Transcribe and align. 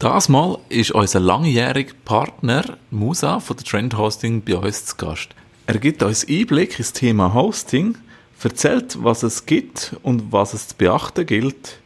Das 0.00 0.30
Mal 0.30 0.56
ist 0.70 0.92
unser 0.92 1.20
langjähriger 1.20 1.92
Partner 2.06 2.78
Musa 2.90 3.38
von 3.38 3.58
der 3.58 3.66
Trend 3.66 3.98
Hosting 3.98 4.42
bei 4.42 4.56
uns 4.56 4.86
zu 4.86 4.96
Gast. 4.96 5.34
Er 5.66 5.76
gibt 5.76 6.02
uns 6.02 6.26
Einblick 6.26 6.78
ins 6.78 6.94
Thema 6.94 7.34
Hosting, 7.34 7.98
erzählt, 8.42 8.96
was 9.04 9.22
es 9.22 9.44
gibt 9.44 9.94
und 10.02 10.32
was 10.32 10.54
es 10.54 10.68
zu 10.68 10.76
beachten 10.76 11.26
gilt 11.26 11.80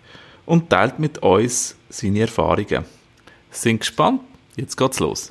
und 0.46 0.70
teilt 0.70 1.00
mit 1.00 1.24
uns 1.24 1.74
seine 1.88 2.20
Erfahrungen. 2.20 2.84
Sind 3.50 3.80
gespannt? 3.80 4.20
Jetzt 4.54 4.76
geht's 4.76 5.00
los. 5.00 5.30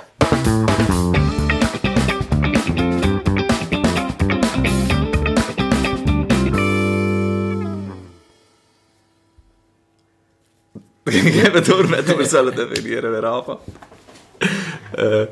Geben 11.22 11.64
durch, 11.64 11.92
wenn 11.92 12.20
wir 12.20 12.26
sollen 12.26 12.56
definieren, 12.56 13.12
wer 13.12 13.24
anfängt. 13.24 13.60
Äh, 14.94 15.28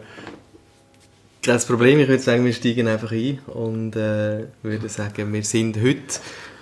das 1.44 1.66
Problem, 1.66 2.00
ich 2.00 2.08
würde 2.08 2.22
sagen, 2.22 2.46
wir 2.46 2.54
steigen 2.54 2.88
einfach 2.88 3.12
ein 3.12 3.40
und 3.48 3.96
äh, 3.96 4.46
würde 4.62 4.90
sagen, 4.90 5.34
wir 5.34 5.44
sind 5.44 5.78
heute 5.82 6.20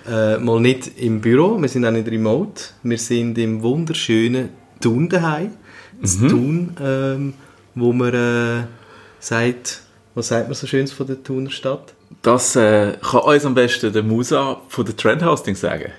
äh, 0.10 0.38
mal 0.38 0.60
nicht 0.60 0.98
im 0.98 1.22
Büro, 1.22 1.62
wir 1.62 1.68
sind 1.68 1.86
auch 1.86 1.92
nicht 1.92 2.08
remote, 2.08 2.64
wir 2.84 2.98
sind 2.98 3.38
im 3.38 3.62
wunderschönen 3.62 4.50
Thun 4.80 5.10
daheim. 5.10 5.52
Das 6.02 6.18
mhm. 6.18 6.30
Thun, 6.30 6.78
ähm, 6.82 7.34
wo 7.76 7.92
man 7.92 8.14
äh, 8.14 8.64
sagt, 9.20 9.82
was 10.16 10.30
sagt 10.30 10.48
man 10.48 10.56
so 10.56 10.66
Schönes 10.66 10.94
von 10.94 11.08
der 11.08 11.22
Thuner 11.22 11.52
Stadt? 11.52 11.94
Das 12.22 12.56
äh, 12.56 12.94
kann 13.02 13.22
uns 13.22 13.46
am 13.46 13.54
besten 13.54 13.92
der 13.92 14.04
Musa 14.04 14.62
von 14.70 14.86
der 14.86 14.96
Trend 14.96 15.24
Hosting 15.24 15.56
sagen. 15.56 15.92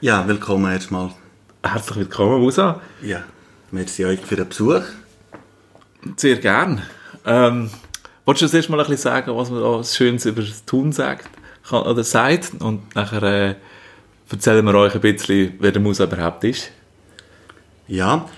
Ja, 0.00 0.26
willkommen 0.26 0.72
erstmal. 0.72 1.10
Herzlich 1.62 1.98
willkommen, 1.98 2.40
Musa. 2.40 2.80
Ja, 3.02 3.24
merci 3.70 4.04
euch 4.04 4.20
für 4.20 4.36
den 4.36 4.48
Besuch. 4.48 4.82
Sehr 6.16 6.36
gern. 6.36 6.82
Ähm, 7.26 7.70
Wolltest 8.28 8.42
du 8.42 8.46
das 8.46 8.54
erst 8.54 8.68
mal 8.68 8.78
ein 8.78 8.86
bisschen 8.86 9.10
sagen, 9.10 9.34
was 9.34 9.50
man 9.50 9.62
da 9.62 9.82
Schönes 9.82 10.26
über 10.26 10.42
das 10.42 10.64
Tun 10.66 10.92
sagt 10.92 11.30
kann, 11.66 11.84
oder 11.84 12.04
sagt? 12.04 12.60
Und 12.60 12.94
nachher 12.94 13.22
äh, 13.22 13.54
erzählen 14.30 14.64
wir 14.66 14.74
euch 14.74 14.94
ein 14.94 15.00
bisschen, 15.00 15.54
wer 15.60 15.72
der 15.72 15.80
Musa 15.80 16.04
überhaupt 16.04 16.44
ist. 16.44 16.70
Ja, 17.86 18.28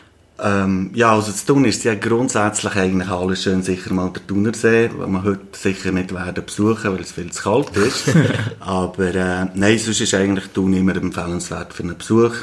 ähm, 0.41 0.93
ja, 0.95 1.13
also 1.13 1.33
das 1.33 1.45
Tun 1.45 1.65
ist 1.65 1.83
ja 1.83 1.97
grundsätzlich 1.97 2.75
eigentlich 2.77 3.09
alles 3.09 3.43
schön 3.43 3.65
sicher 3.65 3.93
mal 3.93 4.11
der 4.11 4.25
Thunersee, 4.27 4.91
wo 4.97 5.07
man 5.09 5.25
heute 5.25 5.41
sicher 5.53 5.91
nicht 5.91 6.15
werden 6.15 6.47
besuchen, 6.47 6.93
weil 6.93 7.01
es 7.01 7.11
viel 7.11 7.33
zu 7.33 7.43
kalt 7.43 7.77
ist. 7.77 8.15
Aber 8.61 9.13
äh, 9.13 9.47
nein, 9.55 9.79
sonst 9.79 10.01
ist 10.01 10.15
eigentlich 10.15 10.47
Thun 10.55 10.73
immer 10.73 10.95
empfehlenswert 10.95 11.75
für 11.75 11.83
einen 11.83 11.99
Besuch. 11.99 12.35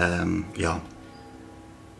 Ähm, 0.00 0.44
ja, 0.56 0.80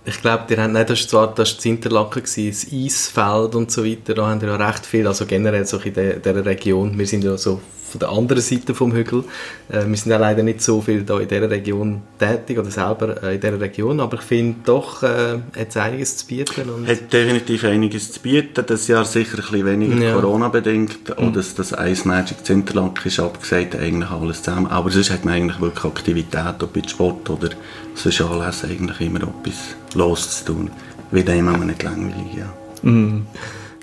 ich 0.04 0.20
glaube, 0.22 0.44
die 0.48 0.56
haben, 0.56 0.72
nein, 0.72 0.86
das 0.86 1.00
war 1.00 1.08
zwar 1.08 1.34
das, 1.34 1.56
das 1.56 1.64
Interlaken, 1.66 2.22
das 2.22 2.66
Eisfeld 2.72 3.54
und 3.54 3.70
so 3.70 3.84
weiter, 3.84 4.14
da 4.14 4.28
haben 4.28 4.40
die 4.40 4.46
ja 4.46 4.56
recht 4.56 4.86
viel, 4.86 5.06
also 5.06 5.26
generell 5.26 5.66
so 5.66 5.76
in 5.78 5.92
dieser 5.92 6.44
Region, 6.44 6.98
wir 6.98 7.06
sind 7.06 7.22
ja 7.22 7.36
so 7.36 7.60
von 7.90 7.98
der 7.98 8.08
anderen 8.10 8.42
Seite 8.42 8.74
vom 8.74 8.92
Hügel. 8.92 9.24
Äh, 9.68 9.86
wir 9.86 9.96
sind 9.96 10.12
ja 10.12 10.18
leider 10.18 10.42
nicht 10.42 10.62
so 10.62 10.80
viel 10.80 11.02
da 11.02 11.18
in 11.18 11.28
dieser 11.28 11.50
Region 11.50 12.02
tätig 12.18 12.58
oder 12.58 12.70
selber 12.70 13.22
äh, 13.22 13.34
in 13.34 13.40
dieser 13.40 13.60
Region, 13.60 14.00
aber 14.00 14.16
ich 14.16 14.22
finde 14.22 14.60
doch, 14.64 15.02
äh, 15.02 15.38
hat 15.58 15.68
es 15.68 15.76
einiges 15.76 16.16
zu 16.18 16.26
bieten. 16.26 16.70
Und 16.70 16.86
hat 16.86 17.12
definitiv 17.12 17.64
einiges 17.64 18.12
zu 18.12 18.20
bieten. 18.20 18.64
Das 18.66 18.86
Jahr 18.86 19.04
sicher 19.04 19.38
ein 19.38 19.40
bisschen 19.40 19.66
weniger 19.66 19.96
ja. 19.96 20.14
Corona-bedingt. 20.14 21.18
Mhm. 21.18 21.28
Oder 21.28 21.42
das, 21.56 21.72
Ice 21.72 22.06
Magic 22.06 22.44
Zinterland 22.44 23.04
ist 23.04 23.18
abgesagt, 23.18 23.74
eigentlich 23.74 24.10
alles 24.10 24.42
zusammen. 24.42 24.68
Aber 24.68 24.90
sonst 24.90 25.10
hat 25.10 25.24
man 25.24 25.34
eigentlich 25.34 25.60
wirklich 25.60 25.84
Aktivität, 25.84 26.62
ob 26.62 26.74
mit 26.76 26.90
Sport 26.90 27.28
oder 27.28 27.50
sonst 27.94 28.20
alles 28.20 28.64
eigentlich 28.64 29.00
immer 29.00 29.22
etwas 29.22 29.76
loszutun. 29.94 30.70
Wie 31.10 31.24
dem 31.24 31.46
man 31.46 31.66
nicht 31.66 31.82
langweilig, 31.82 32.34
ja. 32.36 32.52
Mhm. 32.82 33.26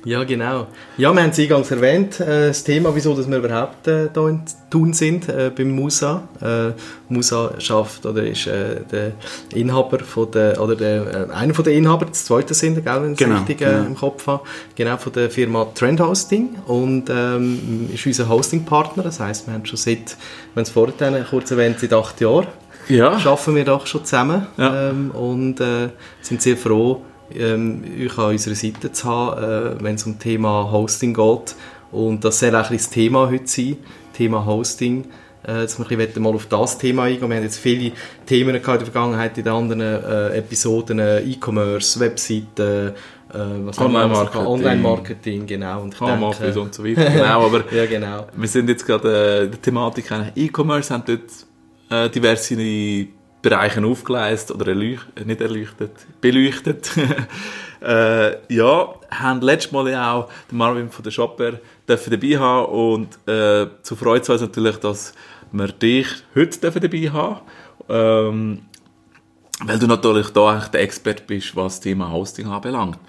Ja, 0.08 0.24
genau. 0.24 0.68
Ja, 0.96 1.12
wir 1.12 1.22
haben 1.22 1.32
es 1.32 1.40
eingangs 1.40 1.70
erwähnt, 1.70 2.22
äh, 2.22 2.48
das 2.48 2.64
Thema, 2.64 2.96
wieso 2.96 3.14
dass 3.14 3.30
wir 3.30 3.40
überhaupt 3.40 3.90
äh, 3.90 4.08
hier 4.14 4.28
in 4.30 4.42
Thun 4.70 4.94
sind, 4.94 5.28
äh, 5.28 5.52
beim 5.54 5.72
Musa. 5.72 6.24
Äh, 6.42 6.72
Musa 7.10 7.56
schafft 7.60 8.06
oder 8.06 8.24
ist 8.24 8.48
äh, 8.48 8.82
der 8.90 9.12
Inhaber 9.54 10.00
von 10.00 10.32
der, 10.32 10.62
oder 10.62 10.78
der, 10.78 11.28
äh, 11.30 11.34
einer 11.34 11.54
von 11.54 11.66
den 11.66 11.78
Inhaber, 11.78 12.06
das 12.06 12.24
zweite 12.24 12.54
sind, 12.54 12.86
gell, 12.86 13.04
wenn 13.04 13.12
ich 13.14 13.18
genau, 13.18 13.40
richtig 13.40 13.60
äh, 13.60 13.66
genau. 13.66 13.86
im 13.86 13.96
Kopf 13.96 14.28
habe, 14.28 14.44
genau, 14.76 14.96
von 14.96 15.12
der 15.12 15.30
Firma 15.30 15.68
Trend 15.76 16.00
Hosting 16.00 16.56
und 16.68 17.10
ähm, 17.10 17.90
ist 17.94 18.06
unser 18.06 18.30
Hosting-Partner, 18.30 19.04
das 19.04 19.20
heisst, 19.20 19.48
wir 19.48 19.56
haben 19.56 19.66
schon 19.66 19.78
seit, 19.78 20.16
wenn 20.56 20.64
es 20.64 20.70
vorhin 20.70 21.26
kurz 21.30 21.52
erwähnt, 21.52 21.80
seit 21.82 21.92
acht 21.92 22.22
Jahren 22.22 22.48
ja. 22.90 23.12
arbeiten 23.12 23.56
wir 23.56 23.66
doch 23.66 23.88
schon 23.88 24.06
zusammen 24.06 24.48
ja. 24.58 24.90
ähm, 24.90 25.12
und 25.12 25.60
äh, 25.60 25.90
sind 26.22 26.42
sehr 26.42 26.58
froh, 26.58 27.02
ähm, 27.34 27.84
euch 28.04 28.18
an 28.18 28.32
unserer 28.32 28.56
Seite 28.56 28.92
zu 28.92 29.08
haben, 29.08 29.78
äh, 29.78 29.84
wenn 29.84 29.96
es 29.96 30.06
um 30.06 30.14
das 30.14 30.24
Thema 30.24 30.72
Hosting 30.72 31.14
geht. 31.14 31.56
Und 31.92 32.24
das 32.24 32.40
soll 32.40 32.56
auch 32.56 32.70
das 32.70 32.90
Thema 32.90 33.30
heute 33.30 33.48
sein, 33.48 33.78
Thema 34.14 34.46
Hosting. 34.46 35.06
Äh, 35.48 35.62
jetzt 35.62 35.80
wir 35.80 36.00
ein 36.00 36.22
mal 36.22 36.34
auf 36.34 36.48
das 36.48 36.78
Thema 36.78 37.04
eingehen. 37.04 37.30
Wir 37.30 37.38
haben 37.38 37.44
jetzt 37.44 37.60
viele 37.60 37.92
Themen 38.26 38.56
in 38.56 38.62
der 38.62 38.80
Vergangenheit 38.82 39.38
in 39.38 39.44
den 39.46 39.54
anderen 39.54 39.82
äh, 39.82 40.38
Episoden, 40.38 41.00
äh, 41.00 41.22
E-Commerce, 41.22 42.00
Webseiten, 42.00 42.94
äh, 43.34 43.82
Online-Marketing, 43.82 44.46
Online-Marketing, 44.46 45.46
genau. 45.46 45.82
Und, 45.82 46.00
denke, 46.00 46.62
und 46.62 46.74
so 46.74 46.84
weiter. 46.84 47.10
genau, 47.10 47.46
aber 47.46 47.64
ja, 47.72 47.86
genau. 47.86 48.28
wir 48.36 48.48
sind 48.48 48.70
jetzt 48.70 48.86
gerade 48.86 49.44
äh, 49.44 49.50
der 49.50 49.62
Thematik 49.62 50.10
E-Commerce, 50.36 50.94
haben 50.94 51.04
dort 51.06 51.22
äh, 51.90 52.10
diverse 52.10 53.08
Bereichen 53.42 53.86
aufgeleistet 53.86 54.56
oder 54.56 54.68
erleuchtet, 54.70 55.26
nicht 55.26 55.42
erleuchtet, 55.42 55.92
beleuchtet. 56.20 56.92
äh, 57.82 58.54
ja, 58.54 58.94
haben 59.12 59.42
letztes 59.42 59.72
Mal 59.72 59.90
ja 59.90 60.14
auch 60.14 60.30
den 60.52 60.58
Marvin 60.58 60.90
von 60.90 61.04
der 61.04 61.12
Shopper 61.12 61.54
dabei 61.86 62.38
haben 62.38 62.66
und 62.66 63.28
äh, 63.28 63.68
zu 63.84 63.96
freut 63.96 64.30
uns 64.30 64.42
natürlich, 64.42 64.78
dass 64.78 65.14
wir 65.52 65.68
dich 65.68 66.08
heute 66.36 66.80
dabei 66.80 67.10
haben 67.10 67.42
ähm, 67.90 68.62
weil 69.64 69.80
du 69.80 69.88
natürlich 69.88 70.30
da 70.30 70.52
eigentlich 70.52 70.68
der 70.70 70.82
Experte 70.82 71.24
bist, 71.26 71.56
was 71.56 71.76
das 71.76 71.82
Thema 71.82 72.12
Hosting 72.12 72.48
anbelangt. 72.48 73.00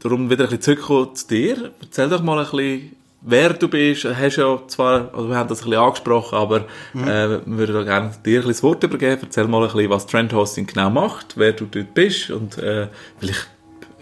Darum 0.00 0.30
wieder 0.30 0.44
ein 0.44 0.50
bisschen 0.50 0.76
zurückkommen 0.76 1.14
zu 1.14 1.28
dir. 1.28 1.72
Erzähl 1.80 2.08
doch 2.08 2.22
mal 2.22 2.38
ein 2.38 2.44
bisschen, 2.44 2.96
wer 3.20 3.52
du 3.52 3.68
bist, 3.68 4.04
hast 4.04 4.36
ja 4.36 4.58
zwar, 4.66 5.12
also 5.14 5.28
wir 5.28 5.36
haben 5.36 5.48
das 5.48 5.60
ein 5.60 5.70
bisschen 5.70 5.82
angesprochen, 5.82 6.38
aber 6.38 6.64
mhm. 6.92 7.08
äh, 7.08 7.28
wir 7.46 7.68
würden 7.68 7.84
gerne 7.84 8.10
dir 8.24 8.40
ein 8.40 8.46
bisschen 8.46 8.48
das 8.48 8.62
Wort 8.62 8.82
übergeben. 8.84 9.20
Erzähl 9.22 9.46
mal 9.48 9.62
ein 9.62 9.72
bisschen, 9.72 9.90
was 9.90 10.06
Trend 10.06 10.32
Hosting 10.32 10.66
genau 10.66 10.90
macht, 10.90 11.36
wer 11.36 11.52
du 11.52 11.66
dort 11.66 11.94
bist 11.94 12.30
und 12.30 12.58
äh, 12.58 12.88
vielleicht, 13.18 13.48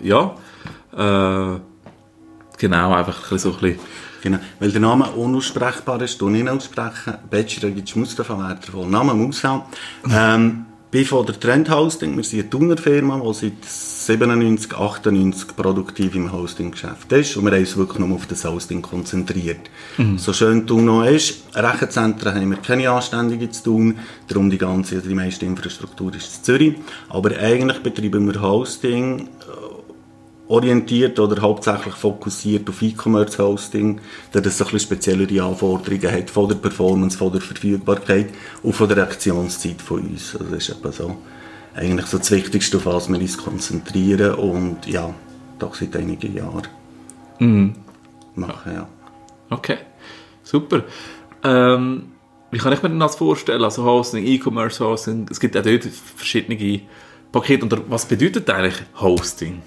ja, 0.00 0.34
äh, 0.92 1.60
genau, 2.58 2.94
einfach 2.94 3.16
ein 3.16 3.22
bisschen 3.30 3.38
so 3.38 3.50
ein 3.52 3.60
bisschen 3.60 3.80
Genau, 4.22 4.38
weil 4.58 4.72
der 4.72 4.80
Name 4.80 5.04
unaussprechbar 5.12 6.02
ist, 6.02 6.20
du 6.20 6.28
nicht 6.28 6.48
aussprechen. 6.48 7.14
Bachelor 7.30 7.70
gibt 7.70 7.88
es 7.88 7.94
Mustafa 7.94 8.36
Werter 8.36 8.72
von 8.72 8.90
Name 8.90 9.14
Musa. 9.14 9.66
Ähm, 10.10 10.66
bin 10.96 11.04
von 11.04 11.26
der 11.26 11.38
Trend 11.38 11.68
Hosting, 11.68 12.16
wir 12.16 12.24
sind 12.24 12.40
eine 12.40 12.50
Thuner 12.50 12.76
Firma, 12.78 13.20
die 13.20 13.34
seit 13.34 13.64
97, 13.66 14.72
98 14.74 15.54
produktiv 15.54 16.14
im 16.14 16.32
Hosting-Geschäft 16.32 17.12
ist 17.12 17.36
und 17.36 17.44
wir 17.44 17.52
haben 17.52 17.60
uns 17.60 17.76
wirklich 17.76 17.98
nur 17.98 18.16
auf 18.16 18.24
das 18.26 18.46
Hosting 18.46 18.80
konzentriert. 18.80 19.60
Mhm. 19.98 20.16
So 20.16 20.32
schön 20.32 20.66
Thun 20.66 20.86
noch 20.86 21.04
ist, 21.04 21.42
Rechenzentren 21.54 22.34
haben 22.34 22.50
wir 22.50 22.56
keine 22.58 22.88
Anständige 22.88 23.50
zu 23.50 23.64
tun, 23.64 23.98
darum 24.26 24.48
die 24.48 24.56
ganze, 24.56 25.02
die 25.02 25.14
meiste 25.14 25.44
Infrastruktur 25.44 26.14
ist 26.14 26.38
in 26.38 26.44
Zürich, 26.44 26.74
aber 27.10 27.36
eigentlich 27.36 27.82
betreiben 27.82 28.32
wir 28.32 28.40
Hosting 28.40 29.28
orientiert 30.48 31.18
oder 31.18 31.40
hauptsächlich 31.42 31.94
fokussiert 31.94 32.68
auf 32.68 32.80
E-Commerce 32.80 33.42
Hosting, 33.42 34.00
da 34.32 34.40
das 34.40 34.60
ein 34.60 34.64
bisschen 34.64 34.80
speziellere 34.80 35.42
Anforderungen 35.42 36.10
hat 36.10 36.30
von 36.30 36.48
der 36.48 36.56
Performance, 36.56 37.18
von 37.18 37.32
der 37.32 37.40
Verfügbarkeit 37.40 38.30
und 38.62 38.72
von 38.74 38.88
der 38.88 38.98
Reaktionszeit 38.98 39.82
von 39.82 40.00
uns. 40.00 40.36
Also 40.36 40.52
das 40.52 40.68
ist 40.68 40.76
etwa 40.76 40.92
so 40.92 41.16
eigentlich 41.74 42.06
so 42.06 42.18
das 42.18 42.30
Wichtigste, 42.30 42.78
auf 42.78 42.86
was 42.86 43.08
wir 43.08 43.18
uns 43.18 43.36
konzentrieren 43.36 44.34
und 44.34 44.86
ja, 44.86 45.12
doch 45.58 45.74
seit 45.74 45.94
einigen 45.96 46.34
Jahren 46.34 46.68
mhm. 47.38 47.74
machen, 48.34 48.72
ja. 48.72 48.88
Okay, 49.50 49.78
super. 50.42 50.84
Ähm, 51.44 52.12
wie 52.50 52.58
kann 52.58 52.72
ich 52.72 52.82
mir 52.82 52.90
das 52.98 53.16
vorstellen? 53.16 53.62
Also 53.62 53.84
Hosting, 53.84 54.24
E-Commerce 54.24 54.84
Hosting, 54.84 55.26
es 55.30 55.40
gibt 55.40 55.56
auch 55.56 55.62
dort 55.62 55.84
verschiedene 55.84 56.80
Pakete. 57.32 57.64
Und 57.64 57.90
was 57.90 58.06
bedeutet 58.06 58.48
eigentlich 58.48 58.82
Hosting? 59.00 59.62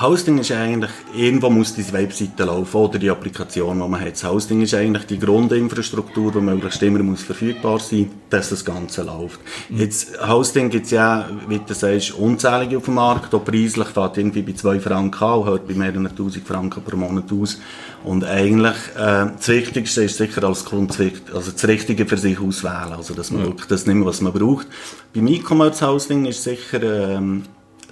Hosting 0.00 0.38
ist 0.38 0.50
eigentlich, 0.50 0.90
irgendwo 1.14 1.50
muss 1.50 1.74
diese 1.74 1.92
Webseite 1.92 2.44
laufen 2.44 2.76
oder 2.78 2.98
die 2.98 3.10
Applikation, 3.10 3.78
die 3.78 3.88
man 3.88 4.00
hat. 4.00 4.12
Das 4.12 4.24
Hosting 4.24 4.62
ist 4.62 4.72
eigentlich 4.72 5.04
die 5.04 5.18
Grundinfrastruktur, 5.18 6.32
die 6.32 6.40
möglichst 6.40 6.82
immer 6.82 7.02
muss 7.02 7.22
verfügbar 7.22 7.78
sein 7.78 8.10
dass 8.30 8.48
das 8.48 8.64
Ganze 8.64 9.02
läuft. 9.02 9.40
Mhm. 9.68 9.78
Jetzt, 9.78 10.26
Hosting 10.26 10.70
gibt 10.70 10.86
es 10.86 10.92
ja, 10.92 11.28
wie 11.46 11.58
du 11.58 11.74
sagst, 11.74 12.12
unzählige 12.12 12.78
auf 12.78 12.86
dem 12.86 12.94
Markt. 12.94 13.34
Auch 13.34 13.44
preislich 13.44 13.88
fährt 13.88 14.16
irgendwie 14.16 14.40
bei 14.40 14.52
2 14.54 14.80
Franken 14.80 15.22
an, 15.22 15.44
hört 15.44 15.68
bei 15.68 15.74
mehreren 15.74 16.08
tausend 16.16 16.48
Franken 16.48 16.82
pro 16.82 16.96
Monat 16.96 17.30
aus. 17.30 17.60
Und 18.02 18.24
eigentlich, 18.24 18.76
äh, 18.96 19.26
das 19.36 19.48
Wichtigste 19.48 20.04
ist 20.04 20.16
sicher 20.16 20.42
als 20.44 20.64
Kunde, 20.64 21.12
also 21.34 21.52
das 21.52 21.68
Richtige 21.68 22.06
für 22.06 22.16
sich 22.16 22.40
auswählen. 22.40 22.94
Also, 22.96 23.12
dass 23.12 23.30
man 23.30 23.42
mhm. 23.42 23.46
wirklich 23.48 23.66
das 23.66 23.86
nimmt, 23.86 24.06
was 24.06 24.22
man 24.22 24.32
braucht. 24.32 24.66
Beim 25.14 25.26
E-Commerce 25.26 25.86
Hosting 25.86 26.24
ist 26.24 26.42
sicher, 26.42 26.82
ähm, 26.82 27.42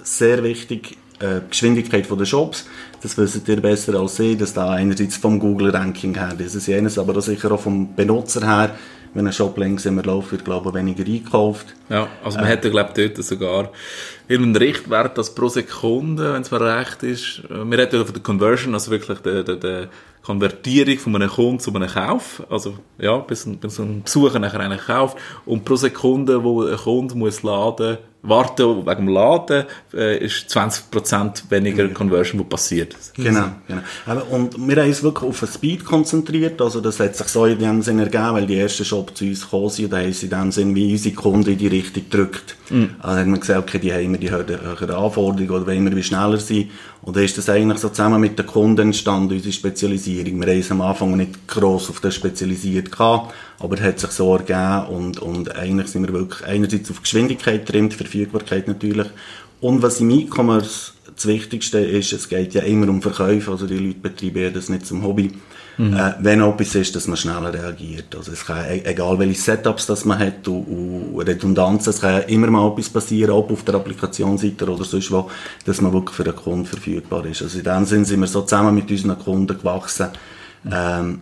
sehr 0.03 0.43
wichtig, 0.43 0.97
äh, 1.21 1.41
Geschwindigkeit 1.49 2.07
der 2.09 2.25
Shops. 2.25 2.65
Das 3.01 3.17
wisst 3.17 3.47
ihr 3.47 3.61
besser 3.61 3.99
als 3.99 4.19
ich, 4.19 4.37
dass 4.37 4.53
da 4.53 4.71
einerseits 4.71 5.17
vom 5.17 5.39
Google-Ranking 5.39 6.15
her, 6.15 6.33
das 6.37 6.55
ist 6.55 6.67
jenes, 6.67 6.97
aber 6.97 7.17
auch 7.17 7.21
sicher 7.21 7.51
auch 7.51 7.59
vom 7.59 7.95
Benutzer 7.95 8.45
her, 8.45 8.75
wenn 9.13 9.27
ein 9.27 9.33
Shop 9.33 9.57
langsamer 9.57 10.03
läuft, 10.03 10.31
wird, 10.31 10.45
glaube 10.45 10.69
ich, 10.69 10.75
weniger 10.75 11.05
einkauft. 11.05 11.75
Ja, 11.89 12.07
also 12.23 12.37
man 12.37 12.47
äh. 12.47 12.51
hätte, 12.51 12.71
glaube 12.71 12.91
ich, 12.95 13.13
dort 13.13 13.25
sogar 13.25 13.71
irgendeinen 14.27 14.67
Richtwert, 14.67 15.17
dass 15.17 15.35
pro 15.35 15.49
Sekunde, 15.49 16.33
wenn 16.33 16.41
es 16.41 16.51
mir 16.51 16.61
recht 16.61 17.03
ist, 17.03 17.41
äh, 17.49 17.65
wir 17.65 17.77
reden 17.77 17.97
ja 17.97 18.05
von 18.05 18.13
der 18.13 18.23
Conversion, 18.23 18.73
also 18.73 18.91
wirklich 18.91 19.19
der, 19.19 19.43
der, 19.43 19.55
der 19.57 19.89
Konvertierung 20.21 20.97
von 20.99 21.15
einem 21.15 21.29
Kunden 21.29 21.59
zu 21.59 21.73
einem 21.73 21.89
Kauf, 21.89 22.43
also 22.49 22.77
ja, 22.99 23.17
bis 23.17 23.49
bis 23.59 23.79
ein 23.79 24.03
Besucher 24.03 24.39
nachher 24.39 24.59
einen 24.59 24.79
kauft 24.79 25.17
und 25.45 25.65
pro 25.65 25.75
Sekunde, 25.75 26.43
wo 26.43 26.63
ein 26.63 26.77
Kunde 26.77 27.15
muss 27.15 27.43
laden 27.43 27.97
warten 28.23 28.85
wegen 28.85 29.05
dem 29.05 29.07
Laden, 29.07 29.65
äh, 29.93 30.23
ist 30.23 30.49
20% 30.49 31.49
weniger 31.49 31.87
Conversion, 31.89 32.39
die 32.39 32.43
passiert. 32.43 32.95
Genau, 33.15 33.47
genau. 33.67 33.81
Und 34.29 34.55
wir 34.57 34.75
haben 34.75 34.89
uns 34.89 35.01
wirklich 35.01 35.29
auf 35.29 35.39
den 35.39 35.47
Speed 35.47 35.85
konzentriert, 35.85 36.61
also 36.61 36.81
das 36.81 36.99
hat 36.99 37.15
sich 37.15 37.27
so 37.27 37.45
in 37.45 37.59
dem 37.59 37.81
Sinne 37.81 38.03
ergeben, 38.03 38.33
weil 38.33 38.45
die 38.45 38.59
ersten 38.59 38.85
Shop 38.85 39.15
zu 39.17 39.25
uns 39.25 39.41
gekommen 39.41 39.69
sind, 39.69 39.91
da 39.91 39.97
haben 39.97 40.11
sie 40.13 40.25
in 40.25 40.31
dem 40.31 40.51
Sinne 40.51 40.75
wie 40.75 40.91
unsere 40.91 41.15
Kunden 41.15 41.51
in 41.51 41.57
die 41.57 41.67
Richtung 41.67 42.03
gedrückt. 42.03 42.55
Mhm. 42.69 42.91
Also 42.99 43.19
haben 43.19 43.31
wir 43.31 43.39
gesagt, 43.39 43.69
okay, 43.69 43.79
die 43.79 43.91
haben 43.91 44.03
immer 44.05 44.17
die 44.17 44.29
höheren 44.29 44.91
Anforderungen 44.91 45.49
oder 45.49 45.67
wollen 45.67 45.85
wir 45.85 45.95
wie 45.95 46.03
schneller 46.03 46.37
sein. 46.37 46.69
Und 47.01 47.15
dann 47.15 47.23
ist 47.23 47.37
das 47.37 47.49
eigentlich 47.49 47.79
so 47.79 47.89
zusammen 47.89 48.21
mit 48.21 48.37
den 48.37 48.45
Kunden 48.45 48.87
entstanden, 48.87 49.33
unsere 49.33 49.51
Spezialisierung. 49.51 50.39
Wir 50.39 50.53
haben 50.53 50.59
es 50.59 50.71
am 50.71 50.81
Anfang 50.81 51.17
nicht 51.17 51.47
gross 51.47 51.89
auf 51.89 51.99
das 51.99 52.13
spezialisiert 52.13 52.91
gehabt, 52.91 53.33
aber 53.63 53.75
es 53.75 53.81
hat 53.81 53.99
sich 53.99 54.11
so 54.11 54.35
ergeben 54.35 54.87
und, 54.95 55.19
und 55.19 55.55
eigentlich 55.55 55.87
sind 55.87 56.07
wir 56.07 56.13
wirklich 56.13 56.45
einerseits 56.47 56.89
auf 56.91 57.01
Geschwindigkeit 57.01 57.65
getrimmt, 57.65 57.93
Verfügbarkeit 57.93 58.67
natürlich. 58.67 59.07
Und 59.59 59.83
was 59.83 59.99
im 59.99 60.09
E-Commerce 60.09 60.93
das 61.15 61.27
Wichtigste 61.27 61.79
ist, 61.79 62.13
es 62.13 62.29
geht 62.29 62.53
ja 62.53 62.63
immer 62.63 62.89
um 62.89 63.01
Verkäufe, 63.01 63.51
also 63.51 63.67
die 63.67 63.77
Leute 63.77 63.99
betreiben 63.99 64.53
das 64.53 64.69
nicht 64.69 64.85
zum 64.85 65.03
Hobby. 65.03 65.31
Mhm. 65.77 65.95
Äh, 65.95 66.13
wenn 66.19 66.41
etwas 66.41 66.75
ist, 66.75 66.95
dass 66.95 67.07
man 67.07 67.17
schneller 67.17 67.53
reagiert. 67.53 68.15
Also 68.15 68.31
es 68.31 68.45
kann, 68.45 68.65
e-, 68.65 68.83
egal 68.83 69.17
welche 69.19 69.41
Setups 69.41 69.85
das 69.85 70.05
man 70.05 70.19
hat 70.19 70.47
und, 70.47 71.13
und 71.13 71.21
Redundanzen, 71.21 71.91
es 71.91 72.01
kann 72.01 72.23
immer 72.23 72.47
mal 72.47 72.71
etwas 72.71 72.89
passieren, 72.89 73.31
ob 73.31 73.51
auf 73.51 73.63
der 73.63 73.75
Applikationsseite 73.75 74.69
oder 74.69 74.83
sonst 74.83 75.11
wo, 75.11 75.29
dass 75.65 75.79
man 75.81 75.93
wirklich 75.93 76.15
für 76.15 76.23
den 76.23 76.35
Kunden 76.35 76.65
verfügbar 76.65 77.25
ist. 77.25 77.41
Also 77.41 77.57
in 77.57 77.63
dem 77.63 77.85
Sinne 77.85 78.05
sind 78.05 78.19
wir 78.19 78.27
so 78.27 78.41
zusammen 78.41 78.75
mit 78.75 78.91
unseren 78.91 79.17
Kunden 79.17 79.57
gewachsen. 79.57 80.09
Ähm, 80.69 81.19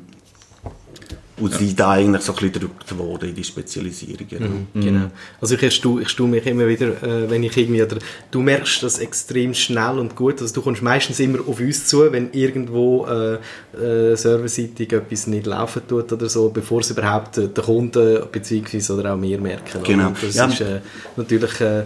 und 1.40 1.52
ja. 1.52 1.58
sind 1.58 1.80
da 1.80 1.92
eigentlich 1.92 2.24
so 2.24 2.34
ein 2.34 2.36
bisschen 2.36 2.52
gedrückt 2.54 2.98
worden 2.98 3.30
in 3.30 3.36
die 3.36 3.44
Spezialisierungen. 3.44 4.68
Mhm, 4.74 4.82
genau. 4.82 5.12
Also 5.42 5.56
ich, 5.56 5.64
ich, 5.64 5.86
ich 5.86 6.20
mich 6.20 6.46
immer 6.46 6.68
wieder, 6.68 6.88
äh, 7.04 7.30
wenn 7.30 7.44
ich 7.44 7.56
irgendwie, 7.58 7.82
oder 7.84 7.98
du 8.32 8.42
merkst 8.42 8.84
das 8.84 9.00
extrem 9.00 9.54
schnell 9.54 10.00
und 10.00 10.16
gut, 10.16 10.42
also 10.42 10.54
du 10.54 10.62
kommst 10.62 10.82
meistens 10.82 11.20
immer 11.20 11.40
auf 11.48 11.60
uns 11.60 11.86
zu, 11.86 12.12
wenn 12.12 12.32
irgendwo 12.34 13.06
äh, 13.06 13.36
äh, 13.78 14.16
serverseitig 14.16 14.92
etwas 14.92 15.28
nicht 15.28 15.46
laufen 15.46 15.82
tut 15.88 16.12
oder 16.12 16.30
so, 16.30 16.50
bevor 16.50 16.82
es 16.82 16.92
überhaupt 16.92 17.38
äh, 17.38 17.48
der 17.48 17.64
Kunde 17.64 18.28
beziehungsweise 18.32 18.94
oder 18.94 19.14
auch 19.14 19.22
wir 19.22 19.40
merken. 19.40 19.84
Genau. 19.84 20.08
Und 20.08 20.24
das 20.24 20.36
ja. 20.36 20.46
ist 20.46 20.62
äh, 20.62 20.80
natürlich, 21.16 21.62
äh, 21.62 21.84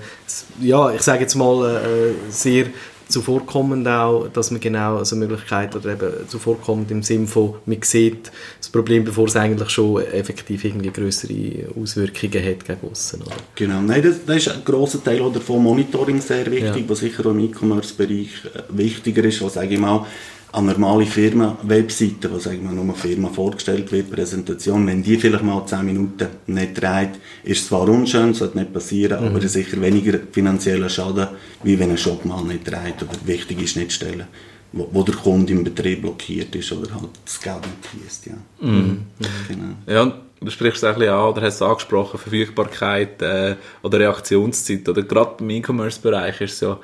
ja, 0.62 0.92
ich 0.92 1.02
sage 1.02 1.22
jetzt 1.22 1.36
mal, 1.36 1.76
äh, 1.76 2.32
sehr 2.32 2.68
zuvorkommend 3.14 3.88
auch, 3.88 4.28
dass 4.28 4.52
man 4.52 4.60
genau 4.60 4.98
also 4.98 5.16
Möglichkeit 5.16 5.76
oder 5.76 5.94
eben 5.94 6.28
zuvorkommend 6.28 6.92
im 6.92 7.04
Sinne 7.04 7.28
von, 7.28 7.56
man 7.66 7.82
sieht 7.82 8.32
das 8.60 8.70
Problem, 8.70 9.06
bevor 9.06 9.28
es 9.28 9.36
eigentlich 9.36 9.70
schon 9.70 10.02
effektiv 10.02 10.66
irgendwie 10.66 10.92
größere 10.92 11.70
Auswirkungen 11.80 12.46
hat 12.46 12.66
gegen 12.66 12.92
aussen. 12.92 13.22
Oder? 13.22 13.36
Genau, 13.56 13.82
nein, 13.82 14.02
das, 14.02 14.26
das, 14.26 14.38
ist 14.38 14.50
ein 14.50 14.64
grosser 14.66 15.04
Teil 15.04 15.22
oder 15.22 15.40
vom 15.40 15.64
Monitoring 15.64 16.20
sehr 16.20 16.50
wichtig, 16.52 16.84
ja. 16.84 16.90
was 16.90 17.00
sicher 17.00 17.26
auch 17.26 17.32
im 17.32 17.40
E-Commerce-Bereich 17.40 18.30
äh, 18.54 18.78
wichtiger 18.78 19.24
ist, 19.24 19.42
was 19.42 19.54
sage 19.54 19.74
ich 19.76 19.80
mal, 19.80 20.06
eine 20.54 20.72
normale 20.72 21.06
Firma-Webseite, 21.06 22.32
wo 22.32 22.38
sagen 22.38 22.64
wir 22.64 22.72
nur 22.72 22.84
eine 22.84 22.94
Firma 22.94 23.30
vorgestellt 23.30 23.92
wird, 23.92 24.12
Präsentation, 24.12 24.86
wenn 24.86 25.02
die 25.02 25.18
vielleicht 25.18 25.44
mal 25.44 25.66
10 25.66 25.84
Minuten 25.84 26.28
nicht 26.46 26.80
dreht, 26.80 27.10
ist 27.44 27.68
zwar 27.68 27.90
unschön, 27.90 28.36
sollte 28.36 28.60
nicht 28.60 28.72
passieren, 28.72 29.22
mhm. 29.22 29.36
aber 29.36 29.48
sicher 29.48 29.82
weniger 29.82 30.20
finanzieller 30.32 30.90
Schaden, 30.90 31.28
wie 31.64 31.78
wenn 31.80 31.90
ein 31.90 31.98
Shop 31.98 32.24
mal 32.24 32.44
nicht 32.44 32.68
dreht 32.68 33.02
oder 33.02 33.18
wichtig 33.26 33.64
ist 33.64 33.78
nicht 33.78 33.94
stellen, 33.94 34.28
wo, 34.74 34.88
wo, 34.92 35.02
der 35.02 35.16
Kunde 35.16 35.54
im 35.54 35.64
Betrieb 35.64 36.04
blockiert 36.04 36.56
ist 36.56 36.72
oder 36.72 36.94
halt 36.94 37.10
das 37.26 37.42
Geld 37.42 37.62
nicht 37.62 37.88
fließt. 37.88 38.26
Ja. 38.28 38.34
Mhm. 38.60 38.78
Mhm. 38.78 39.06
Genau. 39.48 39.74
Ja, 39.88 40.14
du 40.40 40.52
sprichst 40.52 40.78
es 40.78 40.84
ein 40.84 40.94
bisschen 40.94 41.14
an, 41.14 41.30
oder 41.30 41.42
hast 41.42 41.56
es 41.56 41.62
angesprochen, 41.64 42.20
Verfügbarkeit 42.20 43.22
äh, 43.24 43.56
oder 43.82 44.00
Reaktionszeit, 44.00 44.88
oder 44.88 45.02
gerade 45.02 45.38
im 45.40 45.50
E-Commerce-Bereich 45.50 46.42
ist 46.42 46.54
es 46.54 46.60
ja 46.60 46.80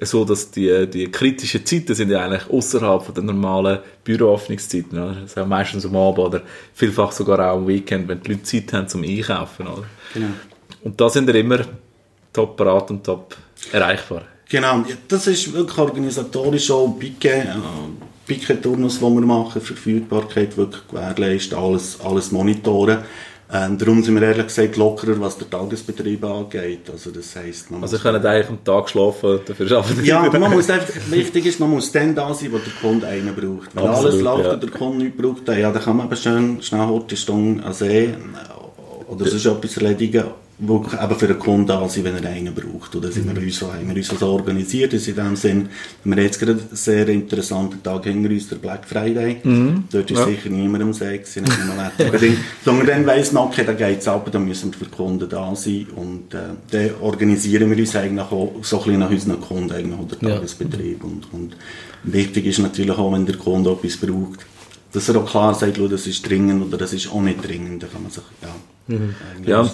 so, 0.00 0.24
dass 0.24 0.50
die, 0.50 0.86
die 0.86 1.10
kritischen 1.10 1.64
Zeiten 1.64 1.94
sind 1.94 2.10
ja 2.10 2.24
eigentlich 2.24 2.48
außerhalb 2.48 3.12
der 3.14 3.22
normalen 3.22 3.80
Büroöffnungszeiten. 4.04 4.98
Oder? 4.98 5.16
Das 5.22 5.34
ist 5.34 5.46
meistens 5.46 5.86
am 5.86 5.96
Abend 5.96 6.18
oder 6.18 6.42
vielfach 6.74 7.12
sogar 7.12 7.40
auch 7.40 7.56
am 7.56 7.66
Weekend, 7.66 8.08
wenn 8.08 8.22
die 8.22 8.32
Leute 8.32 8.42
Zeit 8.44 8.72
haben 8.72 8.88
zum 8.88 9.02
Einkaufen. 9.02 9.66
Oder? 9.66 9.84
Genau. 10.14 10.28
Und 10.84 11.00
da 11.00 11.08
sind 11.08 11.26
wir 11.26 11.34
immer 11.34 11.60
top 12.32 12.56
parat 12.56 12.90
und 12.90 13.04
top 13.04 13.36
erreichbar. 13.72 14.22
Genau, 14.48 14.82
das 15.08 15.26
ist 15.26 15.52
wirklich 15.52 15.76
organisatorisch 15.76 16.70
auch 16.70 16.88
Pique, 16.98 17.28
äh, 17.28 17.46
Pique-Turnus, 18.26 18.98
den 18.98 19.14
wir 19.14 19.26
machen, 19.26 19.60
Verfügbarkeit 19.60 20.56
wirklich 20.56 20.88
gewährleisten, 20.88 21.58
alles, 21.58 22.00
alles 22.02 22.32
monitoren. 22.32 22.98
Ähm, 23.50 23.78
darum 23.78 24.02
sind 24.02 24.14
wir 24.14 24.22
ehrlich 24.22 24.48
gesagt 24.48 24.76
lockerer, 24.76 25.18
was 25.20 25.38
den 25.38 25.48
Tagesbetrieb 25.48 26.22
angeht. 26.22 26.90
Also 26.92 27.10
das 27.10 27.34
heisst, 27.34 27.70
man 27.70 27.80
also 27.82 27.96
ich 27.96 28.02
kann 28.02 28.14
eigentlich 28.14 28.48
am 28.48 28.62
Tag 28.62 28.90
schlafen, 28.90 29.40
dafür 29.46 29.78
arbeiten. 29.78 30.04
Ja, 30.04 30.20
man 30.20 30.50
muss 30.54 30.68
einfach, 30.68 30.92
wichtig 31.08 31.46
ist, 31.46 31.58
man 31.58 31.70
muss 31.70 31.90
dann 31.90 32.14
da 32.14 32.34
sein, 32.34 32.52
wo 32.52 32.58
der 32.58 32.72
Kunde 32.78 33.06
einen 33.06 33.34
braucht. 33.34 33.74
Wenn 33.74 33.84
Absolut, 33.84 34.12
alles 34.12 34.22
läuft 34.22 34.44
ja. 34.44 34.52
und 34.52 34.62
der 34.62 34.70
Kunde 34.70 35.04
nichts 35.04 35.22
braucht, 35.22 35.48
ja, 35.48 35.72
dann 35.72 35.82
kann 35.82 35.96
man 35.96 36.06
eben 36.06 36.16
schön 36.16 36.62
schnell 36.62 36.80
eine 36.80 37.16
Stunde 37.16 37.64
an 37.64 37.72
See 37.72 38.14
oder 39.08 39.26
sonst 39.26 39.46
etwas 39.46 39.76
erledigen 39.78 40.24
wirklich 40.60 41.00
eben 41.00 41.14
für 41.14 41.28
den 41.28 41.38
Kunden 41.38 41.66
da 41.68 41.88
sind, 41.88 42.04
wenn 42.04 42.16
er 42.16 42.30
einen 42.30 42.52
braucht. 42.52 42.94
Da 42.94 43.10
sind 43.10 43.32
wir 43.32 43.40
uns, 43.40 43.62
haben 43.62 43.88
wir 43.88 43.96
uns 43.96 44.08
so 44.08 44.26
organisiert, 44.26 44.92
dass 44.92 45.06
in 45.06 45.14
dem 45.14 45.36
Sinn, 45.36 45.68
wir 46.02 46.16
haben 46.16 46.22
jetzt 46.22 46.38
gerade 46.38 46.52
einen 46.52 46.68
sehr 46.72 47.08
interessanten 47.08 47.82
Tag 47.82 48.04
hinter 48.04 48.30
uns, 48.30 48.48
der 48.48 48.56
Black 48.56 48.84
Friday. 48.84 49.36
Mhm. 49.44 49.84
Dort 49.90 50.10
ist 50.10 50.18
ja. 50.18 50.26
sicher 50.26 50.50
niemand 50.50 50.82
um 50.82 50.92
6 50.92 51.36
Uhr, 51.36 51.42
nicht 51.42 51.58
mehr 51.58 52.32
Sondern 52.64 52.86
dann 52.86 53.06
weiss 53.06 53.32
man, 53.32 53.44
okay, 53.44 53.64
da 53.64 53.72
geht's 53.72 54.08
ab, 54.08 54.28
dann 54.32 54.46
müssen 54.46 54.72
wir 54.72 54.78
für 54.78 54.84
den 54.86 54.90
Kunden 54.90 55.28
da 55.28 55.54
sein. 55.54 55.86
Und 55.94 56.34
äh, 56.34 56.38
dann 56.70 56.90
organisieren 57.02 57.70
wir 57.70 57.78
uns 57.78 57.94
eigentlich 57.94 58.26
auch 58.26 58.52
so 58.62 58.78
ein 58.78 58.84
bisschen 58.84 59.00
nach 59.00 59.10
unseren 59.10 59.40
Kunden, 59.40 59.72
eigentlich, 59.72 59.98
oder 59.98 60.18
Tagesbetrieb. 60.18 60.98
Ja. 60.98 61.04
Und, 61.04 61.32
und 61.32 61.56
wichtig 62.02 62.46
ist 62.46 62.58
natürlich 62.58 62.96
auch, 62.98 63.12
wenn 63.12 63.26
der 63.26 63.36
Kunde 63.36 63.70
etwas 63.70 63.96
braucht, 63.96 64.44
dass 64.92 65.08
er 65.08 65.16
auch 65.16 65.30
klar 65.30 65.54
sagt, 65.54 65.78
das 65.78 66.06
ist 66.06 66.28
dringend 66.28 66.66
oder 66.66 66.78
das 66.78 66.92
ist 66.92 67.12
auch 67.12 67.20
nicht 67.20 67.46
dringend. 67.46 67.82
Da 67.82 67.86
kann 67.86 68.02
man 68.02 68.10
sich, 68.10 68.24
ja, 68.42 68.96
mhm. 68.96 69.14
ja. 69.46 69.70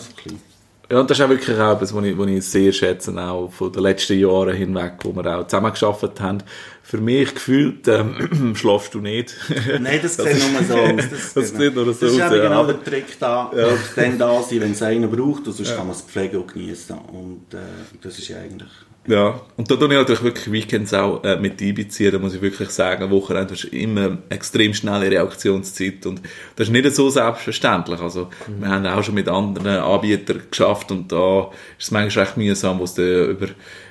Ja, 0.91 1.01
und 1.01 1.09
das 1.09 1.19
ist 1.19 1.25
auch 1.25 1.31
wirklich 1.31 1.59
auch 1.59 1.73
etwas, 1.73 1.95
was 1.95 2.05
ich, 2.05 2.19
was 2.19 2.27
ich 2.29 2.45
sehr 2.45 2.73
schätze, 2.73 3.17
auch 3.19 3.51
von 3.51 3.73
den 3.73 3.83
letzten 3.83 4.19
Jahren 4.19 4.55
hinweg, 4.55 4.95
wo 5.03 5.15
wir 5.15 5.39
auch 5.39 5.47
zusammengearbeitet 5.47 6.21
haben. 6.21 6.39
Für 6.83 6.99
mich 6.99 7.35
gefühlt, 7.35 7.89
ähm, 7.89 8.55
schlafst 8.55 8.93
du 8.93 9.01
nicht. 9.01 9.35
Nein, 9.81 10.01
das 10.03 10.17
sieht 10.17 10.53
nur 10.53 10.63
so 10.63 10.75
aus. 10.75 11.11
Das, 11.11 11.35
das, 11.35 11.53
genau. 11.55 11.85
nur 11.85 11.95
so 11.95 12.07
das 12.07 12.13
ist 12.13 12.21
aus, 12.21 12.31
genau 12.31 12.67
ja. 12.67 12.73
der 12.73 12.85
Trick 12.85 13.19
da. 13.19 13.51
Ja. 13.57 13.69
dann 13.97 14.19
da 14.19 14.43
sein, 14.43 14.61
wenn 14.61 14.73
es 14.73 14.83
einen 14.83 15.11
braucht, 15.11 15.47
und 15.47 15.55
sonst 15.55 15.71
ja. 15.71 15.77
kann 15.77 15.87
man 15.87 15.97
es 15.97 16.03
pflegen 16.03 16.37
und 16.43 16.53
genießen. 16.53 16.99
Und 16.99 17.55
äh, 17.55 17.59
das 18.03 18.19
ist 18.19 18.29
ja 18.29 18.37
eigentlich 18.39 18.69
ja, 19.07 19.39
und 19.59 19.71
da 19.71 19.77
tue 19.77 19.89
ich 19.89 19.95
natürlich 19.95 20.23
wirklich 20.23 20.51
Weekends 20.51 20.95
auch 20.95 21.23
äh, 21.25 21.37
mit 21.37 21.61
einbeziehen, 21.61 22.11
da 22.11 22.19
muss 22.19 22.35
ich 22.35 22.41
wirklich 22.41 22.71
sagen, 22.71 23.11
Wochenende 23.11 23.53
hast 23.53 23.65
du 23.65 23.69
immer 23.69 24.17
extrem 24.31 24.73
schnelle 24.73 25.11
Reaktionszeit. 25.11 26.07
Und 26.07 26.23
das 26.57 26.69
ist 26.69 26.73
nicht 26.73 26.95
so 26.95 27.11
selbstverständlich, 27.11 28.01
also 28.01 28.31
mhm. 28.47 28.61
wir 28.61 28.69
haben 28.69 28.87
auch 28.87 29.03
schon 29.03 29.15
mit 29.15 29.29
anderen 29.29 29.79
Anbietern 29.79 30.43
geschafft. 30.51 30.91
Und 30.91 31.13
da 31.13 31.51
ist 31.79 31.87
es 31.87 31.91
manchmal 31.91 32.25
recht 32.25 32.37
mühsam, 32.39 32.79
wo 32.79 32.85
es 32.85 32.97
über, 32.97 33.49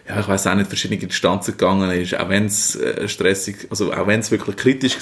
ja, 0.08 0.20
ich 0.20 0.28
weiß 0.28 0.48
auch 0.48 0.56
nicht, 0.56 0.68
verschiedene 0.68 1.00
Instanzen 1.02 1.52
gegangen 1.52 1.92
ist, 1.92 2.20
auch 2.20 2.30
wenn 2.30 2.48
es 2.48 2.76
äh, 2.76 3.08
stressig, 3.08 3.68
also 3.70 3.94
auch 3.94 4.08
wenn 4.08 4.20
es 4.20 4.32
wirklich 4.32 4.56
kritisch 4.56 4.98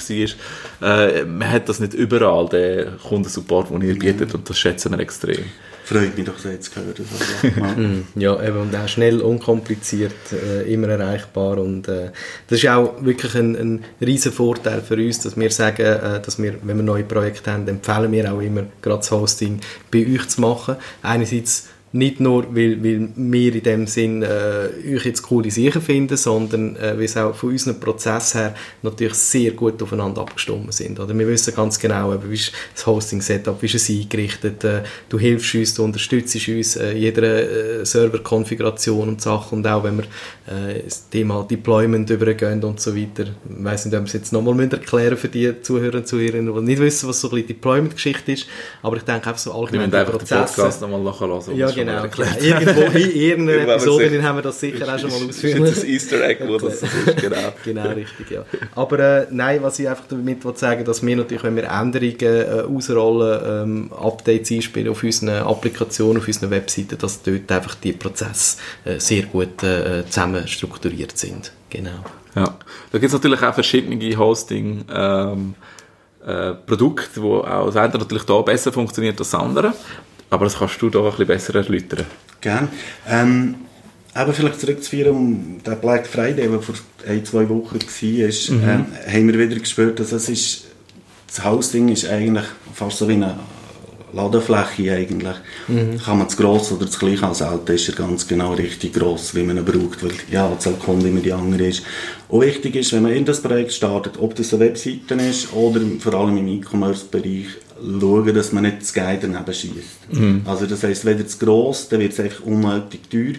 war, 0.80 1.08
äh, 1.08 1.24
man 1.24 1.50
hat 1.50 1.70
das 1.70 1.80
nicht 1.80 1.94
überall, 1.94 2.50
den 2.50 2.98
Kundensupport, 2.98 3.70
den 3.70 3.80
ihr 3.80 3.98
bietet. 3.98 4.34
Und 4.34 4.48
das 4.50 4.58
schätzen 4.58 4.92
wir 4.92 4.98
extrem 4.98 5.42
freut 5.92 6.16
mich 6.16 6.26
doch 6.26 6.38
sehr 6.38 6.60
zu 6.60 6.70
hören. 6.76 8.06
ja, 8.14 8.42
eben, 8.42 8.58
und 8.58 8.74
auch 8.74 8.88
schnell, 8.88 9.20
unkompliziert, 9.20 10.12
äh, 10.32 10.72
immer 10.72 10.88
erreichbar 10.88 11.58
und 11.58 11.88
äh, 11.88 12.10
das 12.48 12.58
ist 12.58 12.68
auch 12.68 13.02
wirklich 13.04 13.34
ein, 13.34 13.56
ein 13.56 13.84
riesen 14.00 14.32
Vorteil 14.32 14.80
für 14.80 14.96
uns, 14.96 15.20
dass 15.20 15.36
wir 15.36 15.50
sagen, 15.50 15.82
äh, 15.82 16.20
dass 16.20 16.42
wir, 16.42 16.54
wenn 16.62 16.76
wir 16.76 16.84
neue 16.84 17.04
Projekte 17.04 17.52
haben, 17.52 17.68
empfehlen 17.68 18.10
wir 18.12 18.32
auch 18.32 18.40
immer, 18.40 18.64
gerade 18.80 18.98
das 18.98 19.10
Hosting 19.10 19.60
bei 19.90 20.06
euch 20.06 20.28
zu 20.28 20.40
machen. 20.40 20.76
Einerseits 21.02 21.68
nicht 21.92 22.20
nur, 22.20 22.46
weil, 22.54 22.82
weil 22.82 23.08
wir 23.14 23.54
in 23.54 23.62
dem 23.62 23.86
Sinn 23.86 24.22
äh, 24.22 24.68
euch 24.94 25.04
jetzt 25.04 25.22
coole 25.22 25.50
Sachen 25.50 25.82
finden, 25.82 26.16
sondern 26.16 26.76
äh, 26.76 26.96
weil 26.96 27.04
es 27.04 27.16
auch 27.16 27.34
von 27.34 27.50
unserem 27.50 27.78
Prozess 27.78 28.34
her 28.34 28.54
natürlich 28.80 29.14
sehr 29.14 29.50
gut 29.52 29.82
aufeinander 29.82 30.22
abgestimmt 30.22 30.72
sind. 30.72 30.98
Oder 30.98 31.16
wir 31.16 31.28
wissen 31.28 31.54
ganz 31.54 31.78
genau, 31.78 32.16
wie 32.26 32.34
ist 32.34 32.52
das 32.74 32.86
Hosting-Setup, 32.86 33.60
wie 33.60 33.66
ist 33.66 33.74
es 33.74 33.90
eingerichtet, 33.90 34.64
äh, 34.64 34.82
du 35.08 35.18
hilfst 35.18 35.54
uns, 35.54 35.74
du 35.74 35.84
unterstützt 35.84 36.48
uns 36.48 36.76
äh, 36.76 36.92
jeder 36.92 37.22
äh, 37.22 37.84
Server-Konfiguration 37.84 39.08
und 39.08 39.20
Sachen 39.20 39.58
und 39.58 39.66
auch 39.66 39.84
wenn 39.84 39.98
wir 39.98 40.04
äh, 40.46 40.82
das 40.84 41.08
Thema 41.10 41.46
Deployment 41.48 42.08
übergehen 42.08 42.64
und 42.64 42.80
so 42.80 42.96
weiter. 42.96 43.24
Ich 43.24 43.64
weiss 43.64 43.84
nicht, 43.84 43.94
ob 43.94 44.00
wir 44.00 44.06
es 44.06 44.12
jetzt 44.14 44.32
nochmal 44.32 44.58
erklären 44.60 45.16
für 45.18 45.28
die 45.28 45.60
Zuhörer 45.60 45.98
und 45.98 46.08
Zuhörerinnen, 46.08 46.54
die 46.54 46.60
nicht 46.62 46.80
wissen, 46.80 47.08
was 47.08 47.20
so 47.20 47.28
ein 47.28 47.34
bisschen 47.34 47.48
Deployment-Geschichte 47.48 48.32
ist, 48.32 48.46
aber 48.82 48.96
ich 48.96 49.02
denke 49.02 49.28
einfach 49.28 49.38
so 49.38 49.52
allgemein 49.52 49.90
die 49.90 49.96
einfach 49.96 50.12
Prozesse. 50.12 50.34
den 50.34 50.46
Podcast 50.46 50.80
nochmal 50.80 51.02
nachhören. 51.02 51.56
Ja, 51.56 51.70
genau. 51.70 51.81
Irgendwo 52.40 52.80
in 52.98 53.10
irgendeiner 53.14 53.74
Episode 53.74 54.22
haben 54.22 54.38
wir 54.38 54.42
das 54.42 54.60
sicher 54.60 54.94
auch 54.94 54.98
schon 54.98 55.10
mal 55.10 55.28
ausführen. 55.28 55.64
Das 55.64 55.78
ist 55.78 55.84
ein 55.84 55.90
Easter 55.90 56.28
Egg, 56.28 56.44
wo 56.46 56.58
das 56.58 56.82
ist, 56.82 57.16
genau. 57.20 57.52
genau, 57.64 57.88
richtig, 57.90 58.30
ja. 58.30 58.44
Aber 58.74 58.98
äh, 58.98 59.26
nein, 59.30 59.62
was 59.62 59.78
ich 59.78 59.88
einfach 59.88 60.04
damit 60.08 60.42
sagen 60.58 60.84
dass 60.84 61.04
wir 61.04 61.16
natürlich, 61.16 61.42
wenn 61.42 61.56
wir 61.56 61.64
Änderungen 61.64 62.16
äh, 62.20 62.62
ausrollen, 62.68 63.40
ähm, 63.46 63.92
Updates 63.92 64.50
einspielen 64.50 64.90
auf 64.90 65.02
unseren 65.02 65.30
Applikationen, 65.30 66.20
auf 66.20 66.26
unseren 66.26 66.50
Webseiten, 66.50 66.98
dass 66.98 67.22
dort 67.22 67.50
einfach 67.50 67.74
die 67.76 67.92
Prozesse 67.92 68.58
äh, 68.84 68.98
sehr 68.98 69.22
gut 69.24 69.62
äh, 69.62 70.04
zusammen 70.06 70.46
strukturiert 70.48 71.16
sind. 71.16 71.52
Genau. 71.70 72.04
Ja, 72.34 72.44
da 72.44 72.98
gibt 72.98 73.04
es 73.04 73.12
natürlich 73.12 73.42
auch 73.42 73.54
verschiedene 73.54 74.16
Hosting- 74.16 74.84
ähm, 74.92 75.54
äh, 76.24 76.54
Produkte, 76.54 77.20
wo 77.20 77.38
auch 77.38 77.66
das 77.66 77.76
eine 77.76 77.98
natürlich 77.98 78.22
da 78.24 78.40
besser 78.42 78.72
funktioniert 78.72 79.18
als 79.18 79.30
das 79.30 79.40
andere. 79.40 79.74
Aber 80.32 80.46
das 80.46 80.58
kannst 80.58 80.80
du 80.80 80.88
doch 80.88 81.04
ein 81.04 81.10
bisschen 81.10 81.26
besser 81.26 81.54
erläutern. 81.56 82.06
Gerne. 82.40 82.68
Ähm, 83.06 83.54
aber 84.14 84.32
vielleicht 84.32 84.60
zurückzuführen 84.60 85.14
um 85.14 85.60
den 85.62 85.78
Black 85.78 86.06
Friday, 86.06 86.48
der 86.48 86.58
vor 86.58 86.74
ein, 87.06 87.22
zwei 87.26 87.46
Wochen 87.50 87.78
war, 87.78 88.56
mhm. 88.56 88.62
ähm, 88.64 88.86
haben 89.06 89.28
wir 89.28 89.38
wieder 89.38 89.60
gespürt, 89.60 90.00
dass 90.00 90.12
es 90.12 90.30
ist, 90.30 90.64
das 91.26 91.44
Hausding 91.44 91.90
ist 91.90 92.08
eigentlich 92.08 92.46
fast 92.72 92.96
so 92.96 93.08
wie 93.08 93.12
eine 93.12 93.40
Ladefläche 94.14 94.94
eigentlich. 94.94 95.36
Mhm. 95.68 95.98
Kann 96.02 96.16
man 96.16 96.30
zu 96.30 96.38
gross 96.38 96.72
oder 96.72 96.88
zu 96.88 96.98
klein 96.98 97.22
anselten, 97.22 97.74
ist 97.74 97.90
er 97.90 97.94
ganz 97.94 98.26
genau 98.26 98.54
richtig 98.54 98.94
gross, 98.94 99.34
wie 99.34 99.42
man 99.42 99.58
ihn 99.58 99.66
braucht, 99.66 100.02
weil 100.02 100.12
ja, 100.30 100.50
die 100.64 100.72
Kunde 100.82 101.08
immer 101.08 101.20
die 101.20 101.34
andere 101.34 101.66
ist. 101.66 101.82
Und 102.28 102.40
wichtig 102.40 102.76
ist, 102.76 102.94
wenn 102.94 103.02
man 103.02 103.12
in 103.12 103.26
das 103.26 103.42
Projekt 103.42 103.74
startet, 103.74 104.18
ob 104.18 104.34
das 104.34 104.54
eine 104.54 104.64
Webseite 104.64 105.14
ist 105.14 105.52
oder 105.52 105.82
vor 106.00 106.14
allem 106.14 106.38
im 106.38 106.48
E-Commerce-Bereich, 106.48 107.48
schauen, 107.82 108.34
dass 108.34 108.52
man 108.52 108.64
nicht 108.64 108.82
das 108.82 108.92
Guide 108.92 109.20
daneben 109.22 109.52
schießt. 109.52 110.12
Mhm. 110.12 110.42
Also 110.44 110.66
das 110.66 110.82
heisst, 110.82 111.04
wenn 111.04 111.18
es 111.18 111.38
zu 111.38 111.44
gross, 111.44 111.88
dann 111.88 112.00
wird 112.00 112.12
es 112.12 112.20
einfach 112.20 112.44
unnötig 112.44 113.10
teuer. 113.10 113.34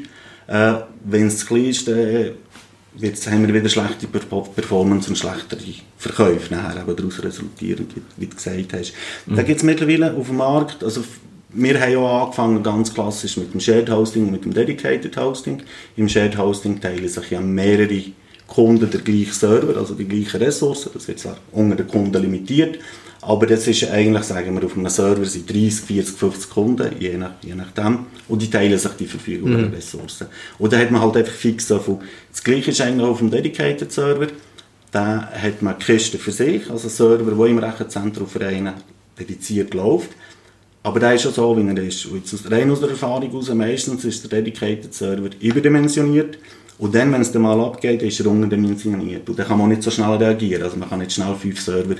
Äh, 0.47 0.83
wenn 1.05 1.27
es 1.27 1.39
zu 1.39 1.45
klein 1.47 1.65
ist, 1.65 1.87
dann 1.87 3.33
haben 3.33 3.47
wir 3.47 3.53
wieder 3.53 3.69
schlechte 3.69 4.07
Performance 4.07 5.09
und 5.09 5.17
schlechtere 5.17 5.61
Verkäufe 5.97 6.53
nachher 6.53 6.81
eben 6.81 6.95
daraus 6.95 7.23
resultieren, 7.23 7.87
wie, 7.95 8.01
wie 8.17 8.27
du 8.27 8.35
gesagt 8.35 8.73
hast. 8.73 8.93
Mhm. 9.25 9.35
Da 9.35 9.43
gibt 9.43 9.57
es 9.57 9.63
mittlerweile 9.63 10.13
auf 10.13 10.27
dem 10.27 10.37
Markt, 10.37 10.83
also 10.83 11.03
wir 11.55 11.79
haben 11.79 11.91
ja 11.91 12.21
angefangen 12.23 12.63
ganz 12.63 12.93
klassisch 12.93 13.37
mit 13.37 13.53
dem 13.53 13.59
Shared 13.59 13.89
Hosting 13.89 14.25
und 14.25 14.31
mit 14.31 14.43
dem 14.43 14.53
Dedicated 14.53 15.15
Hosting. 15.17 15.61
Im 15.95 16.09
Shared 16.09 16.37
Hosting 16.37 16.81
teilen 16.81 17.07
sich 17.07 17.29
ja 17.29 17.41
mehrere 17.41 18.01
Kunden 18.53 18.89
der 18.89 19.01
gleichen 19.01 19.33
Server, 19.33 19.77
also 19.77 19.95
die 19.95 20.07
gleichen 20.07 20.37
Ressourcen. 20.37 20.91
Das 20.93 21.07
wird 21.07 21.19
zwar 21.19 21.37
unter 21.51 21.75
den 21.75 21.87
Kunden 21.87 22.21
limitiert, 22.21 22.77
aber 23.21 23.47
das 23.47 23.67
ist 23.67 23.89
eigentlich, 23.89 24.23
sagen 24.25 24.53
wir, 24.55 24.63
auf 24.63 24.77
einem 24.77 24.89
Server 24.89 25.25
sind 25.25 25.49
30, 25.49 25.73
40, 25.81 26.15
50 26.15 26.49
Kunden, 26.51 26.91
je, 26.99 27.17
nach, 27.17 27.31
je 27.41 27.55
nachdem. 27.55 28.05
Und 28.27 28.41
die 28.43 28.49
teilen 28.51 28.77
sich 28.77 28.91
die 28.91 29.07
verfügbaren 29.07 29.69
mhm. 29.69 29.73
Ressourcen. 29.73 30.27
Und 30.59 30.71
da 30.71 30.77
hat 30.77 30.91
man 30.91 31.01
halt 31.01 31.17
einfach 31.17 31.33
fix 31.33 31.65
viel. 31.65 31.99
Das 32.31 32.43
gleiche 32.43 32.69
ist 32.69 32.81
eigentlich 32.81 33.07
auf 33.07 33.17
dem 33.19 33.31
Dedicated 33.31 33.91
Server. 33.91 34.27
Da 34.91 35.31
hat 35.31 35.63
man 35.63 35.79
Kisten 35.79 36.19
für 36.19 36.31
sich, 36.31 36.69
also 36.69 36.89
Server, 36.89 37.31
der 37.31 37.45
im 37.47 37.57
Rechenzentrum 37.57 38.27
für 38.27 38.45
einen 38.45 38.73
dediziert 39.19 39.73
läuft. 39.73 40.11
Aber 40.83 40.99
der 40.99 41.15
ist 41.15 41.23
schon 41.23 41.33
so, 41.33 41.57
wie 41.57 41.67
er 41.67 41.83
ist. 41.83 42.05
Und 42.05 42.29
jetzt 42.29 42.51
rein 42.51 42.69
aus 42.69 42.81
der 42.81 42.89
Erfahrung 42.89 43.31
heraus, 43.31 43.51
meistens 43.53 44.05
ist 44.05 44.23
der 44.23 44.41
Dedicated 44.41 44.93
Server 44.93 45.29
überdimensioniert. 45.39 46.37
Und 46.77 46.95
dann, 46.95 47.11
wenn 47.11 47.21
es 47.21 47.31
dann 47.31 47.43
mal 47.43 47.59
abgeht, 47.59 48.01
ist 48.01 48.19
er 48.19 48.27
unterdimensioniert. 48.27 49.29
Und 49.29 49.37
dann 49.37 49.47
kann 49.47 49.57
man 49.57 49.69
nicht 49.69 49.83
so 49.83 49.91
schnell 49.91 50.15
reagieren. 50.15 50.63
Also 50.63 50.77
man 50.77 50.89
kann 50.89 50.99
nicht 50.99 51.11
schnell 51.11 51.35
fünf 51.35 51.61
Server 51.61 51.95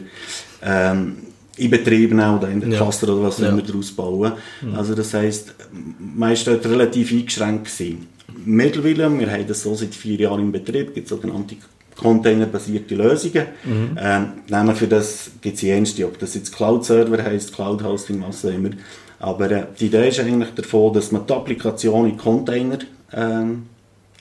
ähm, 0.63 1.17
in 1.57 1.69
Betrieb 1.69 2.11
nehmen 2.11 2.37
oder 2.37 2.49
in 2.49 2.59
der 2.59 2.77
Cluster 2.77 3.07
ja. 3.07 3.13
oder 3.13 3.23
was 3.23 3.39
ja. 3.39 3.49
immer 3.49 3.61
daraus 3.61 3.91
bauen. 3.91 4.33
Mhm. 4.61 4.75
Also 4.75 4.95
das 4.95 5.13
heisst, 5.13 5.53
man 5.99 6.31
ist 6.31 6.47
dort 6.47 6.65
relativ 6.65 7.11
eingeschränkt 7.11 7.65
gewesen. 7.65 8.07
Mittlerweile, 8.45 9.19
wir 9.19 9.31
haben 9.31 9.47
das 9.47 9.61
so 9.61 9.75
seit 9.75 9.93
vier 9.93 10.19
Jahren 10.19 10.41
in 10.41 10.51
Betrieb, 10.51 10.93
gibt 10.93 11.07
sogenannte 11.07 11.55
containerbasierte 11.95 12.95
Lösungen. 12.95 13.45
Mhm. 13.63 13.97
Ähm, 13.97 14.27
nehmen 14.49 14.75
für 14.75 14.87
das 14.87 15.31
gibt 15.41 15.55
es 15.55 15.61
jenste, 15.61 16.05
ob 16.05 16.17
das 16.17 16.33
jetzt 16.33 16.55
Cloud-Server 16.55 17.23
heisst, 17.23 17.53
Cloud-Hosting, 17.53 18.23
was 18.27 18.43
auch 18.45 18.49
immer. 18.49 18.71
Aber 19.19 19.51
äh, 19.51 19.65
die 19.79 19.85
Idee 19.85 20.09
ist 20.09 20.19
eigentlich 20.19 20.49
davon, 20.55 20.93
dass 20.93 21.11
man 21.11 21.25
die 21.27 21.33
Applikation 21.33 22.09
in 22.09 22.17
Container 22.17 22.79
ähm, 23.13 23.67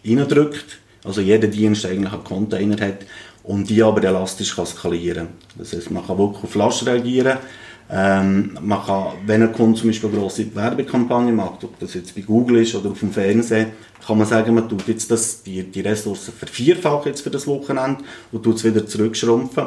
reindrückt. 0.05 0.79
Also 1.05 1.21
jeder 1.21 1.49
Dienst 1.49 1.85
eigentlich 1.85 2.13
einen 2.13 2.25
Container 2.25 2.81
hat 2.87 2.99
und 3.45 3.69
die 3.69 3.83
aber 3.83 4.03
elastisch 4.05 4.55
kann 4.55 4.67
skalieren 4.67 5.29
Das 5.57 5.73
heißt, 5.73 5.91
man 5.91 6.07
kann 6.07 6.19
wirklich 6.19 6.45
auf 6.45 6.55
Last 6.55 6.87
reagieren. 6.87 7.39
Ähm, 7.91 8.57
man 8.61 8.85
kann, 8.85 9.07
wenn 9.27 9.43
ein 9.43 9.53
Kunde 9.53 9.79
zum 9.79 9.91
Beispiel 9.91 10.09
eine 10.11 10.19
grosse 10.21 10.55
Werbekampagne 10.55 11.33
macht, 11.33 11.65
ob 11.65 11.79
das 11.79 11.95
jetzt 11.95 12.15
bei 12.15 12.23
Google 12.23 12.63
ist 12.63 12.75
oder 12.75 12.91
auf 12.91 13.01
dem 13.01 13.13
Fernsehen, 13.13 13.73
kann 14.07 14.17
man 14.19 14.27
sagen, 14.27 14.55
man 14.55 14.69
tut 14.69 14.89
jetzt 14.89 15.11
das, 15.11 15.43
die, 15.43 15.63
die 15.63 15.81
Ressourcen 15.81 16.33
vervierfachen 16.33 17.09
jetzt 17.11 17.21
für 17.21 17.31
das 17.31 17.47
Wochenende 17.47 18.03
und 18.31 18.43
tut 18.43 18.57
es 18.57 18.65
wieder 18.65 18.87
zurückschrumpfen. 18.87 19.67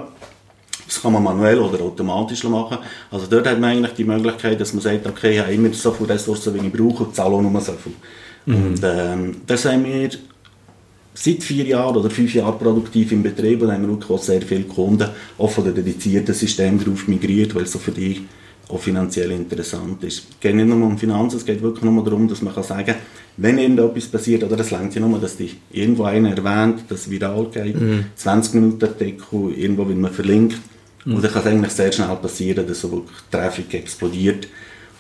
Das 0.88 1.02
kann 1.02 1.14
man 1.14 1.24
manuell 1.24 1.60
oder 1.60 1.84
automatisch 1.84 2.44
machen. 2.44 2.78
Also 3.12 3.26
dort 3.28 3.48
hat 3.48 3.60
man 3.60 3.72
eigentlich 3.72 3.94
die 3.94 4.04
Möglichkeit, 4.04 4.60
dass 4.60 4.74
man 4.74 4.82
sagt, 4.82 5.06
okay, 5.08 5.34
ich 5.34 5.40
habe 5.40 5.54
immer 5.54 5.74
so 5.74 5.92
viele 5.92 6.10
Ressourcen, 6.10 6.54
wie 6.54 6.68
ich 6.68 6.74
brauche, 6.74 7.04
und 7.06 7.16
zahle 7.16 7.36
auch 7.36 7.42
nur 7.42 7.62
so 7.62 7.74
viel. 7.74 7.94
Mhm. 8.46 8.56
Und 8.56 8.82
ähm, 8.84 9.36
das 9.48 9.66
haben 9.66 9.86
wir 9.86 10.10
seit 11.14 11.44
vier 11.44 11.66
Jahren 11.66 11.96
oder 11.96 12.10
fünf 12.10 12.34
Jahren 12.34 12.58
produktiv 12.60 13.12
im 13.12 13.24
Betrieb 13.24 13.62
und 13.62 13.72
haben 13.72 13.84
wir 13.84 13.90
wirklich 13.90 14.12
auch 14.12 14.22
sehr 14.22 14.42
viele 14.42 14.64
Kunden 14.64 15.10
auch 15.38 15.50
von 15.50 15.64
den 15.64 15.76
dedizierten 15.76 16.34
Systemen 16.34 16.84
darauf 16.84 17.08
migriert, 17.08 17.56
weil 17.56 17.64
es 17.64 17.72
so 17.72 17.80
für 17.80 17.92
die 17.92 18.26
auch 18.68 18.80
finanziell 18.80 19.32
interessant 19.32 20.04
ist. 20.04 20.28
Es 20.30 20.40
geht 20.40 20.56
nicht 20.56 20.68
nur 20.68 20.86
um 20.86 20.98
Finanzen, 20.98 21.38
es 21.38 21.46
geht 21.46 21.62
wirklich 21.62 21.84
nur 21.84 22.04
darum, 22.04 22.28
dass 22.28 22.42
man 22.42 22.54
kann 22.54 22.64
sagen 22.64 22.96
wenn 23.38 23.58
irgendetwas 23.58 24.08
passiert, 24.08 24.44
oder 24.44 24.60
es 24.60 24.72
längt 24.72 24.96
ja 24.96 25.02
nur, 25.02 25.20
dass 25.20 25.38
dich 25.38 25.58
irgendwo 25.72 26.04
einer 26.04 26.36
erwähnt, 26.36 26.86
dass 26.90 27.02
es 27.02 27.10
viral 27.10 27.48
geht, 27.52 27.80
mhm. 27.80 28.06
20 28.16 28.54
Minuten 28.56 28.86
Artikel, 28.86 29.52
irgendwo 29.58 29.88
wird 29.88 29.98
man 29.98 30.12
verlinkt, 30.12 30.58
mhm. 31.04 31.16
und 31.16 31.24
dann 31.24 31.32
kann 31.32 31.42
es 31.42 31.48
eigentlich 31.48 31.72
sehr 31.72 31.92
schnell 31.92 32.16
passieren, 32.16 32.66
dass 32.66 32.80
so 32.80 32.92
wirklich 32.92 33.18
Traffic 33.30 33.74
explodiert. 33.74 34.48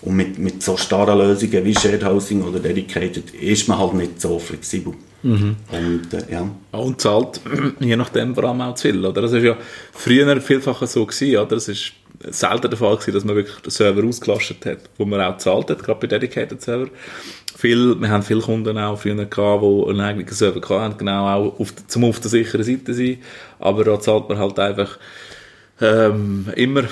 Und 0.06 0.16
mit, 0.16 0.38
mit 0.38 0.62
so 0.62 0.78
starren 0.78 1.18
Lösungen 1.18 1.66
wie 1.66 1.74
Shared 1.74 2.06
Housing 2.06 2.44
oder 2.44 2.60
Dedicated 2.60 3.34
ist 3.34 3.68
man 3.68 3.80
halt 3.80 3.96
nicht 3.96 4.22
so 4.22 4.38
flexibel. 4.38 4.94
Mhm. 5.24 5.56
Und, 5.72 6.14
äh, 6.14 6.32
ja. 6.32 6.48
und 6.72 7.02
zahlt 7.02 7.42
je 7.80 7.96
nachdem 7.96 8.36
vor 8.36 8.44
allem 8.44 8.62
auch 8.62 8.76
zu 8.76 8.90
viel. 8.90 9.04
Oder? 9.04 9.24
Das 9.24 9.34
war 9.34 9.40
ja 9.40 9.58
früher 9.92 10.40
vielfach 10.40 10.86
so, 10.86 11.06
gewesen, 11.06 11.38
oder? 11.38 11.56
Das 11.56 11.68
ist 11.68 11.94
selten 12.30 12.70
der 12.70 12.78
Fall 12.78 12.96
gewesen, 12.96 13.14
dass 13.14 13.26
man 13.26 13.36
wirklich 13.36 13.58
den 13.58 13.72
Server 13.72 14.04
ausgelastet 14.04 14.66
hat, 14.66 14.78
wo 14.98 15.06
man 15.06 15.22
auch 15.22 15.34
gezahlt 15.34 15.70
hat, 15.72 15.84
gerade 15.84 16.00
bei 16.00 16.08
Dedicated 16.08 16.62
Server. 16.62 16.88
Viel, 17.58 18.00
wir 18.00 18.10
haben 18.10 18.24
viele 18.24 18.42
Kunden 18.42 18.78
auch 18.78 19.00
früher 19.00 19.26
gehabt, 19.26 19.64
die 19.64 19.90
einen 19.90 20.02
eigenen 20.02 20.28
Server 20.28 20.82
hatten, 20.82 20.98
genau 20.98 21.28
auch 21.28 21.60
auf, 21.60 21.74
zum 21.88 22.04
auf 22.04 22.20
der 22.20 22.30
sicheren 22.30 22.64
Seite 22.64 22.94
sein. 22.94 23.18
Aber 23.60 23.84
da 23.84 24.00
zahlt 24.00 24.30
man 24.30 24.38
halt 24.38 24.60
einfach 24.60 25.00
ähm, 25.82 26.48
immer 26.56 26.84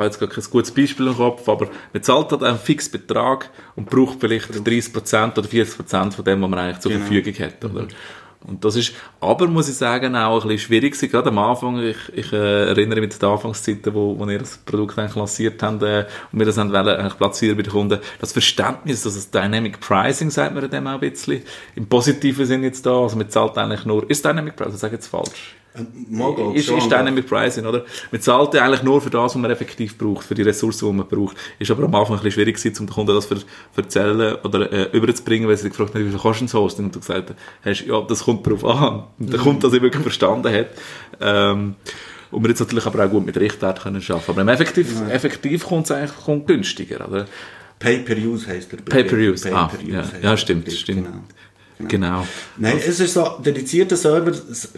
habe 0.00 0.06
jetzt 0.06 0.20
gar 0.20 0.28
kein 0.28 0.44
gutes 0.50 0.70
Beispiel 0.70 1.06
im 1.06 1.16
Kopf, 1.16 1.48
aber 1.48 1.68
man 1.92 2.02
zahlt 2.02 2.32
halt 2.32 2.42
einen 2.42 2.58
fixen 2.58 2.92
Betrag 2.92 3.50
und 3.76 3.88
braucht 3.88 4.20
vielleicht 4.20 4.50
30% 4.50 5.38
oder 5.38 5.48
40% 5.48 6.12
von 6.12 6.24
dem, 6.24 6.42
was 6.42 6.50
man 6.50 6.58
eigentlich 6.58 6.80
zur 6.80 6.92
genau. 6.92 7.04
Verfügung 7.04 7.34
hat. 7.44 7.64
Oder? 7.64 7.86
Und 8.46 8.64
das 8.64 8.74
ist, 8.74 8.94
aber 9.20 9.46
muss 9.48 9.68
ich 9.68 9.74
sagen, 9.74 10.16
auch 10.16 10.42
ein 10.42 10.48
bisschen 10.48 10.66
schwierig 10.66 10.94
gewesen, 10.94 11.10
gerade 11.10 11.28
am 11.28 11.38
Anfang. 11.38 11.78
Ich, 11.82 11.96
ich 12.14 12.32
äh, 12.32 12.68
erinnere 12.68 13.00
mich 13.00 13.12
an 13.12 13.18
die 13.20 13.26
Anfangszeiten, 13.26 13.92
wo, 13.92 14.18
wo 14.18 14.26
ihr 14.26 14.38
das 14.38 14.56
Produkt 14.56 14.98
eigentlich 14.98 15.14
lanciert 15.14 15.62
habt 15.62 15.82
äh, 15.82 16.06
und 16.32 16.38
wir 16.38 16.46
das 16.46 16.56
haben 16.56 16.72
wollen, 16.72 16.88
eigentlich 16.88 17.18
platzieren 17.18 17.56
bei 17.56 17.62
den 17.62 17.72
Kunden. 17.72 18.00
Das 18.18 18.32
Verständnis, 18.32 19.04
also 19.04 19.18
das 19.18 19.30
Dynamic 19.30 19.80
Pricing, 19.80 20.30
sagt 20.30 20.54
man 20.54 20.70
dem 20.70 20.86
auch 20.86 20.94
ein 20.94 21.00
bisschen, 21.00 21.42
im 21.74 21.86
positiven 21.86 22.46
Sinn 22.46 22.62
jetzt 22.62 22.86
da, 22.86 23.02
also 23.02 23.16
man 23.18 23.28
zahlt 23.28 23.58
eigentlich 23.58 23.84
nur, 23.84 24.08
ist 24.08 24.24
Dynamic 24.24 24.56
Pricing, 24.56 24.74
ich 24.74 24.80
sage 24.80 24.94
jetzt 24.94 25.08
falsch? 25.08 25.56
Äh, 25.74 26.58
ist, 26.58 26.68
ist 26.68 26.90
Dynamic 26.90 27.28
Pricing, 27.28 27.64
oder? 27.64 27.84
Man 28.10 28.20
zahlt 28.20 28.54
ja 28.54 28.64
eigentlich 28.64 28.82
nur 28.82 29.00
für 29.00 29.10
das, 29.10 29.22
was 29.22 29.34
man 29.36 29.50
effektiv 29.50 29.96
braucht, 29.96 30.26
für 30.26 30.34
die 30.34 30.42
Ressourcen, 30.42 30.88
die 30.88 30.92
man 30.92 31.06
braucht. 31.06 31.36
Ist 31.58 31.70
aber 31.70 31.84
am 31.84 31.94
Anfang 31.94 32.16
ein 32.16 32.22
bisschen 32.22 32.32
schwierig 32.32 32.56
gewesen, 32.56 32.80
um 32.80 32.86
den 32.86 32.92
Kunden 32.92 33.14
das 33.14 33.28
zu 33.28 33.36
erzählen 33.76 34.36
oder 34.42 34.72
äh, 34.72 34.96
überzubringen, 34.96 35.48
weil 35.48 35.56
sie 35.56 35.68
gefragt 35.68 35.94
haben, 35.94 36.04
wie 36.04 36.10
viel 36.10 36.18
kostet 36.18 36.48
das 36.48 36.54
Hosting? 36.54 36.86
Und 36.86 36.94
du 36.94 37.00
gesagt 37.00 37.34
hast, 37.64 37.86
ja, 37.86 38.00
das 38.00 38.24
kommt 38.24 38.46
darauf 38.46 38.64
an. 38.64 39.04
Und 39.18 39.32
der 39.32 39.40
Kunde 39.40 39.60
das 39.60 39.72
wirklich 39.72 40.02
verstanden 40.02 40.52
hat. 40.52 40.68
Ähm, 41.20 41.76
und 42.32 42.42
wir 42.42 42.50
jetzt 42.50 42.60
natürlich 42.60 42.86
aber 42.86 43.04
auch 43.04 43.10
gut 43.10 43.26
mit 43.26 43.36
Richtwert 43.36 43.82
können 43.82 44.02
arbeiten. 44.08 44.40
Aber 44.40 44.52
effektiv, 44.52 45.02
effektiv 45.08 45.66
kommt 45.66 45.84
es 45.86 45.92
eigentlich 45.92 46.16
kommt 46.16 46.46
günstiger, 46.46 47.08
oder? 47.08 47.26
Pay-per-Use 47.78 48.46
heisst 48.46 48.72
der 48.72 48.76
Pay-per-Use, 48.76 49.54
ah, 49.54 49.66
Pay-per-Use 49.66 50.12
ja, 50.22 50.30
ja 50.30 50.36
stimmt, 50.36 50.70
stimmt. 50.70 51.06
Genau. 51.06 51.24
Genau. 51.88 52.26
Nein, 52.56 52.78
es 52.86 53.00
ist 53.00 53.14
so, 53.14 53.38
dedizierter 53.44 53.96
Server, 53.96 54.32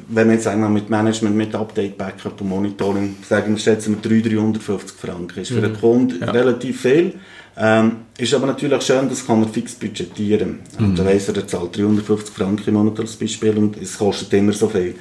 wenn 0.08 0.28
wir 0.28 0.34
jetzt 0.34 0.44
sagen 0.44 0.60
wir, 0.62 0.68
mit 0.68 0.90
Management, 0.90 1.36
mit 1.36 1.54
Update, 1.54 1.98
Backup 1.98 2.40
und 2.40 2.48
Monitoring, 2.48 3.16
sagen 3.28 3.54
wir, 3.54 3.58
schätzen 3.58 3.96
wir 4.02 4.22
300, 4.22 4.32
350 4.32 4.98
Franken. 4.98 5.40
Ist 5.40 5.52
für 5.52 5.60
den 5.60 5.78
Kunden 5.78 6.22
relativ 6.22 6.82
viel. 6.82 7.14
Ähm, 7.56 7.96
ist 8.16 8.32
aber 8.32 8.46
natürlich 8.46 8.82
schön, 8.82 9.08
das 9.08 9.26
kann 9.26 9.42
er 9.42 9.48
fix 9.48 9.74
budgetieren. 9.74 10.60
Und 10.78 10.98
dann 10.98 11.06
weiss 11.06 11.28
er, 11.28 11.36
er 11.36 11.46
zahlt 11.46 11.76
350 11.76 12.34
Franken 12.34 12.68
im 12.68 12.74
Monat 12.74 13.00
als 13.00 13.16
Beispiel 13.16 13.56
und 13.58 13.76
es 13.80 13.98
kostet 13.98 14.32
immer 14.32 14.52
so 14.52 14.68
viel. 14.68 14.94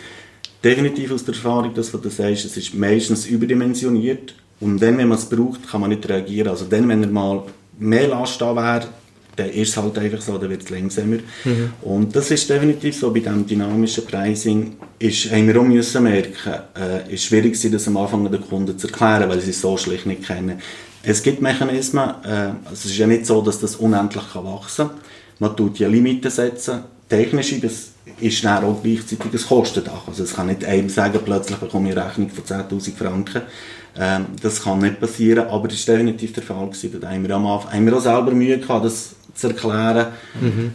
Definitiv 0.63 1.11
aus 1.11 1.23
der 1.23 1.33
Erfahrung, 1.33 1.73
dass 1.73 1.91
du 1.91 2.09
sagst, 2.09 2.45
es 2.45 2.57
ist 2.57 2.75
meistens 2.75 3.25
überdimensioniert 3.25 4.35
und 4.59 4.81
dann, 4.81 4.97
wenn 4.97 5.07
man 5.07 5.17
es 5.17 5.25
braucht, 5.25 5.67
kann 5.69 5.81
man 5.81 5.89
nicht 5.89 6.07
reagieren. 6.07 6.49
Also 6.49 6.65
dann, 6.65 6.87
wenn 6.87 7.01
er 7.01 7.09
mal 7.09 7.43
mehr 7.79 8.07
Last 8.09 8.41
da 8.41 8.55
wäre, 8.55 8.87
dann 9.35 9.49
ist 9.49 9.69
es 9.69 9.77
halt 9.77 9.97
einfach 9.97 10.21
so, 10.21 10.37
dann 10.37 10.49
wird 10.49 10.63
es 10.63 10.69
langsamer. 10.69 11.17
Und 11.81 12.15
das 12.15 12.31
ist 12.31 12.49
definitiv 12.49 12.95
so, 12.95 13.11
bei 13.11 13.19
diesem 13.19 13.45
dynamischen 13.45 14.05
Pricing 14.05 14.75
ist, 14.99 15.31
haben 15.31 15.47
wir 15.47 15.59
auch 15.59 15.63
müssen 15.63 16.03
merken, 16.03 16.53
äh, 16.77 17.13
ist 17.13 17.25
schwierig 17.25 17.53
gewesen, 17.53 17.71
das 17.71 17.87
am 17.87 17.97
Anfang 17.97 18.29
den 18.29 18.41
Kunden 18.41 18.77
zu 18.77 18.87
erklären, 18.87 19.29
weil 19.29 19.39
sie 19.41 19.51
es 19.51 19.61
so 19.61 19.77
schlecht 19.77 20.05
nicht 20.05 20.25
kennen. 20.25 20.59
Es 21.03 21.23
gibt 21.23 21.41
Mechanismen, 21.41 22.09
äh, 22.23 22.51
es 22.71 22.85
ist 22.85 22.97
ja 22.97 23.07
nicht 23.07 23.25
so, 23.25 23.41
dass 23.41 23.59
das 23.59 23.75
unendlich 23.77 24.23
kann 24.33 24.45
wachsen 24.45 24.87
kann. 24.87 24.97
Man 25.39 25.55
tut 25.55 25.79
ja 25.79 25.87
Limiten 25.87 26.29
setzen, 26.29 26.83
technische, 27.11 27.59
das 27.59 27.91
ist 28.19 28.43
dann 28.43 28.63
auch 28.63 28.81
gleichzeitig 28.81 29.33
ein 29.33 29.47
Kostendach. 29.47 30.07
Also 30.07 30.23
es 30.23 30.33
kann 30.33 30.47
nicht 30.47 30.65
einem 30.65 30.89
sagen, 30.89 31.19
plötzlich 31.23 31.57
bekomme 31.57 31.89
ich 31.89 31.97
eine 31.97 32.07
Rechnung 32.07 32.29
von 32.29 32.43
10'000 32.43 32.95
Franken. 32.95 33.41
Ähm, 33.97 34.25
das 34.41 34.63
kann 34.63 34.79
nicht 34.79 34.99
passieren, 34.99 35.47
aber 35.49 35.67
das 35.67 35.85
war 35.87 35.95
definitiv 35.95 36.33
der 36.33 36.43
Fall. 36.43 36.67
Gewesen. 36.67 37.01
Da 37.01 37.09
haben 37.09 37.27
wir, 37.27 37.35
am 37.35 37.45
Anfang, 37.45 37.73
haben 37.73 37.85
wir 37.85 37.97
auch 37.97 38.01
selber 38.01 38.31
Mühe 38.31 38.57
gehabt, 38.57 38.85
das 38.85 39.15
zu 39.35 39.47
erklären. 39.47 40.07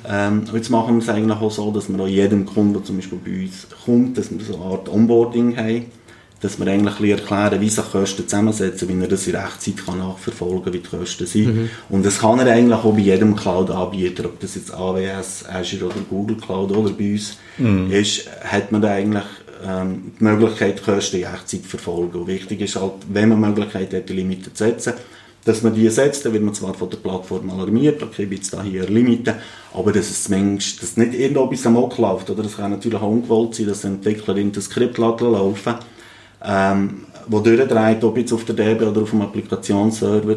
Ähm, 0.08 0.40
und 0.40 0.54
jetzt 0.54 0.70
machen 0.70 0.96
wir 0.96 1.02
es 1.02 1.08
eigentlich 1.08 1.38
auch 1.38 1.50
so, 1.50 1.70
dass 1.70 1.88
wir 1.88 1.98
auch 1.98 2.08
jedem 2.08 2.44
Kunden, 2.44 2.74
der 2.74 2.84
zum 2.84 2.96
Beispiel 2.96 3.18
bei 3.24 3.42
uns 3.44 3.66
kommt, 3.84 4.18
dass 4.18 4.30
wir 4.30 4.44
so 4.44 4.56
eine 4.56 4.64
Art 4.64 4.88
Onboarding 4.88 5.56
haben, 5.56 5.86
dass 6.40 6.58
wir 6.58 6.66
eigentlich 6.66 7.10
erklären, 7.10 7.60
wie 7.60 7.68
sich 7.68 7.90
Kosten 7.90 8.28
zusammensetzen, 8.28 8.88
wie 8.88 9.00
er 9.00 9.08
das 9.08 9.26
in 9.26 9.34
Echtzeit 9.34 9.84
kann 9.84 9.98
nachverfolgen 9.98 10.64
kann, 10.64 10.72
wie 10.74 10.78
die 10.78 10.88
Kosten 10.88 11.26
sind. 11.26 11.70
Und 11.88 12.04
das 12.04 12.18
kann 12.18 12.38
er 12.38 12.52
eigentlich 12.52 12.78
auch 12.78 12.92
bei 12.92 13.00
jedem 13.00 13.34
Cloud-Anbieter, 13.34 14.26
ob 14.26 14.38
das 14.40 14.54
jetzt 14.54 14.72
AWS, 14.72 15.46
Azure 15.48 15.86
oder 15.86 16.00
Google 16.08 16.36
Cloud 16.36 16.72
oder 16.72 16.90
bei 16.90 17.12
uns 17.12 17.38
ist, 17.90 18.28
hat 18.44 18.70
man 18.70 18.82
da 18.82 18.92
eigentlich 18.92 19.24
ähm, 19.66 20.12
die 20.20 20.24
Möglichkeit, 20.24 20.78
die 20.78 20.82
Kosten 20.82 21.16
in 21.16 21.22
Echtzeit 21.22 21.62
zu 21.62 21.68
verfolgen. 21.68 22.20
Und 22.20 22.26
wichtig 22.26 22.60
ist 22.60 22.76
halt, 22.76 22.92
wenn 23.08 23.30
man 23.30 23.40
die 23.40 23.48
Möglichkeit 23.48 23.94
hat, 23.94 24.08
die 24.08 24.12
Limiten 24.12 24.54
zu 24.54 24.64
setzen, 24.64 24.92
dass 25.46 25.62
man 25.62 25.74
die 25.74 25.88
setzt, 25.88 26.24
dann 26.26 26.32
wird 26.32 26.42
man 26.42 26.54
zwar 26.54 26.74
von 26.74 26.90
der 26.90 26.96
Plattform 26.98 27.48
alarmiert, 27.50 28.02
okay, 28.02 28.24
ich 28.24 28.36
jetzt 28.36 28.52
da 28.52 28.62
hier 28.62 28.84
Limiten, 28.88 29.34
aber 29.72 29.92
dass 29.92 30.10
es 30.10 30.24
zumindest, 30.24 30.82
dass 30.82 30.96
nicht 30.96 31.14
irgendetwas 31.14 31.66
am 31.66 31.74
Mock 31.74 31.96
läuft, 31.98 32.28
oder? 32.28 32.42
Das 32.42 32.56
kann 32.56 32.72
natürlich 32.72 33.00
auch 33.00 33.08
ungewollt 33.08 33.54
sein, 33.54 33.68
dass 33.68 33.84
Entwickler 33.84 34.36
in 34.36 34.50
das 34.50 34.64
Skript 34.64 34.98
laufen 34.98 35.76
ähm, 36.46 37.06
wo 37.26 37.40
durchdreht, 37.40 38.04
ob 38.04 38.16
jetzt 38.18 38.32
auf 38.32 38.44
der 38.44 38.54
DB 38.54 38.84
oder 38.84 39.02
auf 39.02 39.10
dem 39.10 39.22
Applikationsserver 39.22 40.36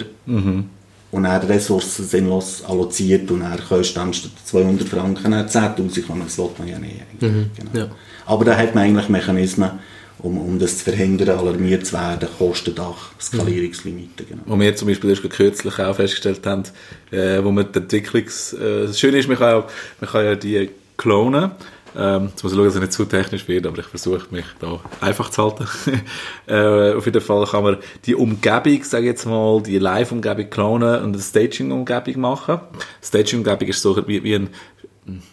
und 1.11 1.25
er 1.25 1.47
Ressourcen 1.47 2.05
sinnlos 2.05 2.63
alloziert 2.67 3.29
und 3.31 3.41
er 3.41 3.57
kostet 3.57 3.97
dann 3.97 4.13
statt 4.13 4.31
200 4.45 4.87
Franken 4.87 5.33
er 5.33 5.47
10'000 5.47 6.03
Franken, 6.03 6.25
das 6.25 6.37
will 6.37 6.49
man 6.57 6.67
ja 6.67 6.79
nicht. 6.79 7.01
eigentlich, 7.21 7.45
Genau. 7.55 7.71
Ja. 7.73 7.87
Aber 8.25 8.45
da 8.45 8.55
hat 8.55 8.75
man 8.75 8.83
eigentlich 8.83 9.09
Mechanismen, 9.09 9.71
um, 10.19 10.37
um 10.37 10.59
das 10.59 10.79
zu 10.79 10.83
verhindern, 10.83 11.39
alarmiert 11.39 11.85
zu 11.85 11.93
werden, 11.93 12.27
Kostendach, 12.37 13.11
Skalierungslimiten. 13.19 14.27
Genau. 14.27 14.41
Wo 14.45 14.59
wir 14.59 14.75
zum 14.75 14.87
Beispiel 14.87 15.09
erst 15.09 15.27
kürzlich 15.29 15.79
auch 15.79 15.95
festgestellt 15.95 16.45
haben, 16.45 16.63
äh, 17.11 17.43
wo 17.43 17.51
man 17.51 17.71
die 17.71 17.79
Entwicklungs... 17.79 18.53
Äh, 18.53 18.87
das 18.87 18.99
Schöne 18.99 19.17
ist, 19.17 19.27
man 19.27 19.37
kann, 19.37 19.53
auch, 19.55 19.67
man 19.99 20.09
kann 20.09 20.25
ja 20.25 20.35
die 20.35 20.69
klonen. 20.97 21.51
Ähm, 21.97 22.27
jetzt 22.29 22.43
muss 22.43 22.51
ich 22.51 22.57
schauen, 22.57 22.65
dass 22.65 22.75
es 22.75 22.81
nicht 22.81 22.93
zu 22.93 23.05
technisch 23.05 23.47
wird, 23.47 23.65
aber 23.65 23.79
ich 23.79 23.85
versuche 23.85 24.27
mich 24.31 24.45
da 24.59 24.79
einfach 25.01 25.29
zu 25.29 25.43
halten. 25.43 25.67
äh, 26.47 26.93
auf 26.93 27.05
jeden 27.05 27.21
Fall 27.21 27.45
kann 27.45 27.63
man 27.63 27.77
die 28.05 28.15
Umgebung, 28.15 28.83
sage 28.83 29.05
ich 29.05 29.11
jetzt 29.11 29.25
mal, 29.25 29.61
die 29.61 29.79
Live-Umgebung 29.79 30.49
klonen 30.49 31.03
und 31.03 31.13
eine 31.13 31.21
Staging-Umgebung 31.21 32.19
machen. 32.21 32.59
Staging-Umgebung 33.01 33.67
ist 33.67 33.81
so 33.81 34.07
wie, 34.07 34.23
wie 34.23 34.35
ein 34.35 34.49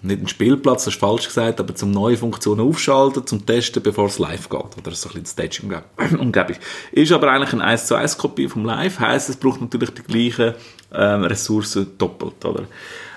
nicht 0.02 0.22
ein 0.22 0.28
Spielplatz, 0.28 0.84
das 0.84 0.94
ist 0.94 1.00
falsch 1.00 1.26
gesagt, 1.26 1.60
aber 1.60 1.74
zum 1.74 1.90
neue 1.90 2.16
Funktionen 2.16 2.60
aufschalten, 2.60 3.26
zum 3.26 3.44
Testen, 3.44 3.82
bevor 3.82 4.06
es 4.06 4.18
live 4.18 4.48
geht. 4.48 4.60
Oder 4.60 4.94
so 4.94 5.08
ein 5.08 5.22
bisschen 5.22 5.26
Staging-Umgebung. 5.26 6.56
Ist 6.92 7.12
aber 7.12 7.30
eigentlich 7.30 7.52
eine 7.52 7.64
1 7.64 7.86
zu 7.86 7.94
1 7.94 8.18
Kopie 8.18 8.48
vom 8.48 8.64
Live, 8.64 9.00
heisst, 9.00 9.28
es 9.28 9.36
braucht 9.36 9.60
natürlich 9.60 9.90
die 9.90 10.02
gleichen 10.02 10.54
ähm, 10.92 11.24
Ressourcen 11.24 11.98
doppelt, 11.98 12.44
oder? 12.44 12.64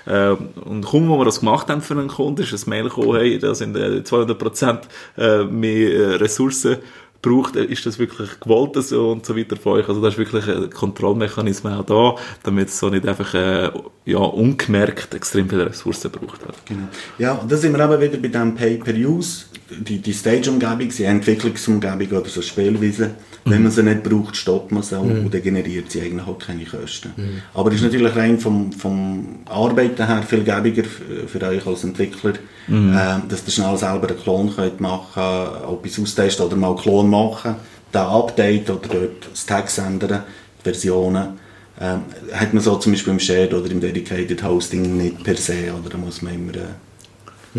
Ähm, 0.06 0.48
und 0.64 0.84
kaum, 0.84 1.08
wo 1.08 1.18
wir 1.18 1.24
das 1.24 1.40
gemacht 1.40 1.68
haben 1.68 1.82
für 1.82 1.94
einen 1.94 2.08
Kunden, 2.08 2.42
ist 2.42 2.52
ein 2.52 2.70
Mail 2.70 2.84
gekommen, 2.84 3.16
hey, 3.16 3.38
da 3.38 3.54
sind 3.54 3.76
äh, 3.76 4.00
200% 4.00 4.78
äh, 5.18 5.44
mehr 5.44 5.92
äh, 5.92 6.14
Ressourcen 6.16 6.78
braucht, 7.22 7.56
ist 7.56 7.84
das 7.84 7.98
wirklich 7.98 8.40
gewollt 8.40 8.76
so 8.82 9.10
und 9.10 9.26
so 9.26 9.36
weiter 9.36 9.56
von 9.56 9.72
euch. 9.74 9.88
Also 9.88 10.00
da 10.00 10.08
ist 10.08 10.18
wirklich 10.18 10.46
ein 10.48 10.70
Kontrollmechanismus 10.70 11.72
auch 11.72 11.84
da, 11.84 12.22
damit 12.42 12.68
es 12.68 12.78
so 12.78 12.88
nicht 12.88 13.06
einfach 13.06 13.34
äh, 13.34 13.70
ja, 14.06 14.18
ungemerkt 14.18 15.14
extrem 15.14 15.48
viele 15.48 15.66
Ressourcen 15.66 16.10
braucht. 16.10 16.40
Genau. 16.66 16.88
Ja, 17.18 17.32
und 17.32 17.50
da 17.50 17.56
sind 17.56 17.76
wir 17.76 17.84
eben 17.84 18.00
wieder 18.00 18.18
bei 18.18 18.28
dem 18.28 18.54
Pay-per-Use, 18.54 19.44
die, 19.70 19.98
die 19.98 20.12
Stage-Umgebung, 20.12 20.88
die 20.88 21.04
Entwicklungsumgebung 21.04 22.18
oder 22.18 22.28
so 22.28 22.42
Spielweise. 22.42 23.10
Wenn 23.44 23.62
man 23.62 23.72
sie 23.72 23.82
nicht 23.82 24.02
braucht, 24.02 24.36
stoppt 24.36 24.70
man 24.70 24.82
sie 24.82 24.98
auch 24.98 25.02
und 25.02 25.32
dann 25.32 25.42
generiert 25.42 25.90
sie 25.90 26.02
eigentlich 26.02 26.26
auch 26.26 26.38
keine 26.38 26.64
Kosten. 26.64 27.12
Aber 27.54 27.70
es 27.70 27.76
ist 27.76 27.84
natürlich 27.84 28.14
rein 28.14 28.38
vom, 28.38 28.70
vom 28.70 29.40
Arbeiten 29.46 30.06
her 30.06 30.22
viel 30.22 30.44
gäbiger 30.44 30.84
für, 30.84 31.26
für 31.26 31.46
euch 31.46 31.66
als 31.66 31.84
Entwickler, 31.84 32.34
ähm, 32.68 33.22
dass 33.28 33.46
ihr 33.46 33.52
schnell 33.52 33.76
selber 33.76 34.08
einen 34.08 34.18
Klon 34.20 34.54
könnt 34.54 34.80
machen 34.80 35.06
könnt, 35.14 35.84
etwas 35.86 36.00
austesten 36.00 36.46
oder 36.46 36.56
mal 36.56 36.68
einen 36.68 36.78
Klon 36.78 37.10
machen, 37.10 37.56
den 37.92 38.00
Update 38.00 38.70
oder 38.70 38.88
dort 38.88 39.28
das 39.30 39.46
Text 39.46 39.78
ändern, 39.78 40.22
die 40.58 40.62
Versionen. 40.62 41.38
Ähm, 41.80 42.02
hat 42.32 42.52
man 42.52 42.62
so 42.62 42.76
zum 42.76 42.92
Beispiel 42.92 43.12
im 43.14 43.20
Shared 43.20 43.54
oder 43.54 43.70
im 43.70 43.80
Dedicated 43.80 44.42
Hosting 44.42 44.96
nicht 44.98 45.24
per 45.24 45.36
se, 45.36 45.72
oder 45.78 45.88
da 45.90 45.98
muss 45.98 46.20
man 46.20 46.34
immer 46.34 46.54
äh, 46.54 47.58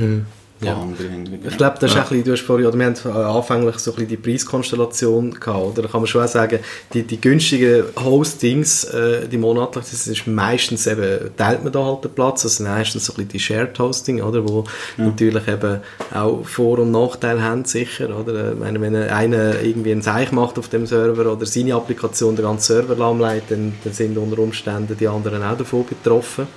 Ja. 0.64 0.74
irgendwie- 1.00 1.48
Ich 1.48 1.58
glaube, 1.58 1.78
das 1.80 1.92
ist 1.92 1.98
ein 1.98 2.04
bisschen, 2.10 2.24
du 2.24 2.32
hast 2.34 2.42
vorhin, 2.42 2.68
oder 2.68 2.78
wir 2.78 2.86
haben 2.86 2.96
anfänglich 3.36 3.78
so 3.80 3.92
ein 3.92 3.96
bisschen 3.96 4.10
die 4.10 4.18
Preiskonstellation 4.18 5.32
gehabt, 5.40 5.58
oder? 5.66 5.82
Da 5.84 5.88
kann 5.88 6.02
man 6.02 6.08
schon 6.08 6.24
auch 6.24 6.28
sagen, 6.28 6.60
die, 6.94 7.04
die 7.04 7.20
günstigen 7.20 7.84
Hostings, 7.98 8.84
äh, 8.86 9.28
die 9.28 9.38
monatlich, 9.38 9.86
das 9.90 10.08
ist 10.08 10.28
meistens 10.28 10.86
eben, 10.88 11.32
teilt 11.36 11.64
man 11.64 11.72
da 11.74 11.84
halt 11.84 12.04
den 12.04 12.12
Platz, 12.12 12.44
das 12.44 12.58
sind 12.58 12.68
meistens 12.68 13.06
so 13.06 13.14
ein 13.14 13.16
bisschen 13.16 13.30
die 13.30 13.40
Shared 13.40 13.80
Hosting, 13.80 14.22
oder? 14.22 14.48
Wo 14.48 14.64
natürlich 14.98 15.48
eben 15.48 15.80
auch 16.14 16.46
Vor- 16.46 16.80
und 16.80 16.92
Nachteile 16.92 17.42
haben, 17.42 17.66
sicher, 17.66 18.10
oder? 18.18 18.52
Ich 18.54 18.60
meine, 18.60 18.80
wenn 18.82 18.96
einer 18.96 19.60
irgendwie 19.62 19.92
einen 19.94 20.02
Seich 20.02 20.32
macht 20.32 20.60
auf 20.60 20.68
dem 20.70 20.86
Server 20.86 21.32
oder 21.32 21.46
seine 21.46 21.76
Applikation 21.76 22.36
den 22.36 22.46
ganzen 22.46 22.74
Server 22.74 22.96
lahmlegt, 22.96 23.52
dann, 23.52 23.74
dann 23.84 23.94
sind 23.94 24.18
unter 24.18 24.40
Umständen 24.40 24.96
die 24.98 25.08
anderen 25.08 25.44
auch 25.44 25.58
davon 25.58 25.86
betroffen. 25.86 26.48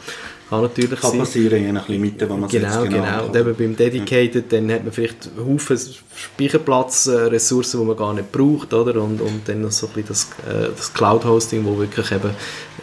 Kann 0.55 0.63
natürlich 0.63 1.01
Kann 1.01 1.11
sein. 1.11 1.19
passieren, 1.21 1.63
je 1.63 1.73
nach 1.73 1.89
Limite, 1.89 2.27
die 2.27 2.33
man 2.33 2.49
Genau, 2.49 2.71
setzt. 2.83 2.91
genau. 2.91 3.27
Und 3.27 3.37
eben 3.37 3.55
beim 3.55 3.77
Dedicated, 3.77 4.53
dann 4.53 4.71
hat 4.73 4.85
man 4.85 4.93
vielleicht 4.93 5.29
Haufen 5.39 5.79
Speicherplatz, 6.15 7.07
äh, 7.07 7.13
Ressourcen, 7.13 7.81
die 7.81 7.87
man 7.87 7.97
gar 7.97 8.15
nicht 8.15 8.31
braucht, 8.33 8.73
oder? 8.73 9.03
Und, 9.03 9.21
und 9.21 9.43
dann 9.49 9.63
noch 9.63 9.71
so 9.73 9.87
ein 9.87 9.93
bisschen 10.03 10.09
das, 10.09 10.25
äh, 10.55 10.69
das 10.77 10.93
Cloud-Hosting, 10.93 11.65
wo 11.65 11.79
wirklich 11.79 12.11
eben 12.13 12.31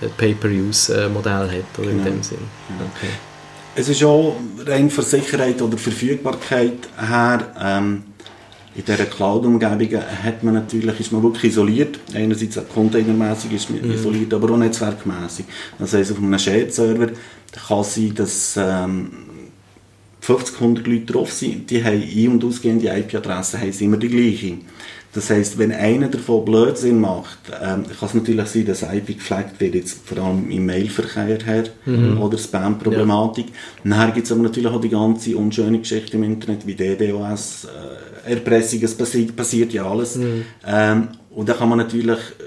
ein 0.02 0.10
Pay-per-Use-Modell 0.18 1.50
hat, 1.50 1.80
oder? 1.80 1.90
In 1.90 1.98
Genau. 1.98 2.10
dem 2.10 2.24
Sinn. 2.24 2.38
Okay. 2.96 3.12
Es 3.74 3.88
ist 3.88 4.04
auch 4.04 4.36
rein 4.66 4.90
von 4.90 5.04
Sicherheit 5.04 5.62
oder 5.62 5.78
Verfügbarkeit 5.78 6.90
her, 7.00 7.54
ähm, 7.62 8.04
in 8.74 8.86
dieser 8.86 9.06
Cloud-Umgebung 9.06 10.02
hat 10.24 10.44
man 10.44 10.54
natürlich, 10.54 11.00
ist 11.00 11.12
man 11.12 11.22
wirklich 11.24 11.52
isoliert. 11.52 12.00
Einerseits 12.14 12.58
auch 12.58 12.68
containermässig 12.70 13.52
ist 13.52 13.70
man 13.70 13.92
isoliert, 13.92 14.34
aber 14.34 14.54
auch 14.54 14.58
netzwerkmässig. 14.58 15.46
Das 15.78 15.94
heisst, 15.94 16.12
auf 16.12 16.18
einem 16.20 16.40
Shared-Server 16.40 17.08
kann 17.68 17.84
sein, 17.84 18.16
dass 18.16 18.56
ähm, 18.58 19.10
50, 20.22 20.56
100 20.62 20.88
Leute 20.88 21.06
drauf 21.14 21.34
sind, 21.34 21.70
die 21.70 21.84
haben 21.84 22.02
ein- 22.02 22.30
und 22.30 22.46
ausgehende 22.46 22.88
IP-Adressen, 22.88 23.60
haben 23.60 23.80
immer 23.80 23.98
die 23.98 24.08
gleiche. 24.08 24.58
Das 25.14 25.30
heisst, 25.30 25.58
wenn 25.58 25.74
einer 25.74 26.08
davon 26.08 26.46
Blödsinn 26.46 27.02
macht, 27.02 27.40
ähm, 27.62 27.84
kann 27.84 28.08
es 28.08 28.14
natürlich 28.14 28.48
sein, 28.48 28.66
dass 28.66 28.84
IP 28.84 29.08
geflaggt 29.08 29.60
wird, 29.60 29.76
jetzt 29.76 30.08
vor 30.08 30.24
allem 30.24 30.50
im 30.50 30.66
Mailverkehr 30.66 31.38
her 31.44 31.66
oder 32.18 32.38
Spam-Problematik. 32.38 33.48
Nachher 33.84 34.12
gibt 34.12 34.26
es 34.26 34.32
aber 34.32 34.44
natürlich 34.44 34.70
auch 34.70 34.80
die 34.80 34.90
ganze 34.90 35.36
unschöne 35.36 35.80
Geschichte 35.80 36.16
im 36.16 36.24
Internet, 36.24 36.66
wie 36.66 36.76
DDoS, 36.76 37.66
äh, 37.66 38.32
Erpressung, 38.32 38.82
es 38.84 38.96
passiert, 38.96 39.36
passiert 39.36 39.74
ja 39.74 39.90
alles. 39.90 40.18
Ähm, 40.66 41.08
und 41.32 41.50
da 41.50 41.54
kann 41.54 41.70
man 41.70 41.80
natürlich 41.80 42.20
äh, 42.20 42.44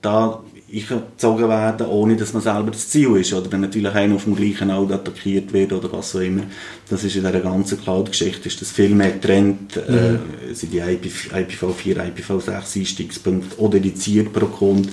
da 0.00 0.42
eingezogen 0.76 1.48
werden, 1.48 1.86
ohne 1.86 2.16
dass 2.16 2.32
man 2.32 2.42
selber 2.42 2.70
das 2.70 2.88
Ziel 2.88 3.16
ist. 3.16 3.32
Oder 3.32 3.50
wenn 3.50 3.62
natürlich 3.62 3.92
einer 3.94 4.14
auf 4.14 4.24
dem 4.24 4.36
gleichen 4.36 4.70
Auto 4.70 4.94
attackiert 4.94 5.52
wird 5.52 5.72
oder 5.72 5.90
was 5.92 6.14
auch 6.14 6.20
immer. 6.20 6.42
Das 6.88 7.02
ist 7.04 7.16
in 7.16 7.24
dieser 7.24 7.40
ganzen 7.40 7.80
Cloud-Geschichte 7.82 8.48
ist 8.48 8.60
das 8.60 8.70
viel 8.70 8.90
mehr 8.90 9.12
getrennt. 9.12 9.76
Äh, 9.76 10.54
sind 10.54 10.72
die 10.72 10.78
IP, 10.78 11.06
IPv4, 11.32 12.12
IPv6 12.12 12.76
Einstiegspunkte 12.78 13.60
auch 13.60 13.70
dediziert 13.70 14.32
pro 14.32 14.46
Kunde. 14.46 14.88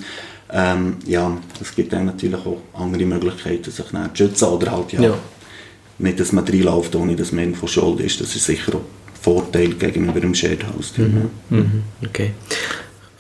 Ähm, 0.51 0.97
ja, 1.07 1.35
es 1.61 1.73
gibt 1.75 1.91
dann 1.93 2.05
natürlich 2.05 2.45
auch 2.45 2.61
andere 2.73 3.05
Möglichkeiten, 3.05 3.71
sich 3.71 3.85
zu 3.85 4.09
schützen 4.13 4.45
oder 4.49 4.71
halt 4.71 4.93
ja, 4.93 5.01
Ja. 5.01 5.17
nicht, 5.97 6.19
dass 6.19 6.31
man 6.31 6.45
reinläuft, 6.47 6.95
ohne 6.95 7.15
dass 7.15 7.31
man 7.31 7.55
von 7.55 7.67
Schuld 7.67 7.99
ist. 8.01 8.21
Das 8.21 8.35
ist 8.35 8.45
sicher 8.45 8.75
auch 8.75 8.79
ein 8.79 9.19
Vorteil 9.19 9.69
gegenüber 9.73 10.19
dem 10.19 10.35
Shared 10.35 10.63
Hosting. 10.77 11.29
Mhm. 11.49 11.83
Okay. 12.05 12.31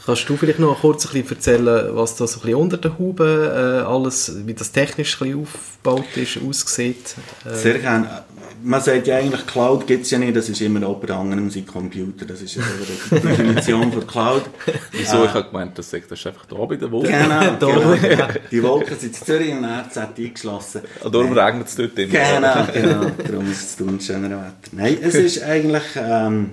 Kannst 0.05 0.27
du 0.27 0.35
vielleicht 0.35 0.59
noch 0.59 0.81
kurz 0.81 1.05
ein 1.05 1.13
bisschen 1.13 1.29
erzählen, 1.37 1.95
was 1.95 2.15
da 2.17 2.27
so 2.27 2.39
ein 2.39 2.41
bisschen 2.41 2.55
unter 2.59 2.77
der 2.77 2.99
Haube 2.99 3.83
äh, 3.85 3.87
alles, 3.87 4.33
wie 4.45 4.53
das 4.53 4.71
technisch 4.71 5.21
ein 5.21 5.29
bisschen 5.29 5.41
aufgebaut 5.43 6.17
ist, 6.17 6.39
aussieht? 6.45 7.15
Äh, 7.45 7.55
Sehr 7.55 7.79
gerne. 7.79 8.23
Man 8.61 8.81
sagt 8.81 9.07
ja 9.07 9.17
eigentlich, 9.17 9.45
Cloud 9.47 9.87
gibt 9.87 10.03
es 10.05 10.11
ja 10.11 10.17
nicht, 10.19 10.35
das 10.35 10.47
ist 10.49 10.59
immer 10.61 10.79
jemand 10.81 11.09
anderem 11.11 11.49
sein 11.49 11.65
Computer. 11.65 12.25
Das 12.25 12.41
ist 12.41 12.55
ja 12.55 12.61
so 12.63 13.15
die 13.15 13.21
Definition 13.27 13.91
von 13.93 14.05
Cloud. 14.07 14.43
Wieso? 14.91 15.23
Ich 15.25 15.33
habe 15.33 15.47
gemeint, 15.49 15.77
das 15.77 15.89
sagt, 15.89 16.11
das 16.11 16.19
ist 16.19 16.27
einfach 16.27 16.45
da 16.45 16.55
bei 16.57 16.75
der 16.75 16.91
Wohnung. 16.91 17.11
Genau, 17.11 17.55
Da. 17.59 17.95
genau. 17.95 18.27
Die 18.51 18.63
Wolken 18.63 18.97
sind 18.99 19.17
in 19.17 19.25
Zürich 19.25 19.51
und 19.53 19.65
RZ 19.65 19.97
eingeschlossen. 20.17 20.81
Und 21.01 21.15
darum 21.15 21.31
regnet 21.33 21.67
es 21.67 21.75
dort 21.75 21.97
immer. 21.97 22.11
Genau, 22.11 22.67
genau. 22.73 23.11
Darum 23.25 23.51
ist 23.51 23.63
es 23.63 23.75
tun 23.77 23.99
schöner 23.99 24.29
Wetter. 24.29 24.53
Nein, 24.73 24.97
es 25.01 25.15
ist 25.15 25.43
eigentlich, 25.43 25.83
ähm, 25.97 26.51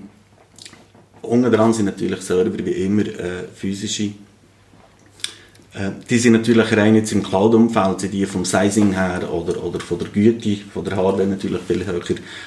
unten 1.23 1.53
dran 1.53 1.73
sind 1.73 1.87
natürlich 1.87 2.21
Server 2.23 2.65
wie 2.65 2.71
immer 2.71 3.03
äh, 3.03 3.45
physische. 3.55 4.13
Äh, 5.73 5.93
die 6.09 6.19
sind 6.19 6.33
natürlich 6.33 6.77
rein 6.77 6.97
jetzt 6.97 7.13
im 7.13 7.23
Cloud-Umfeld, 7.23 8.01
sind 8.01 8.13
die 8.13 8.27
vom 8.27 8.45
Sizing 8.45 8.93
her 8.93 9.33
oder, 9.33 9.63
oder 9.63 9.81
von 9.81 9.99
der 9.99 10.09
Güte, 10.09 10.57
von 10.73 10.85
der 10.85 10.97
Hardware 10.97 11.27
natürlich 11.27 11.63
viel 11.63 11.87
höher, 11.87 12.03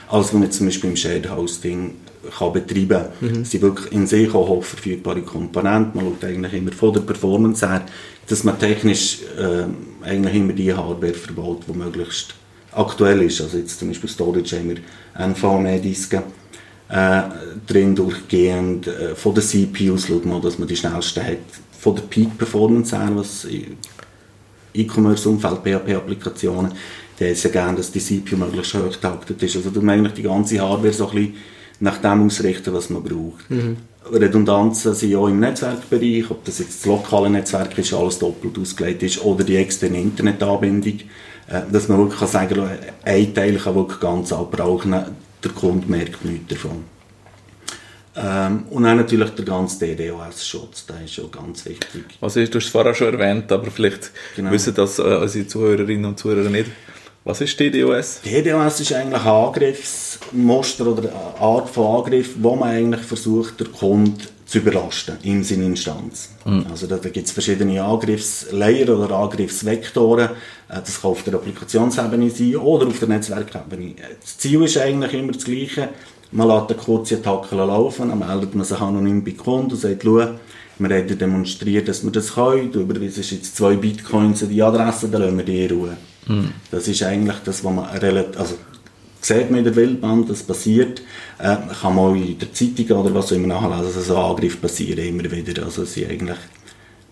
als 0.09 0.33
man 0.33 0.51
zum 0.51 0.67
Beispiel 0.67 0.89
im 0.89 0.95
Shared 0.95 1.29
Hosting 1.29 1.95
kann 2.37 2.53
betreiben 2.53 3.05
kann. 3.19 3.41
Es 3.41 3.51
sind 3.51 3.61
wirklich 3.61 3.91
in 3.91 4.07
sich 4.07 4.33
auch 4.33 4.47
hochverfügbare 4.47 5.21
Komponenten. 5.21 6.01
Man 6.01 6.13
schaut 6.13 6.23
eigentlich 6.25 6.53
immer 6.53 6.71
von 6.71 6.93
der 6.93 7.01
Performance 7.01 7.67
her, 7.67 7.85
dass 8.27 8.43
man 8.43 8.57
technisch 8.59 9.19
äh, 9.37 10.05
eigentlich 10.05 10.35
immer 10.35 10.53
die 10.53 10.73
Hardware 10.73 11.13
verbaut, 11.13 11.63
die 11.67 11.77
möglichst 11.77 12.33
aktuell 12.71 13.21
ist. 13.21 13.41
Also 13.41 13.57
jetzt 13.57 13.79
zum 13.79 13.89
Beispiel 13.89 14.09
Storage 14.09 14.57
haben 14.57 14.69
wir 14.69 15.27
NVMe-Disken 15.27 16.23
äh, 16.89 17.21
drin 17.67 17.95
durchgehend. 17.95 18.87
Äh, 18.87 19.15
von 19.15 19.33
den 19.33 19.43
CPUs 19.43 20.07
schaut 20.07 20.25
man, 20.25 20.41
dass 20.41 20.59
man 20.59 20.67
die 20.67 20.75
schnellsten 20.75 21.25
hat. 21.25 21.37
Von 21.79 21.95
der 21.95 22.03
Peak 22.03 22.37
Performance 22.37 22.97
her, 22.97 23.11
was 23.13 23.47
E-Commerce-Umfeld, 24.73 25.63
PHP-Applikationen, 25.63 26.71
die 27.19 27.25
haben 27.25 27.35
ja 27.35 27.49
gerne, 27.49 27.77
dass 27.77 27.91
die 27.91 27.99
CPU 27.99 28.37
möglichst 28.37 28.73
hoch 28.73 28.89
getaktet 28.89 29.43
ist. 29.43 29.55
Also 29.55 29.69
du 29.69 29.81
man 29.81 29.99
eigentlich 29.99 30.13
die 30.13 30.23
ganze 30.23 30.59
Hardware 30.59 30.93
so 30.93 31.09
ein 31.09 31.15
bisschen 31.15 31.35
nach 31.79 31.97
dem 31.97 32.25
ausrichten, 32.25 32.73
was 32.73 32.89
man 32.89 33.03
braucht. 33.03 33.45
Redundanzen 34.11 34.93
sind 34.93 35.11
ja 35.11 35.27
im 35.27 35.39
Netzwerkbereich, 35.39 36.29
ob 36.29 36.43
das 36.43 36.59
jetzt 36.59 36.79
das 36.79 36.85
lokale 36.85 37.29
Netzwerk 37.29 37.77
ist, 37.77 37.93
alles 37.93 38.19
doppelt 38.19 38.57
ausgelegt 38.57 39.03
ist, 39.03 39.23
oder 39.23 39.43
die 39.43 39.55
externe 39.55 39.99
Internetanbindung, 39.99 40.99
äh, 41.47 41.61
dass 41.71 41.87
man 41.87 41.99
wirklich 41.99 42.19
kann 42.19 42.27
sagen 42.27 42.55
kann, 42.55 42.69
ein 43.03 43.33
Teil 43.33 43.55
kann 43.55 43.75
wirklich 43.75 43.99
ganz 43.99 44.33
abbrauchen, 44.33 44.93
der 45.43 45.51
Kunde 45.51 45.87
merkt 45.89 46.23
nichts 46.25 46.47
davon. 46.47 46.83
Ähm, 48.15 48.65
und 48.69 48.83
dann 48.83 48.97
natürlich 48.97 49.31
der 49.31 49.45
ganze 49.45 49.79
DDoS-Schutz, 49.87 50.85
der 50.85 51.03
ist 51.03 51.13
schon 51.15 51.31
ganz 51.31 51.65
wichtig. 51.65 52.03
Was 52.19 52.35
ist, 52.35 52.53
du 52.53 52.59
hast 52.59 52.65
es 52.65 52.71
vorher 52.71 52.93
schon 52.93 53.11
erwähnt, 53.13 53.51
aber 53.51 53.71
vielleicht 53.71 54.11
Genau. 54.35 54.51
wissen 54.51 54.75
das 54.75 54.99
äh, 54.99 55.01
unsere 55.01 55.47
Zuhörerinnen 55.47 56.05
und 56.05 56.19
Zuhörer 56.19 56.49
nicht. 56.49 56.69
Was 57.23 57.41
ist 57.41 57.59
DDoS? 57.59 58.21
DDoS 58.21 58.81
ist 58.81 58.93
eigentlich 58.93 59.19
ein 59.21 59.27
Angriffsmuster 59.27 60.87
oder 60.87 61.09
eine 61.09 61.41
Art 61.41 61.69
von 61.69 62.03
Angriff, 62.03 62.31
wo 62.37 62.55
man 62.55 62.69
eigentlich 62.69 63.01
versucht, 63.05 63.59
den 63.61 63.71
Kunden 63.71 64.21
zu 64.53 64.59
überlasten 64.59 65.15
in 65.23 65.43
seiner 65.43 65.65
Instanz. 65.65 66.29
Also 66.69 66.85
da, 66.85 66.97
da 66.97 67.09
gibt 67.09 67.25
es 67.25 67.31
verschiedene 67.31 67.81
Angriffslayer 67.83 68.87
oder 68.95 69.15
Angriffsvektoren. 69.15 70.29
Äh, 70.69 70.75
Das 70.85 71.01
kann 71.01 71.09
auf 71.09 71.23
der 71.23 71.33
Applikationsebene 71.33 72.29
sein 72.29 72.55
oder 72.57 72.85
auf 72.85 72.99
der 72.99 73.07
Netzwerkebene. 73.07 73.91
Äh, 73.91 74.15
Das 74.21 74.37
Ziel 74.37 74.61
ist 74.61 74.77
eigentlich 74.77 75.13
immer 75.15 75.31
das 75.31 75.43
gleiche. 75.45 75.89
Man 76.31 76.47
lässt 76.47 76.69
eine 76.69 76.79
kurze 76.79 77.15
Attacke 77.15 77.55
laufen, 77.55 78.09
dann 78.09 78.19
meldet 78.19 78.53
man 78.53 78.63
sich 78.63 78.79
anonym 78.79 79.23
bei 79.23 79.31
Kunden 79.31 79.71
und 79.71 79.77
sagt, 79.79 80.03
schau, 80.03 80.17
wir 80.79 80.89
haben 80.97 81.17
demonstriert, 81.17 81.87
dass 81.87 82.03
wir 82.03 82.11
das 82.11 82.33
können, 82.35 82.71
du 82.71 82.81
überweisest 82.81 83.31
jetzt 83.31 83.55
zwei 83.55 83.75
Bitcoins 83.75 84.43
an 84.43 84.49
die 84.49 84.61
Adresse, 84.61 85.07
dann 85.09 85.21
lassen 85.23 85.37
wir 85.37 85.45
die 85.45 85.65
in 85.65 85.71
Ruhe. 85.71 85.97
Das 86.69 86.87
ist 86.87 87.01
eigentlich 87.01 87.37
das, 87.43 87.63
was 87.63 87.73
man 87.73 87.85
relativ, 87.85 88.39
also 88.39 88.55
sieht 89.25 89.49
man 89.49 89.59
in 89.59 89.63
der 89.65 89.75
Wildbahn, 89.75 90.27
das 90.27 90.43
passiert, 90.43 91.01
äh, 91.39 91.55
kann 91.81 91.95
man 91.95 92.05
auch 92.05 92.15
in 92.15 92.37
der 92.37 92.53
Zeitung 92.53 92.97
oder 92.97 93.13
was 93.13 93.31
auch 93.31 93.35
immer 93.35 93.47
nachlesen, 93.47 93.93
dass 93.95 94.07
so 94.07 94.17
Angriffe 94.17 94.57
passieren 94.57 95.05
immer 95.05 95.29
wieder. 95.31 95.63
Also 95.63 95.83
es 95.83 95.93
sind 95.93 96.09
eigentlich 96.09 96.37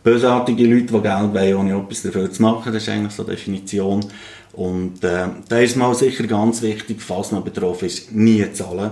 bösartige 0.04 0.66
Leute, 0.66 0.94
die 0.94 1.02
Geld 1.02 1.34
wollen, 1.34 1.56
ohne 1.56 1.78
etwas 1.78 2.02
dafür 2.04 2.32
zu 2.32 2.42
machen, 2.42 2.74
das 2.74 2.84
ist 2.84 2.90
eigentlich 2.90 3.14
so 3.14 3.24
die 3.24 3.32
Definition. 3.32 4.06
Und 4.54 5.04
äh, 5.04 5.28
da 5.48 5.60
ist 5.60 5.78
mal 5.78 5.96
sicher 5.96 6.28
ganz 6.28 6.62
wichtig, 6.62 7.02
falls 7.02 7.32
man 7.32 7.44
betroffen 7.44 7.86
ist, 7.86 8.12
nie 8.12 8.46
zahlen. 8.52 8.92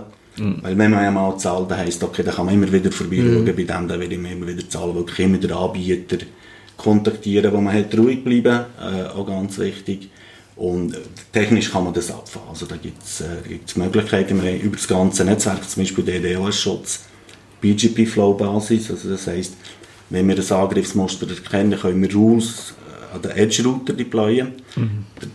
Weil 0.62 0.78
wenn 0.78 0.92
man 0.92 1.02
einmal 1.02 1.38
zahlt, 1.38 1.70
dann 1.70 1.80
heisst 1.80 2.02
okay, 2.02 2.24
dann 2.24 2.34
kann 2.34 2.46
man 2.46 2.56
immer 2.56 2.72
wieder 2.72 2.92
vorbeischauen, 2.92 3.44
bei 3.44 3.52
dem 3.52 3.68
dann 3.68 3.90
will 3.90 4.12
ich 4.12 4.18
immer 4.18 4.48
wieder 4.48 4.70
zahlen, 4.70 4.96
wirklich 4.96 5.20
immer 5.20 5.38
den 5.38 5.52
Anbieter 5.52 6.18
kontaktieren, 6.78 7.52
wo 7.52 7.60
man 7.60 7.74
hat 7.74 7.98
ruhig 7.98 8.24
bleiben, 8.24 8.66
äh, 8.80 9.08
auch 9.10 9.28
ganz 9.28 9.58
wichtig. 9.60 10.10
Und 10.60 10.94
äh, 10.94 10.98
technisch 11.32 11.72
kann 11.72 11.86
man 11.86 11.94
das 11.94 12.12
abfahren. 12.12 12.50
Also 12.50 12.66
da 12.66 12.76
gibt 12.76 13.02
es 13.02 13.22
äh, 13.22 13.80
Möglichkeiten. 13.80 14.44
Wir 14.44 14.52
haben 14.52 14.60
über 14.60 14.76
das 14.76 14.90
ganze 14.90 15.24
Netzwerk, 15.24 15.68
zum 15.68 15.84
Beispiel 15.84 16.04
DDoS-Schutz, 16.04 17.06
BGP-Flow-Basis. 17.62 18.92
Also 18.92 19.10
das 19.10 19.26
heisst, 19.26 19.54
wenn 20.10 20.28
wir 20.28 20.36
das 20.36 20.52
Angriffsmuster 20.52 21.30
erkennen, 21.30 21.80
können 21.80 22.02
wir 22.02 22.14
Rules 22.14 22.74
äh, 22.90 23.16
an 23.16 23.22
den 23.22 23.32
Edge-Router 23.32 23.94
deployen. 23.94 24.52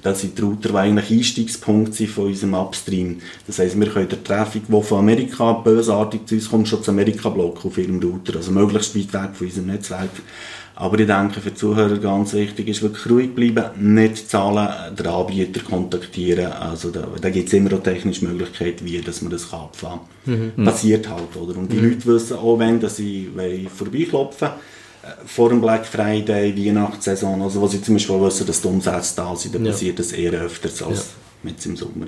Das 0.02 0.20
sind 0.20 0.36
die 0.36 0.42
Router, 0.42 0.68
die 0.68 0.76
eigentlich 0.76 1.10
Einstiegspunkt 1.10 1.94
sind 1.94 2.10
von 2.10 2.26
unserem 2.26 2.52
Upstream. 2.52 3.22
Das 3.46 3.58
heisst, 3.58 3.80
wir 3.80 3.88
können 3.88 4.10
den 4.10 4.22
Traffic, 4.22 4.64
der 4.68 4.82
von 4.82 4.98
Amerika 4.98 5.54
bösartig 5.54 6.26
zu 6.26 6.34
uns 6.34 6.50
kommt, 6.50 6.68
schon 6.68 6.82
zu 6.82 6.90
Amerika 6.90 7.30
blocken 7.30 7.70
auf 7.70 7.78
ihrem 7.78 7.98
Router. 7.98 8.36
Also 8.36 8.52
möglichst 8.52 8.94
weit 8.94 9.14
weg 9.14 9.30
von 9.34 9.46
unserem 9.46 9.68
Netzwerk. 9.68 10.10
Aber 10.76 10.98
ich 10.98 11.06
denke, 11.06 11.40
für 11.40 11.50
die 11.50 11.56
Zuhörer 11.56 11.98
ganz 11.98 12.32
wichtig 12.32 12.66
ist 12.68 12.82
wirklich 12.82 13.08
ruhig 13.08 13.34
bleiben, 13.34 13.94
nicht 13.94 14.28
zahlen, 14.28 14.68
den 14.96 15.06
Anbieter 15.06 15.60
kontaktieren. 15.62 16.50
Also 16.52 16.90
da, 16.90 17.06
da 17.20 17.30
gibt 17.30 17.46
es 17.48 17.52
immer 17.54 17.74
auch 17.74 17.82
technische 17.82 18.24
Möglichkeiten, 18.24 18.84
wie 18.84 19.00
dass 19.00 19.22
man 19.22 19.30
das 19.30 19.50
kann 19.50 19.60
abfahren 19.60 20.00
kann. 20.24 20.64
Passiert 20.64 21.08
halt, 21.08 21.36
oder? 21.36 21.56
Und 21.56 21.70
die 21.70 21.78
Leute 21.78 22.04
wissen 22.06 22.36
auch, 22.38 22.58
wenn 22.58 22.80
dass 22.80 22.96
sie 22.96 23.30
vorbeiklopfen 23.72 24.48
äh, 24.48 25.06
vor 25.26 25.48
dem 25.50 25.60
Black 25.60 25.86
Friday, 25.86 26.56
Weihnachtssaison, 26.56 27.40
also 27.42 27.60
wo 27.60 27.68
sie 27.68 27.80
zum 27.80 27.94
Beispiel 27.94 28.20
wissen, 28.20 28.46
dass 28.46 28.60
die 28.60 28.68
Umsätze 28.68 29.14
da 29.14 29.36
sind, 29.36 29.54
dann 29.54 29.64
Ja. 29.64 29.70
passiert 29.70 29.98
das 30.00 30.10
eher 30.10 30.32
öfters 30.32 30.82
als 30.82 31.10
mit 31.44 31.64
im 31.66 31.76
Sommer. 31.76 32.06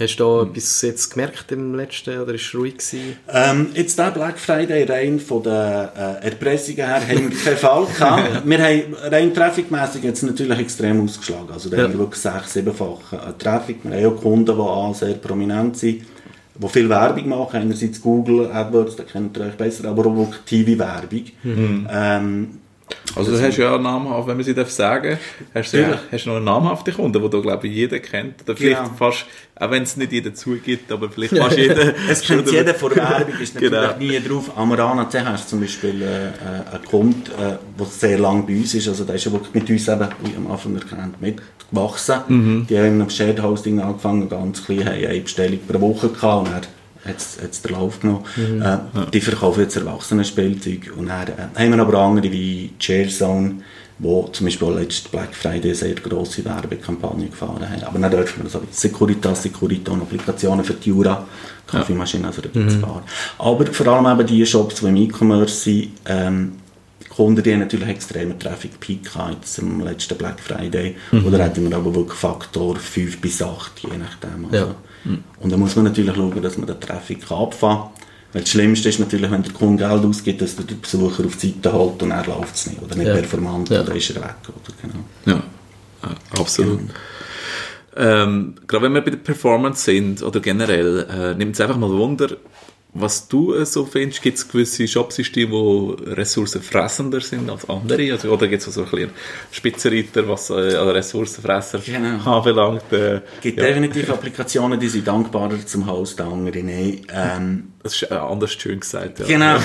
Hast 0.00 0.16
du 0.16 0.24
da 0.24 0.42
etwas 0.50 0.80
jetzt 0.82 1.10
gemerkt 1.10 1.52
im 1.52 1.74
letzten, 1.74 2.18
oder 2.20 2.32
ist 2.34 2.46
es 2.46 2.54
ruhig 2.54 2.78
gewesen? 2.78 3.16
Ähm, 3.32 3.66
jetzt 3.74 3.98
der 3.98 4.10
Black 4.12 4.38
Friday 4.38 4.84
rein 4.84 5.20
von 5.20 5.42
den 5.42 5.52
äh, 5.52 6.24
Erpressungen 6.24 6.76
her 6.86 7.00
haben 7.06 7.30
wir 7.30 7.38
keinen 7.38 7.56
Fall 7.58 7.86
gehabt. 7.86 8.42
wir 8.44 8.58
haben 8.58 8.82
rein 9.10 9.34
trafficmässig 9.34 10.04
jetzt 10.04 10.22
natürlich 10.22 10.58
extrem 10.58 11.04
ausgeschlagen. 11.04 11.50
Also 11.52 11.68
da 11.68 11.76
Ja. 11.76 11.82
haben 11.84 11.92
wir 11.92 11.98
wirklich 12.00 12.20
sechs, 12.22 12.52
siebenfach 12.54 13.12
äh, 13.12 13.16
Traffic. 13.38 13.78
Wir 13.84 13.96
haben 14.06 14.16
auch 14.16 14.20
Kunden, 14.22 14.46
die 14.46 14.52
auch 14.52 14.94
sehr 14.94 15.14
prominent 15.14 15.76
sind, 15.76 16.02
die 16.58 16.68
viel 16.68 16.88
Werbung 16.88 17.28
machen. 17.28 17.60
Einerseits 17.60 18.00
Google 18.00 18.50
AdWords, 18.50 18.96
da 18.96 19.02
kennt 19.02 19.36
ihr 19.36 19.44
euch 19.46 19.54
besser, 19.54 19.86
aber 19.88 20.06
auch 20.06 20.16
wirklich 20.16 20.40
TV-Werbung. 20.46 21.24
Ähm, 21.90 22.48
Also 23.16 23.32
du 23.32 23.40
hast 23.42 23.56
ja 23.56 23.74
einen 23.74 23.82
namhaft, 23.82 24.28
wenn 24.28 24.36
man 24.36 24.44
sie 24.44 24.54
darf 24.54 24.70
sagen, 24.70 25.18
hast 25.54 25.72
du, 25.72 25.78
ja, 25.80 25.88
Natürlich. 25.88 26.12
hast 26.12 26.24
du 26.26 26.28
noch 26.30 26.36
einen 26.36 26.44
namhaften 26.44 26.94
Kunden, 26.94 27.20
den 27.20 27.30
du 27.30 27.42
glaube 27.42 27.66
ich 27.66 27.74
jeder 27.74 27.98
kennt. 27.98 28.42
Oder 28.42 28.56
vielleicht 28.56 28.84
Genau. 28.84 28.94
fast, 28.96 29.26
auch 29.56 29.70
wenn 29.70 29.82
es 29.82 29.96
nicht 29.96 30.12
jeder 30.12 30.32
zugibt, 30.32 30.90
aber 30.92 31.10
vielleicht 31.10 31.36
fast 31.36 31.56
jeder. 31.56 31.92
Es 32.08 32.22
kennt 32.22 32.50
jeder 32.50 32.72
vor 32.74 32.94
Werbung, 32.94 33.34
ist 33.40 33.54
natürlich 33.60 33.72
Genau. 33.72 33.96
nie 33.98 34.20
drauf. 34.20 34.56
Amarana 34.56 35.06
CH 35.06 35.34
ist 35.34 35.48
zum 35.48 35.60
Beispiel 35.60 36.00
äh, 36.02 36.26
äh, 36.28 36.30
ein 36.72 36.84
Kunde, 36.88 37.30
äh, 37.32 37.56
der 37.78 37.86
sehr 37.86 38.18
lange 38.18 38.42
bei 38.44 38.54
uns 38.56 38.74
ist. 38.74 38.86
Also 38.88 39.04
der 39.04 39.16
ist 39.16 39.24
ja 39.24 39.32
wirklich 39.32 39.54
mit 39.54 39.68
uns 39.68 39.88
eben, 39.88 40.08
wie 40.22 40.36
am 40.36 40.50
Anfang 40.50 40.76
erkannt, 40.76 41.20
mitgewachsen. 41.20 42.20
Mhm. 42.28 42.66
Die 42.68 42.78
haben 42.78 43.00
im 43.00 43.10
Shared 43.10 43.42
Hosting 43.42 43.80
angefangen, 43.80 44.28
ganz 44.28 44.64
klein, 44.64 44.86
haben 44.86 45.04
eine 45.04 45.20
Bestellung 45.20 45.58
pro 45.66 45.80
Woche 45.80 46.08
gehabt 46.10 46.46
und 46.46 46.68
hat 47.04 47.16
es 47.18 47.62
den 47.62 47.72
Lauf 47.72 48.00
genommen. 48.00 48.24
Mhm. 48.36 48.62
Äh, 48.62 48.78
die 49.12 49.20
verkaufen 49.20 49.60
jetzt 49.60 49.76
Erwachsenen-Spielzeug. 49.76 50.92
Und 50.96 51.08
dann 51.08 51.28
äh, 51.28 51.58
haben 51.58 51.72
wir 51.72 51.78
aber 51.80 51.98
andere 51.98 52.30
wie 52.30 52.70
Chairzone, 52.78 53.62
wo 53.98 54.28
zum 54.32 54.46
Beispiel 54.46 54.68
auch 54.68 54.74
letzten 54.74 55.10
Black 55.10 55.34
Friday 55.34 55.70
eine 55.70 55.74
sehr 55.74 55.94
grosse 55.94 56.44
Werbekampagne 56.44 57.28
gefahren 57.28 57.68
haben. 57.68 57.82
Aber 57.84 57.98
dann 57.98 58.10
dürfen 58.10 58.44
wir 58.44 58.60
auch. 58.60 58.62
Securitas, 58.70 59.42
Securiton, 59.42 60.02
Applikationen 60.02 60.64
für 60.64 60.74
die 60.74 60.88
Jura, 60.88 61.26
Kaffeemaschinen, 61.66 62.26
also 62.26 62.42
da 62.42 62.48
gibt 62.48 62.70
es 62.70 62.80
paar. 62.80 63.02
Aber 63.38 63.66
vor 63.66 63.86
allem 63.88 64.18
eben 64.18 64.26
die 64.26 64.44
Shops, 64.44 64.76
die 64.76 64.86
im 64.86 64.96
E-Commerce 64.96 65.54
sind, 65.54 65.92
ähm, 66.06 66.52
die 67.02 67.08
Kunden, 67.08 67.42
die 67.42 67.52
haben 67.52 67.60
natürlich 67.60 67.88
extremen 67.88 68.38
Traffic 68.38 68.80
Peak 68.80 69.10
jetzt 69.32 69.58
am 69.58 69.80
letzten 69.80 70.16
Black 70.16 70.40
Friday. 70.40 70.96
Oder 71.12 71.44
hatten 71.44 71.68
wir 71.68 71.76
aber 71.76 71.94
wirklich 71.94 72.18
Faktor 72.18 72.76
5 72.76 73.20
bis 73.20 73.42
8, 73.42 73.80
je 73.80 73.98
nachdem. 73.98 74.46
Also. 74.46 74.56
Ja. 74.56 74.74
Und 75.04 75.50
da 75.52 75.56
muss 75.56 75.76
man 75.76 75.86
natürlich 75.86 76.14
schauen, 76.14 76.42
dass 76.42 76.58
man 76.58 76.66
den 76.66 76.78
Traffic 76.80 77.26
kann 77.26 77.38
abfahren 77.38 77.90
Weil 78.32 78.42
das 78.42 78.50
Schlimmste 78.50 78.88
ist 78.90 79.00
natürlich, 79.00 79.30
wenn 79.30 79.42
der 79.42 79.52
Kunde 79.52 79.84
Geld 79.84 80.04
ausgibt, 80.04 80.40
dass 80.40 80.54
der 80.56 80.74
Besucher 80.74 81.24
auf 81.26 81.36
die 81.36 81.48
Seite 81.48 81.72
holt 81.72 82.02
und 82.02 82.10
er 82.12 82.24
läuft 82.26 82.54
es 82.54 82.66
nicht. 82.68 82.80
Oder 82.82 82.94
nicht 82.96 83.08
Ja. 83.08 83.14
performant, 83.14 83.68
Ja. 83.70 83.80
oder 83.80 83.94
ist 83.96 84.10
er 84.10 84.22
weg. 84.22 84.34
Oder, 84.48 84.74
genau. 84.82 85.04
Ja, 85.26 85.42
ja 86.02 86.40
absolut. 86.40 86.80
Ähm, 87.96 88.54
gerade 88.68 88.84
wenn 88.84 88.94
wir 88.94 89.00
bei 89.00 89.10
der 89.10 89.18
Performance 89.18 89.82
sind 89.82 90.22
oder 90.22 90.38
generell, 90.40 91.06
äh, 91.10 91.34
nimmt 91.34 91.54
es 91.56 91.60
einfach 91.60 91.76
mal 91.76 91.90
Wunder, 91.90 92.36
was 92.92 93.28
du 93.28 93.54
äh, 93.54 93.64
so 93.66 93.84
findest. 93.86 94.22
Gibt 94.22 94.38
es 94.38 94.48
gewisse 94.48 94.86
Shopsysteme, 94.88 95.50
die 95.50 96.10
ressourcenfressender 96.10 97.20
sind 97.20 97.48
als 97.48 97.68
andere? 97.68 98.12
Also, 98.12 98.30
oder 98.30 98.48
gibt 98.48 98.66
es 98.66 98.74
so 98.74 98.82
ein 98.82 98.90
bisschen 98.90 99.10
Spitzenreiter, 99.52 100.28
was 100.28 100.50
äh, 100.50 100.54
Ressourcenfresser 100.54 101.78
Genau. 101.78 102.38
anbelangt? 102.38 102.92
Äh, 102.92 103.16
Es 103.16 103.22
gibt 103.42 103.58
ja, 103.58 103.64
definitiv 103.66 104.10
Applikationen, 104.10 104.78
die 104.78 104.88
sind 104.88 105.06
dankbarer 105.06 105.64
zum 105.64 105.86
Host, 105.90 106.20
andere 106.20 106.62
nicht. 106.62 107.06
Ähm, 107.12 107.72
das 107.82 107.94
ist 107.94 108.10
äh, 108.10 108.14
anders 108.14 108.52
schön 108.52 108.78
gesagt. 108.78 109.20
Ja. 109.20 109.26
Genau. 109.26 109.56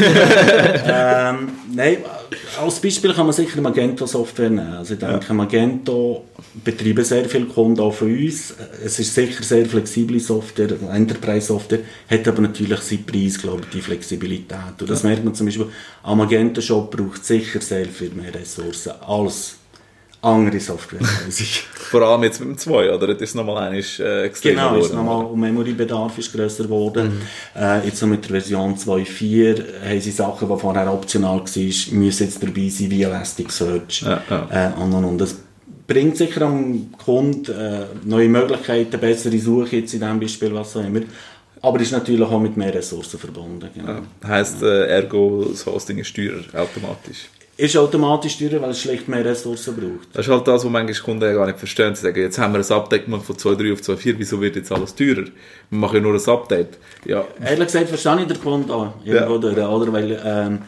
ähm, 0.85 1.49
nein, 1.73 1.97
als 2.61 2.79
Beispiel 2.79 3.13
kann 3.13 3.25
man 3.25 3.33
sicher 3.33 3.59
Magento-Software 3.59 4.49
nehmen. 4.49 4.73
Also 4.73 4.93
ich 4.93 4.99
denke, 4.99 5.33
Magento 5.33 6.23
betreiben 6.63 7.03
sehr 7.03 7.25
viele 7.25 7.45
Kunden 7.45 7.81
auch 7.81 7.93
von 7.93 8.07
uns. 8.07 8.53
Es 8.83 8.99
ist 8.99 9.13
sicher 9.13 9.43
sehr 9.43 9.65
flexible 9.65 10.19
Software, 10.19 10.69
Enterprise-Software, 10.93 11.79
hat 12.09 12.27
aber 12.27 12.41
natürlich 12.41 12.79
seinen 12.79 13.05
Preis, 13.05 13.37
glaube 13.37 13.63
ich, 13.63 13.69
die 13.69 13.81
Flexibilität. 13.81 14.79
Und 14.79 14.89
das 14.89 15.03
merkt 15.03 15.25
man 15.25 15.35
zum 15.35 15.47
Beispiel, 15.47 15.67
am 16.03 16.17
Magento-Shop 16.19 16.89
braucht 16.91 17.25
sicher 17.25 17.59
sehr 17.59 17.85
viel 17.87 18.11
mehr 18.11 18.33
Ressourcen 18.33 18.93
als 19.05 19.57
andere 20.25 20.59
Software. 20.59 20.99
Vor 21.73 22.01
allem 22.01 22.23
jetzt 22.23 22.39
mit 22.39 22.49
dem 22.49 22.57
2, 22.57 22.93
oder? 22.93 23.07
Das 23.13 23.21
ist 23.21 23.35
nochmal 23.35 23.67
einiges 23.67 23.99
äh, 23.99 24.29
Genau, 24.41 24.75
ist 24.75 24.89
geworden, 24.89 25.05
nochmal, 25.05 25.35
Memory-Bedarf 25.35 26.17
ist 26.17 26.33
grösser 26.33 26.63
geworden. 26.63 27.21
Äh, 27.55 27.85
jetzt 27.85 28.01
noch 28.01 28.09
mit 28.09 28.23
der 28.23 28.31
Version 28.31 28.75
2.4 28.75 29.87
haben 29.87 30.01
sie 30.01 30.11
Sachen, 30.11 30.49
die 30.49 30.57
vorher 30.59 30.91
optional 30.91 31.39
waren, 31.39 31.99
müssen 31.99 32.23
jetzt 32.23 32.41
dabei 32.41 32.69
sein, 32.69 32.91
wie 32.91 33.03
Elasticsearch. 33.03 34.01
Ja, 34.01 34.23
ja. 34.29 34.71
Äh, 34.71 34.81
und, 34.81 34.93
und, 34.93 35.05
und. 35.05 35.17
Das 35.19 35.37
bringt 35.87 36.17
sicher 36.17 36.41
am 36.41 36.91
Kunden 37.03 37.51
äh, 37.51 37.85
neue 38.03 38.27
Möglichkeiten, 38.27 38.99
bessere 38.99 39.37
Suche 39.37 39.77
jetzt 39.77 39.93
in 39.93 39.99
diesem 39.99 40.19
Beispiel, 40.19 40.53
was 40.53 40.75
auch 40.75 40.83
immer. 40.83 41.01
Aber 41.61 41.79
ist 41.79 41.91
natürlich 41.91 42.27
auch 42.27 42.39
mit 42.39 42.57
mehr 42.57 42.73
Ressourcen 42.73 43.19
verbunden. 43.19 43.69
Genau. 43.73 43.87
Ja. 43.89 44.01
Heisst, 44.27 44.61
äh, 44.61 44.87
ergo, 44.87 45.45
das 45.49 45.65
Hosting 45.65 45.99
ist 45.99 46.15
teurer, 46.15 46.43
automatisch. 46.53 47.29
Ist 47.57 47.77
automatisch 47.77 48.37
teurer, 48.37 48.61
weil 48.61 48.71
es 48.71 48.81
schlicht 48.81 49.07
mehr 49.07 49.23
Ressourcen 49.23 49.75
braucht. 49.77 50.09
Das 50.13 50.25
ist 50.25 50.31
halt 50.31 50.45
das, 50.45 50.65
was 50.65 50.71
manchmal 50.71 50.93
Kunden 50.93 51.33
gar 51.33 51.45
nicht 51.45 51.57
verstehen. 51.57 51.95
Sie 51.95 52.01
sagen, 52.01 52.19
jetzt 52.19 52.37
haben 52.37 52.53
wir 52.53 52.59
ein 52.59 52.71
Update 52.77 53.05
gemacht 53.05 53.23
von 53.25 53.37
2.3 53.37 53.71
auf 53.73 53.79
2.4, 53.79 54.15
wieso 54.17 54.41
wird 54.41 54.57
jetzt 54.57 54.73
alles 54.73 54.93
teurer? 54.93 55.23
Wir 55.69 55.79
machen 55.79 55.95
ja 55.95 56.01
nur 56.01 56.15
ein 56.15 56.29
Update. 56.29 56.77
Ja, 57.05 57.23
Ehrlich 57.41 57.67
gesagt 57.67 57.87
verstehe 57.87 58.21
ich 58.21 58.27
den 58.27 58.41
Kunden 58.41 58.69
auch, 58.69 58.93
irgendwo 59.05 59.37
durch, 59.37 59.57
oder? 59.57 59.93
Weil, 59.93 60.21
ähm, 60.25 60.61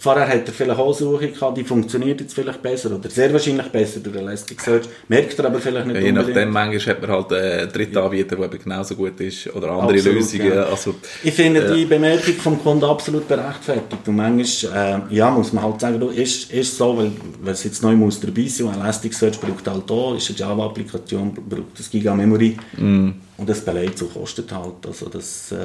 vorher 0.00 0.26
hat 0.26 0.48
er 0.48 0.54
vielleicht 0.54 0.80
auch 0.80 0.94
Suche 0.94 1.28
gehabt, 1.28 1.58
die 1.58 1.64
funktioniert 1.64 2.20
jetzt 2.20 2.34
vielleicht 2.34 2.62
besser, 2.62 2.96
oder 2.96 3.10
sehr 3.10 3.30
wahrscheinlich 3.32 3.68
besser 3.68 4.00
durch 4.00 4.16
Elasticsearch, 4.16 4.86
merkt 5.08 5.38
er 5.38 5.44
aber 5.44 5.60
vielleicht 5.60 5.86
nicht 5.86 5.96
Ja, 5.96 6.02
je 6.02 6.12
nachdem, 6.12 6.50
manchmal 6.50 6.96
hat 6.96 7.02
man 7.02 7.10
halt 7.10 7.32
einen 7.32 7.72
dritten 7.72 7.98
Anbieter, 7.98 8.36
der 8.36 8.46
eben 8.46 8.58
genauso 8.64 8.94
gut 8.96 9.20
ist, 9.20 9.54
oder 9.54 9.70
andere 9.70 9.98
Absolut, 9.98 10.18
Lösungen. 10.18 10.54
ja. 10.54 10.62
Also, 10.64 10.94
Ich 11.22 11.34
finde 11.34 11.74
die 11.74 11.84
Bemerkung 11.84 12.34
vom 12.34 12.62
Kunden 12.62 12.84
absolut 12.84 13.28
berechtfertigt. 13.28 14.06
Und 14.06 14.16
manchmal, 14.16 15.04
äh, 15.10 15.14
ja, 15.14 15.30
muss 15.30 15.52
man 15.52 15.64
halt 15.64 15.80
sagen, 15.80 16.00
du, 16.00 16.08
ist, 16.08 16.50
ist 16.50 16.76
so, 16.76 16.96
weil, 16.96 17.12
weil 17.42 17.52
es 17.52 17.64
jetzt 17.64 17.82
neu 17.82 17.94
muss 17.94 18.18
dabei 18.20 18.46
sein 18.46 18.68
und 18.68 18.76
Elasticsearch 18.76 19.38
braucht 19.38 19.68
halt 19.68 19.90
auch, 19.90 20.16
ist 20.16 20.30
eine 20.30 20.38
Java-Applikation, 20.38 21.34
braucht 21.34 21.78
das 21.78 21.90
Giga-Memory. 21.90 22.56
Und 23.40 23.48
das 23.48 23.64
beleidigt 23.64 23.96
so 23.96 24.04
kostet 24.04 24.52
halt. 24.52 24.86
Also 24.86 25.08
das, 25.08 25.50
äh, 25.50 25.56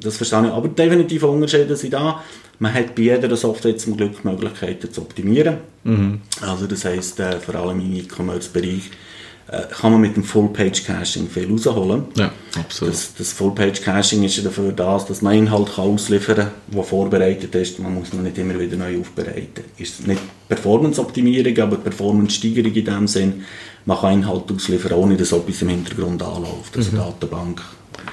das 0.00 0.16
verstehe 0.16 0.46
ich. 0.46 0.50
Aber 0.50 0.66
definitiv 0.68 1.24
Unterschiede 1.24 1.76
sind 1.76 1.92
da. 1.92 2.24
Man 2.58 2.72
hat 2.72 2.94
bei 2.94 3.02
jeder 3.02 3.36
Software 3.36 3.76
zum 3.76 3.98
Glück 3.98 4.24
Möglichkeiten 4.24 4.90
zu 4.90 5.02
optimieren. 5.02 5.58
Also 6.40 6.66
das 6.66 6.86
heisst, 6.86 7.20
äh, 7.20 7.38
vor 7.38 7.54
allem 7.56 7.80
im 7.80 7.94
E-Commerce-Bereich 7.96 8.90
kann 9.80 9.92
man 9.92 10.00
mit 10.02 10.14
dem 10.16 10.24
Full-Page-Caching 10.24 11.28
viel 11.28 11.50
rausholen. 11.50 12.04
ja, 12.16 12.30
absolut. 12.58 12.92
Das, 12.94 13.14
das 13.16 13.32
Full-Page-Caching 13.32 14.22
ist 14.24 14.36
ja 14.36 14.42
dafür 14.44 14.72
da, 14.72 14.98
dass 14.98 15.22
man 15.22 15.32
Inhalt 15.34 15.74
kann 15.74 15.84
ausliefern 15.94 16.36
kann, 16.36 16.50
der 16.74 16.82
vorbereitet 16.84 17.54
ist. 17.54 17.78
Man 17.78 17.94
muss 17.94 18.12
ihn 18.12 18.22
nicht 18.22 18.36
immer 18.36 18.58
wieder 18.58 18.76
neu 18.76 19.00
aufbereiten. 19.00 19.64
Ist 19.78 20.06
nicht 20.06 20.20
Performance-Optimierung, 20.48 21.58
aber 21.60 21.76
Performance-Steigerung 21.76 22.72
in 22.74 22.84
dem 22.84 23.06
Sinn. 23.08 23.44
Man 23.86 23.98
kann 23.98 24.12
Inhalt 24.14 24.44
ausliefern, 24.54 24.92
ohne 24.92 25.16
dass 25.16 25.32
etwas 25.32 25.62
im 25.62 25.68
Hintergrund 25.70 26.22
anläuft. 26.22 26.76
Also 26.76 26.94
Datenbank, 26.96 27.62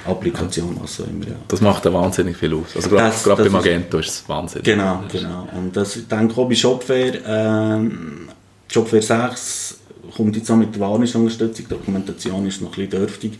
Applikation, 0.06 0.78
was 0.82 1.02
auch 1.02 1.08
immer. 1.08 1.26
Ja. 1.28 1.36
Das 1.50 1.60
macht 1.62 1.84
ja 1.84 1.92
wahnsinnig 1.94 2.38
viel 2.38 2.54
aus. 2.54 2.76
Also 2.76 2.90
gerade 2.90 3.10
Das- 3.10 3.24
gerade 3.24 3.44
das 3.44 3.52
bei 3.52 3.60
ist- 3.60 3.66
Magento 3.66 3.98
ist 4.00 4.08
es 4.10 4.30
Wahnsinn. 4.30 4.64
Genau, 4.64 5.04
genau. 5.12 5.48
Und 5.58 5.76
das, 5.76 5.98
ich 5.98 6.08
denke 6.08 6.40
auch 6.40 6.48
bei 6.48 6.56
Shopware, 6.56 7.20
ähm, 7.28 8.30
Shopware 8.72 9.02
6 9.02 9.80
kommt 10.16 10.36
jetzt 10.36 10.50
auch 10.50 10.56
mit 10.56 10.74
der 10.76 10.82
Warnungsunterstützung, 10.82 11.66
die 11.66 11.74
Dokumentation 11.74 12.46
ist 12.48 12.62
noch 12.62 12.70
ein 12.70 12.88
bisschen 12.88 12.90
dürftig, 13.02 13.34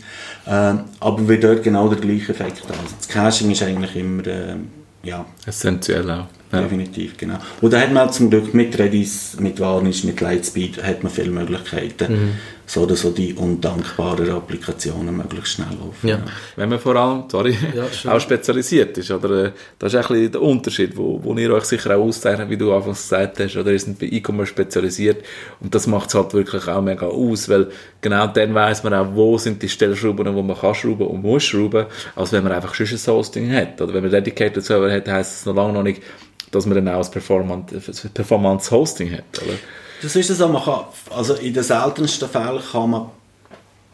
ähm, 0.46 0.80
aber 1.00 1.26
wird 1.28 1.44
dort 1.44 1.62
genau 1.62 1.88
der 1.88 1.98
gleiche 1.98 2.32
Effekt 2.32 2.62
haben. 2.64 2.78
Also 2.82 2.94
das 2.98 3.08
Caching 3.08 3.50
ist 3.50 3.62
eigentlich 3.62 3.96
immer, 3.96 4.26
ähm, 4.26 4.68
ja, 5.02 5.24
Essentiell 5.46 6.10
auch. 6.10 6.26
Ja. 6.52 6.60
definitiv, 6.62 7.16
genau. 7.16 7.38
Und 7.60 7.72
da 7.72 7.80
hat 7.80 7.92
man 7.92 8.12
zum 8.12 8.30
Glück 8.30 8.54
mit 8.54 8.78
Redis, 8.78 9.36
mit 9.40 9.58
Varnish, 9.58 10.04
mit 10.04 10.20
Lightspeed 10.20 10.80
hat 10.82 11.02
man 11.02 11.10
viele 11.10 11.30
Möglichkeiten, 11.30 12.12
Mhm. 12.12 12.30
So 12.68 12.84
dass 12.84 13.02
so 13.02 13.10
die 13.10 13.32
undankbaren 13.32 14.28
Applikationen 14.30 15.16
möglichst 15.16 15.52
schnell 15.54 15.68
laufen. 15.78 16.08
Ja. 16.08 16.18
Wenn 16.56 16.68
man 16.68 16.80
vor 16.80 16.96
allem, 16.96 17.24
sorry, 17.30 17.56
Ja, 17.74 17.86
auch 18.12 18.20
spezialisiert 18.20 18.98
ist, 18.98 19.10
oder? 19.12 19.44
äh, 19.46 19.50
Das 19.78 19.94
ist 19.94 20.00
ein 20.00 20.08
bisschen 20.08 20.32
der 20.32 20.42
Unterschied, 20.42 20.96
wo, 20.96 21.22
wo 21.22 21.32
ihr 21.34 21.52
euch 21.54 21.64
sicher 21.64 21.96
auch 21.96 22.02
auszeichnet, 22.02 22.50
wie 22.50 22.56
du 22.56 22.74
anfangs 22.74 23.02
gesagt 23.02 23.38
hast, 23.38 23.56
oder? 23.56 23.70
Ihr 23.70 23.78
seid 23.78 23.98
bei 24.00 24.06
E-Commerce 24.06 24.50
spezialisiert 24.50 25.24
und 25.60 25.74
das 25.74 25.86
macht 25.86 26.08
es 26.08 26.14
halt 26.16 26.34
wirklich 26.34 26.66
auch 26.66 26.82
mega 26.82 27.06
aus, 27.06 27.48
weil 27.48 27.68
genau 28.00 28.26
dann 28.26 28.52
weiss 28.54 28.82
man 28.82 28.94
auch, 28.94 29.14
wo 29.14 29.38
sind 29.38 29.62
die 29.62 29.68
Stellschrauben, 29.68 30.34
wo 30.34 30.42
man 30.42 30.58
kann 30.58 30.74
schrauben 30.74 31.06
und 31.06 31.22
muss 31.22 31.44
schrauben, 31.44 31.86
als 32.16 32.32
wenn 32.32 32.42
man 32.42 32.52
einfach 32.52 32.74
schon 32.74 32.86
ein 32.86 33.06
Hosting 33.14 33.52
hat, 33.52 33.80
oder? 33.80 33.94
Wenn 33.94 34.02
man 34.02 34.10
Dedicated 34.10 34.64
Server 34.64 34.90
hat, 34.92 35.06
heisst 35.08 35.40
es 35.40 35.46
noch 35.46 35.54
lange 35.54 35.72
noch 35.72 35.82
nicht, 35.84 36.02
dass 36.50 36.66
man 36.66 36.74
dann 36.84 36.88
auch 36.94 37.04
ein 37.04 37.10
Performance, 37.12 38.08
Performance 38.12 38.70
Hosting 38.72 39.12
hat, 39.12 39.24
oder? 39.44 39.54
Das 40.02 40.16
ist 40.16 40.30
es 40.30 40.40
auch. 40.40 40.50
Man 40.50 40.62
kann, 40.62 40.84
also 41.10 41.34
in 41.34 41.54
den 41.54 41.62
seltensten 41.62 42.28
Fällen 42.28 42.62
kann 42.72 42.90
man 42.90 43.10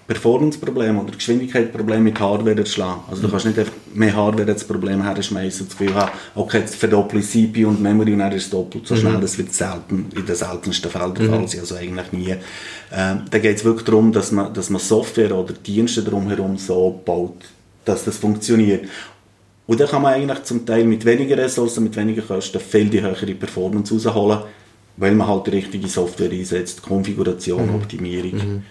Performance-Probleme 0.07 1.01
oder 1.01 1.13
Geschwindigkeitsprobleme 1.13 2.03
mit 2.03 2.21
Hardware 2.21 2.57
erschlagen. 2.57 3.03
Also 3.09 3.23
du 3.23 3.29
kannst 3.29 3.47
nicht 3.47 3.59
einfach 3.59 3.73
mehr 3.95 4.15
Hardware 4.15 4.51
als 4.51 4.65
Problem 4.65 5.03
herschmeißen 5.03 5.63
und 5.63 5.71
das 5.71 5.79
Gefühl 5.79 5.95
haben, 5.95 6.11
okay, 6.35 6.59
jetzt 6.59 6.75
verdopple 6.75 7.21
ich 7.21 7.31
CPU 7.31 7.69
und 7.69 7.81
Memory 7.81 8.13
und 8.13 8.19
dann 8.19 8.33
ist 8.33 8.45
es 8.45 8.51
doppelt 8.51 8.87
so 8.87 8.97
schnell. 8.97 9.21
Das 9.21 9.39
wird 9.39 9.53
selten, 9.55 10.07
in 10.15 10.27
den 10.27 10.35
seltensten 10.35 10.91
Fällen 10.91 11.15
der 11.15 11.29
Fall 11.29 11.49
sein, 11.49 11.61
also 11.61 11.77
eigentlich 11.77 12.13
nie. 12.13 12.35
Ähm, 12.93 13.23
da 13.31 13.39
geht 13.39 13.57
es 13.57 13.65
wirklich 13.65 13.85
darum, 13.85 14.13
dass 14.13 14.33
man, 14.33 14.53
dass 14.53 14.71
man 14.71 14.81
Software 14.81 15.37
oder 15.37 15.53
Dienste 15.53 16.03
drumherum 16.03 16.59
so 16.59 17.01
baut, 17.05 17.37
dass 17.85 18.05
das 18.05 18.19
funktioniert. 18.19 18.87
Und 19.67 19.81
dann 19.81 19.89
kann 19.89 20.03
man 20.03 20.15
eigentlich 20.15 20.43
zum 20.43 20.67
Teil 20.67 20.85
mit 20.85 21.05
weniger 21.05 21.39
Ressourcen, 21.39 21.85
mit 21.85 21.97
weniger 21.97 22.23
Kosten 22.23 22.61
viel 22.61 22.91
die 22.91 23.01
höhere 23.01 23.35
Performance 23.35 23.95
rausholen, 23.95 24.41
weil 24.97 25.15
man 25.15 25.27
halt 25.29 25.47
die 25.47 25.51
richtige 25.51 25.89
Software 25.89 26.31
einsetzt, 26.31 26.83
Konfiguration, 26.83 27.71
Optimierung. 27.75 28.63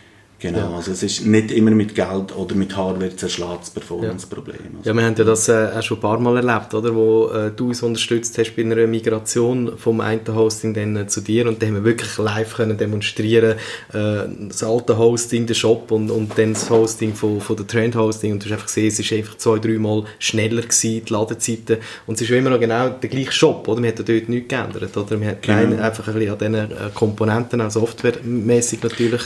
Genau, 0.42 0.76
also 0.76 0.92
es 0.92 1.04
ist 1.04 1.24
nicht 1.24 1.52
immer 1.52 1.70
mit 1.70 1.94
Geld 1.94 2.36
oder 2.36 2.56
mit 2.56 2.76
Hardware 2.76 3.16
zerschlagen, 3.16 3.60
das 3.60 3.70
Performance-Problem. 3.70 4.58
Also, 4.80 4.90
Ja, 4.90 4.96
wir 4.96 5.04
haben 5.04 5.16
ja 5.16 5.24
das 5.24 5.48
äh, 5.50 5.70
auch 5.78 5.84
schon 5.84 5.98
ein 5.98 6.02
paar 6.02 6.20
Mal 6.20 6.38
erlebt, 6.38 6.74
oder? 6.74 6.96
Wo 6.96 7.30
äh, 7.30 7.52
du 7.56 7.68
uns 7.68 7.84
unterstützt 7.84 8.36
hast 8.40 8.56
bei 8.56 8.64
einer 8.64 8.88
Migration 8.88 9.78
vom 9.78 10.02
einen 10.02 10.28
Hosting 10.28 10.74
dann, 10.74 10.96
äh, 10.96 11.06
zu 11.06 11.22
dir 11.22 11.48
und 11.48 11.62
da 11.62 11.68
haben 11.68 11.76
wir 11.76 11.84
wirklich 11.84 12.18
live 12.18 12.56
können 12.56 12.76
demonstrieren 12.76 13.58
äh, 13.94 14.24
das 14.48 14.64
alte 14.64 14.98
Hosting, 14.98 15.46
der 15.46 15.54
Shop 15.54 15.92
und, 15.92 16.10
und 16.10 16.36
dann 16.36 16.54
das 16.54 16.72
Hosting 16.72 17.14
von, 17.14 17.40
von 17.40 17.56
der 17.56 17.68
Trend 17.68 17.96
Hosting 17.96 18.32
und 18.32 18.44
du 18.44 18.46
hast 18.46 18.54
einfach 18.54 18.66
gesehen, 18.66 18.88
es 18.88 19.00
ist 19.00 19.14
einfach 19.14 19.38
zwei, 19.38 19.60
dreimal 19.60 20.06
schneller 20.18 20.64
gewesen, 20.64 21.06
die 21.06 21.14
Ladezeiten 21.14 21.78
und 22.08 22.16
es 22.16 22.22
ist 22.22 22.30
ja 22.30 22.38
immer 22.38 22.50
noch 22.50 22.60
genau 22.60 22.90
der 22.90 23.10
gleiche 23.12 23.32
Shop, 23.32 23.68
oder? 23.68 23.80
Wir 23.84 23.92
haben 23.92 23.98
ja 23.98 24.04
dort 24.04 24.30
nichts 24.30 24.50
geändert, 24.50 24.98
oder? 24.98 25.22
Wir 25.22 25.28
haben 25.28 25.38
rein 25.46 25.80
einfach 25.80 26.08
ein 26.08 26.16
bisschen 26.16 26.32
an 26.32 26.40
diesen 26.40 26.56
äh, 26.56 26.90
Komponenten, 26.96 27.62
auch 27.62 27.70
softwaremäßig 27.70 28.82
natürlich, 28.82 29.22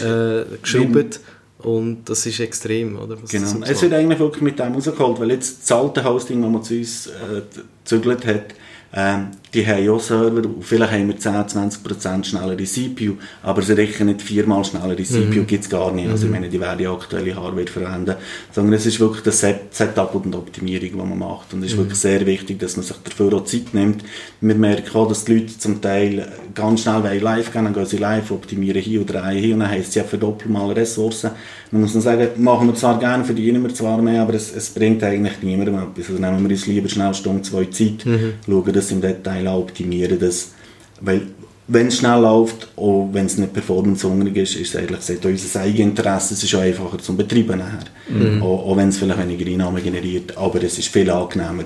äh, 0.00 0.55
geschraubt 0.62 1.20
und 1.58 2.08
das 2.08 2.26
ist 2.26 2.40
extrem, 2.40 2.98
oder? 2.98 3.20
Was 3.22 3.30
Genau. 3.30 3.64
Es 3.66 3.82
wird 3.82 3.92
eigentlich 3.92 4.18
wirklich 4.18 4.42
mit 4.42 4.58
dem 4.58 4.74
rausgeholt, 4.74 5.20
weil 5.20 5.30
jetzt 5.30 5.62
das 5.62 5.72
alte 5.72 6.04
Hosting, 6.04 6.42
das 6.42 6.50
man 6.50 6.62
zu 6.62 6.74
uns 6.74 7.06
äh, 7.06 7.42
gezügelt 7.84 8.26
hat, 8.26 8.54
ähm, 8.92 9.28
die 9.54 9.66
haben 9.66 9.88
auch 9.88 10.00
Server, 10.00 10.42
vielleicht 10.60 10.92
haben 10.92 11.08
wir 11.08 11.16
10-20% 11.16 12.24
schnellere 12.24 12.64
CPU, 12.64 13.14
aber 13.42 13.62
sie 13.62 13.72
rechnen 13.72 14.08
nicht 14.08 14.22
viermal 14.22 14.64
schnellere 14.64 15.02
CPU, 15.02 15.40
mhm. 15.40 15.46
gibt 15.46 15.64
es 15.64 15.70
gar 15.70 15.92
nicht. 15.92 16.08
Also 16.08 16.26
ich 16.26 16.32
meine, 16.32 16.48
die 16.48 16.60
werden 16.60 16.78
die 16.78 16.86
aktuelle 16.86 17.34
Hardware 17.34 17.66
verwenden, 17.66 18.16
sondern 18.52 18.74
es 18.74 18.86
ist 18.86 19.00
wirklich 19.00 19.22
das 19.22 19.40
Setup 19.40 20.14
und 20.14 20.32
die 20.32 20.36
Optimierung, 20.36 20.90
die 20.90 20.96
man 20.96 21.18
macht. 21.18 21.54
Und 21.54 21.62
es 21.62 21.70
ist 21.70 21.76
mhm. 21.76 21.82
wirklich 21.82 21.98
sehr 21.98 22.26
wichtig, 22.26 22.58
dass 22.58 22.76
man 22.76 22.84
sich 22.84 22.96
dafür 22.96 23.32
auch 23.34 23.44
Zeit 23.44 23.72
nimmt. 23.72 24.04
Wir 24.40 24.54
merken 24.54 24.96
auch, 24.96 25.08
dass 25.08 25.24
die 25.24 25.34
Leute 25.34 25.58
zum 25.58 25.80
Teil 25.80 26.26
ganz 26.54 26.82
schnell 26.82 27.18
live 27.20 27.52
gehen, 27.52 27.64
dann 27.64 27.74
gehen 27.74 27.86
sie 27.86 27.98
live, 27.98 28.30
optimieren 28.30 28.82
hier 28.82 29.02
oder 29.02 29.14
drei 29.14 29.38
hier 29.38 29.54
und 29.54 29.60
dann 29.60 29.70
heisst 29.70 29.90
es 29.90 29.94
ja 29.94 30.04
verdoppeln 30.04 30.52
mal 30.52 30.72
Ressourcen. 30.72 31.30
Man 31.70 31.82
muss 31.82 31.92
dann 31.92 32.02
sagen, 32.02 32.28
machen 32.36 32.68
wir 32.68 32.74
zwar 32.74 32.98
gerne, 32.98 33.24
verdienen 33.24 33.62
wir 33.62 33.74
zwar 33.74 34.00
mehr, 34.00 34.22
aber 34.22 34.34
es, 34.34 34.54
es 34.54 34.70
bringt 34.70 35.02
eigentlich 35.02 35.42
niemandem 35.42 35.74
etwas. 35.76 36.10
Also 36.10 36.20
nehmen 36.20 36.42
wir 36.42 36.50
uns 36.50 36.66
lieber 36.66 36.88
schnell 36.88 37.14
Stunde, 37.14 37.42
zwei 37.42 37.64
Zeit, 37.66 38.04
mhm. 38.06 38.34
schauen 38.46 38.72
das 38.72 38.90
im 38.90 39.00
Detail 39.00 39.45
an, 39.46 39.56
optimieren 39.56 40.18
das. 40.18 40.52
Weil, 41.00 41.22
wenn 41.68 41.88
es 41.88 41.98
schnell 41.98 42.20
läuft, 42.20 42.68
auch 42.76 43.08
wenn 43.12 43.26
es 43.26 43.38
nicht 43.38 43.52
performancehungrig 43.52 44.36
ist, 44.36 44.56
ist 44.56 44.74
es 44.74 44.76
eigentlich 44.76 45.00
sagt, 45.00 45.24
unser 45.26 45.60
Eigeninteresse, 45.60 46.34
es 46.34 46.44
ist 46.44 46.54
auch 46.54 46.60
einfacher 46.60 46.98
zum 46.98 47.16
Betreiben 47.16 47.58
nachher. 47.58 47.86
Mhm. 48.08 48.42
Auch, 48.42 48.66
auch 48.66 48.76
wenn 48.76 48.88
es 48.88 48.98
vielleicht 48.98 49.20
weniger 49.20 49.50
Einnahmen 49.50 49.82
generiert, 49.82 50.36
aber 50.36 50.62
es 50.62 50.78
ist 50.78 50.88
viel 50.88 51.10
angenehmer. 51.10 51.64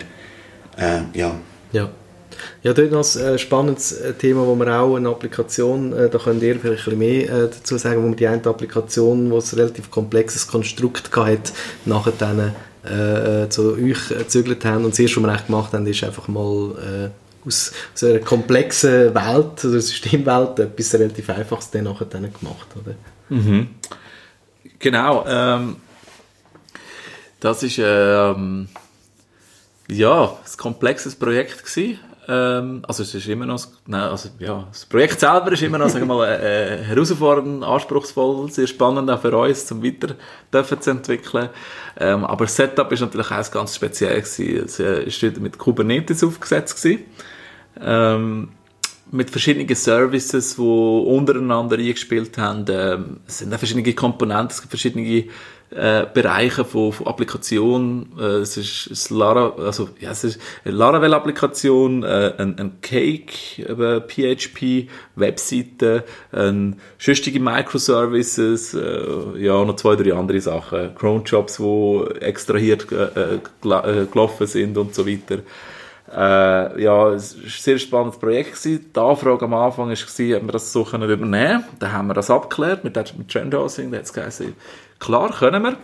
Äh, 0.76 1.00
ja. 1.14 1.34
ja. 1.72 1.90
Ja, 2.62 2.72
dort 2.72 2.92
noch 2.92 3.16
ein 3.16 3.22
äh, 3.22 3.38
spannendes 3.38 3.92
äh, 3.92 4.12
Thema, 4.14 4.46
wo 4.46 4.54
wir 4.54 4.80
auch 4.80 4.96
eine 4.96 5.08
Applikation, 5.08 5.92
äh, 5.92 6.08
da 6.08 6.18
könnt 6.18 6.42
ihr 6.42 6.58
vielleicht 6.58 6.88
ein 6.88 6.98
bisschen 6.98 6.98
mehr 6.98 7.48
dazu 7.48 7.76
sagen, 7.76 8.02
wo 8.02 8.08
wir 8.08 8.16
die 8.16 8.26
eine 8.26 8.44
Applikation, 8.44 9.30
die 9.30 9.36
ein 9.36 9.58
relativ 9.58 9.90
komplexes 9.90 10.46
Konstrukt 10.46 11.14
hatte, 11.14 11.52
nachher 11.84 12.12
dann 12.18 12.54
äh, 12.84 13.48
zu 13.48 13.74
euch 13.74 14.08
gezügelt 14.08 14.64
haben. 14.64 14.84
Und 14.84 14.92
das 14.92 14.98
erste, 14.98 15.16
was 15.16 15.22
wir 15.24 15.28
eigentlich 15.28 15.46
gemacht 15.46 15.72
haben, 15.72 15.86
ist 15.86 16.04
einfach 16.04 16.28
mal 16.28 17.10
aus, 17.46 17.72
aus 17.94 18.04
einer 18.04 18.18
komplexen 18.20 19.14
Welt, 19.14 19.64
oder 19.64 19.80
Systemwelt, 19.80 20.58
etwas 20.58 20.94
relativ 20.94 21.30
Einfaches 21.30 21.70
dann 21.70 21.84
nachher 21.84 22.06
dann 22.06 22.32
gemacht. 22.32 22.68
Oder? 22.76 22.94
Mhm. 23.28 23.68
Genau. 24.78 25.24
Ähm, 25.26 25.76
das 27.40 27.62
ist 27.62 27.78
ähm, 27.82 28.68
ja, 29.88 30.24
ein 30.24 30.56
komplexes 30.56 31.16
Projekt 31.16 31.64
gewesen. 31.64 31.98
Ähm, 32.28 32.82
also 32.86 33.02
es 33.02 33.14
ist 33.14 33.26
immer 33.28 33.46
noch, 33.46 33.66
nein, 33.86 34.02
also 34.02 34.28
ja, 34.38 34.66
das 34.70 34.86
Projekt 34.86 35.18
selber 35.18 35.50
ist 35.52 35.62
immer 35.62 35.78
noch, 35.78 35.88
sagen 35.88 36.06
wir 36.06 36.14
mal, 36.14 36.28
äh, 36.28 36.78
herausfordernd, 36.84 37.64
anspruchsvoll, 37.64 38.50
sehr 38.52 38.66
spannend 38.66 39.10
auch 39.10 39.20
für 39.20 39.36
uns, 39.36 39.66
zum 39.66 39.82
weiter 39.82 40.14
dürfen 40.52 40.80
zu 40.80 40.90
entwickeln. 40.90 41.48
Ähm, 41.98 42.24
aber 42.24 42.44
das 42.44 42.54
Setup 42.54 42.92
ist 42.92 43.00
natürlich 43.00 43.30
auch 43.30 43.50
ganz 43.50 43.74
speziell 43.74 44.20
gewesen. 44.20 44.64
Es 44.64 44.78
äh, 44.78 45.02
ist 45.02 45.22
mit 45.40 45.58
Kubernetes 45.58 46.22
aufgesetzt 46.22 46.80
gewesen. 46.80 47.04
Ähm, 47.78 48.48
mit 49.12 49.30
verschiedenen 49.30 49.74
Services, 49.74 50.56
die 50.56 50.62
untereinander 50.62 51.76
eingespielt 51.76 52.38
haben. 52.38 52.64
Ähm, 52.68 53.20
es 53.26 53.38
sind 53.38 53.52
auch 53.52 53.58
verschiedene 53.58 53.92
Komponenten, 53.92 54.50
es 54.50 54.60
gibt 54.60 54.70
verschiedene 54.70 55.24
äh, 55.70 56.06
Bereiche 56.12 56.64
von, 56.64 56.92
von 56.92 57.06
Applikation. 57.06 58.12
Äh, 58.18 58.22
es 58.38 58.56
ist 58.56 59.10
Lara, 59.10 59.54
also 59.56 59.90
ja, 60.00 60.10
es 60.10 60.24
ist 60.24 60.40
eine 60.64 60.74
Laravel-Applikation, 60.74 62.02
äh, 62.02 62.34
ein, 62.38 62.58
ein 62.58 62.80
Cake, 62.80 63.62
äh, 63.62 64.00
PHP, 64.00 64.88
Webseite, 65.16 66.04
ein 66.32 66.80
schüchtige 66.98 67.40
Microservices, 67.40 68.74
äh, 68.74 69.38
ja 69.38 69.64
noch 69.64 69.76
zwei 69.76 69.96
drei 69.96 70.14
andere 70.14 70.40
Sachen, 70.40 70.94
Cronjobs, 70.94 71.60
wo 71.60 72.04
extrahiert 72.04 72.90
äh, 72.92 73.36
äh, 73.36 74.06
gelaufen 74.10 74.46
sind 74.46 74.76
und 74.76 74.94
so 74.94 75.06
weiter. 75.06 75.38
Äh, 76.12 76.82
ja, 76.82 77.10
es 77.10 77.36
war 77.36 77.44
ein 77.44 77.50
sehr 77.50 77.78
spannendes 77.78 78.18
Projekt. 78.18 78.52
Gewesen. 78.52 78.90
Die 78.94 79.00
Anfrage 79.00 79.44
am 79.44 79.54
Anfang 79.54 79.88
war, 79.88 79.92
ob 79.92 80.18
wir 80.18 80.52
das 80.52 80.72
so 80.72 80.82
übernehmen 80.82 81.30
können. 81.30 81.64
Dann 81.78 81.92
haben 81.92 82.08
wir 82.08 82.14
das 82.14 82.30
abgeklärt 82.30 82.84
mit, 82.84 82.96
mit 83.16 83.28
Trendhousing. 83.28 83.90
Da 83.90 83.98
hat 83.98 84.04
es 84.04 84.12
geheißen, 84.12 84.54
klar, 84.98 85.30
können 85.30 85.62
wir. 85.62 85.76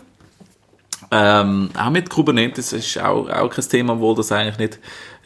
Ähm, 1.10 1.70
auch 1.78 1.90
mit 1.90 2.10
Kubernetes 2.10 2.72
ist 2.72 2.98
auch, 2.98 3.28
auch 3.28 3.50
kein 3.50 3.68
Thema, 3.68 3.92
obwohl 3.92 4.16
das 4.16 4.32
eigentlich 4.32 4.58
nicht, 4.58 4.78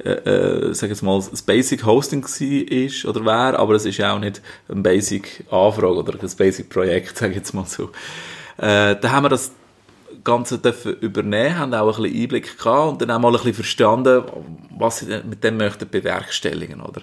äh, 0.05 0.11
äh, 0.11 0.75
sag 0.75 0.91
jetzt 0.91 1.03
mal, 1.03 1.19
das 1.19 1.43
Basic 1.43 1.85
Hosting 1.87 2.27
ist 2.69 3.05
oder 3.07 3.25
wäre, 3.25 3.59
aber 3.59 3.75
es 3.75 3.87
ist 3.87 4.03
auch 4.03 4.19
nicht 4.19 4.43
ein 4.69 4.83
Basic 4.83 5.45
Anfrage 5.51 5.95
oder 5.95 6.15
ein 6.15 6.31
Basic 6.37 6.69
Projekt, 6.69 7.17
sag 7.17 7.35
jetzt 7.35 7.55
mal 7.55 7.67
so. 7.67 7.91
Äh, 8.59 8.97
da 8.97 9.11
haben 9.11 9.25
wir 9.25 9.31
das 9.31 9.53
Ganze 10.25 10.59
dürfen 10.59 10.95
übernehmen, 11.01 11.59
haben 11.59 11.75
auch 11.75 11.97
ein 11.97 12.03
bisschen 12.03 12.23
Einblick 12.23 12.59
gehabt 12.59 12.93
und 12.93 13.03
dann 13.03 13.11
auch 13.11 13.19
mal 13.19 13.29
ein 13.29 13.35
bisschen 13.35 13.55
verstanden, 13.55 14.23
was 14.79 14.99
sie 14.99 15.07
mit 15.29 15.45
dem 15.45 15.57
möchten 15.57 15.89
bewerkstelligen, 15.89 16.81
oder? 16.81 17.03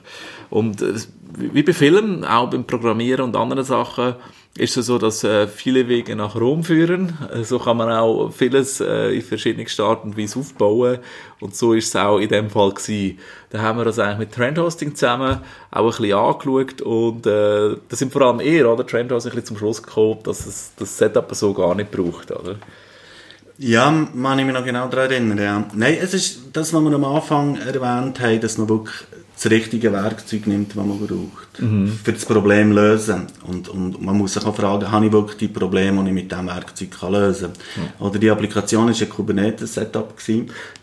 Und 0.50 0.82
äh, 0.82 0.94
wie 1.38 1.64
bei 1.64 1.74
Filmen, 1.74 2.26
auch 2.26 2.50
beim 2.50 2.66
Programmieren 2.66 3.26
und 3.26 3.36
anderen 3.36 3.64
Sachen, 3.64 4.16
ist 4.58 4.76
es 4.76 4.88
so, 4.88 4.98
dass 4.98 5.24
äh, 5.24 5.48
viele 5.48 5.88
Wege 5.88 6.16
nach 6.16 6.36
Rom 6.36 6.64
führen. 6.64 7.18
Äh, 7.34 7.44
so 7.44 7.60
kann 7.60 7.78
man 7.78 7.92
auch 7.92 8.32
vieles 8.32 8.80
in 8.80 9.22
verschiedenen 9.22 9.68
Arten 9.80 10.10
und 10.10 10.18
Weise 10.18 10.40
aufbauen. 10.40 11.00
Und 11.40 11.56
so 11.56 11.74
ist 11.74 11.90
es 11.90 11.96
auch 11.96 12.18
in 12.18 12.30
dem 12.30 12.50
Fall 12.50 12.72
gewesen. 12.72 13.20
Da 13.50 13.62
haben 13.62 13.78
wir 13.78 13.86
das 13.86 14.00
eigentlich 14.00 14.18
mit 14.18 14.32
Trendhosting 14.34 14.96
zusammen 14.96 15.42
auch 15.72 15.84
ein 15.84 15.88
bisschen 15.88 16.14
angeschaut 16.14 16.82
und 16.82 17.28
äh, 17.28 17.76
da 17.88 17.96
sind 17.96 18.12
vor 18.12 18.24
allem 18.24 18.40
eher, 18.40 18.72
oder? 18.72 18.86
Trendhosting 18.86 19.32
ein 19.32 19.36
bisschen 19.36 19.56
zum 19.56 19.58
Schluss 19.58 19.84
gekommen, 19.84 20.20
dass 20.24 20.46
es 20.46 20.74
das 20.78 20.98
Setup 20.98 21.34
so 21.36 21.54
gar 21.54 21.76
nicht 21.76 21.92
braucht, 21.92 22.32
oder? 22.32 22.56
Ja, 23.60 23.90
man 24.14 24.40
ich 24.40 24.46
mich 24.46 24.54
noch 24.54 24.66
genau 24.66 24.88
daran 24.88 25.12
erinnern. 25.12 25.38
Ja. 25.38 25.64
Nein, 25.74 25.98
es 26.02 26.14
ist 26.14 26.40
das, 26.54 26.74
was 26.74 26.82
wir 26.82 26.94
am 26.94 27.04
Anfang 27.04 27.58
erwähnt 27.58 28.20
haben, 28.20 28.40
dass 28.40 28.58
man 28.58 28.70
wirklich 28.70 28.96
das 29.38 29.52
richtige 29.52 29.94
Werkzeug 29.94 30.48
nimmt, 30.48 30.70
das 30.70 30.78
man 30.78 30.98
braucht, 30.98 31.60
mhm. 31.60 32.00
für 32.04 32.14
das 32.14 32.26
Problem 32.26 32.72
lösen. 32.72 33.28
Und, 33.46 33.70
und 33.70 34.02
man 34.02 34.18
muss 34.18 34.34
sich 34.34 34.44
auch 34.44 34.56
fragen, 34.56 34.92
habe 34.92 35.06
ich 35.06 35.12
wirklich 35.12 35.38
die 35.38 35.48
Probleme, 35.48 36.02
die 36.04 36.10
ich 36.10 36.14
mit 36.14 36.32
diesem 36.32 36.48
Werkzeug 36.48 36.92
kann 37.00 37.14
lösen 37.14 37.52
kann? 37.54 37.84
Mhm. 37.84 38.06
Oder 38.06 38.20
die 38.20 38.30
Applikation 38.32 38.88
war 38.88 38.96
ein 38.96 39.10
Kubernetes-Setup. 39.10 40.14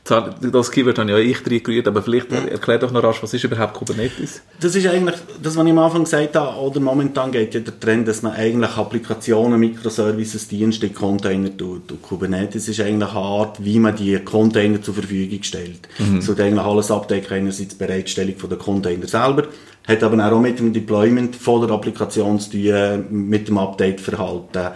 Das 0.05 0.71
Keyword 0.71 0.99
habe 0.99 1.12
ja 1.12 1.19
ich 1.19 1.47
reingerührt, 1.47 1.88
aber 1.88 2.03
vielleicht 2.03 2.31
erklär 2.31 2.79
doch 2.79 2.93
noch 2.93 3.03
rasch, 3.03 3.23
was 3.23 3.33
ist 3.33 3.43
überhaupt 3.43 3.73
Kubernetes? 3.73 4.43
Das 4.61 4.77
ist 4.77 4.87
eigentlich, 4.87 5.17
das, 5.43 5.57
was 5.57 5.64
ich 5.64 5.71
am 5.71 5.79
Anfang 5.79 6.05
gesagt 6.05 6.37
habe, 6.37 6.61
oder 6.61 6.79
momentan 6.79 7.33
geht 7.33 7.55
ja 7.55 7.61
der 7.61 7.81
Trend, 7.81 8.07
dass 8.07 8.21
man 8.21 8.33
eigentlich 8.33 8.77
Applikationen, 8.77 9.59
Microservices, 9.59 10.47
Dienste 10.49 10.88
in 10.88 10.95
Container 10.95 11.57
tut. 11.57 11.90
Und 11.90 12.03
Kubernetes 12.03 12.69
ist 12.69 12.81
eigentlich 12.81 13.09
eine 13.09 13.19
Art, 13.19 13.64
wie 13.64 13.79
man 13.79 13.97
die 13.97 14.19
Container 14.19 14.83
zur 14.83 14.93
Verfügung 14.93 15.43
stellt. 15.43 15.88
Mhm. 15.99 16.21
So 16.21 16.33
eigentlich 16.33 16.61
alles 16.61 16.90
abdecken, 16.90 17.33
einerseits 17.33 17.79
die 17.79 17.85
Bereitstellung 17.85 18.37
von 18.37 18.51
der 18.51 18.59
Container 18.59 19.07
selber, 19.07 19.49
hat 19.88 20.03
aber 20.03 20.33
auch 20.33 20.38
mit 20.38 20.59
dem 20.59 20.75
Deployment 20.75 21.35
von 21.35 21.67
der 21.67 21.75
Applikation 21.75 22.38
zu 22.38 22.51
tun, 22.51 23.07
mit 23.11 23.49
dem 23.49 23.57
Update-Verhalten. 23.57 24.69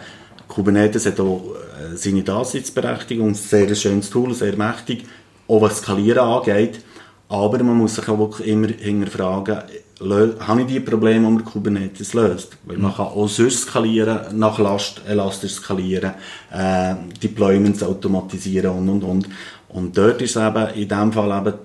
Kubernetes 0.48 1.04
hat 1.04 1.20
auch 1.20 1.54
äh, 1.78 1.96
seine 1.96 2.22
Daseinsberechtigung, 2.22 3.28
ein 3.28 3.34
sehr 3.34 3.72
schönes 3.74 4.08
Tool, 4.08 4.34
sehr 4.34 4.56
mächtig, 4.56 5.04
auch 5.48 5.60
was 5.60 5.78
Skalieren 5.78 6.18
angeht. 6.18 6.80
Aber 7.28 7.62
man 7.62 7.76
muss 7.76 7.96
sich 7.96 8.08
auch 8.08 8.18
wirklich 8.18 8.48
immer 8.48 8.68
hinterfragen, 8.68 9.58
habe 10.00 10.60
ich 10.60 10.66
die 10.66 10.80
Probleme, 10.80 11.26
die 11.26 11.32
man 11.32 11.44
Kubernetes 11.44 12.14
löst? 12.14 12.56
Weil 12.64 12.78
man 12.78 12.94
kann 12.94 13.06
auch 13.06 13.28
sonst 13.28 13.62
skalieren, 13.62 14.38
nach 14.38 14.58
Last 14.58 15.02
elastisch 15.06 15.54
skalieren, 15.54 16.12
äh, 16.52 16.94
Deployments 17.22 17.82
automatisieren 17.82 18.70
und, 18.70 18.88
und, 18.88 19.02
und. 19.02 19.28
Und 19.70 19.98
dort 19.98 20.22
ist 20.22 20.36
eben 20.36 20.68
in 20.74 20.88
dem 20.88 21.12
Fall 21.12 21.38
eben 21.38 21.58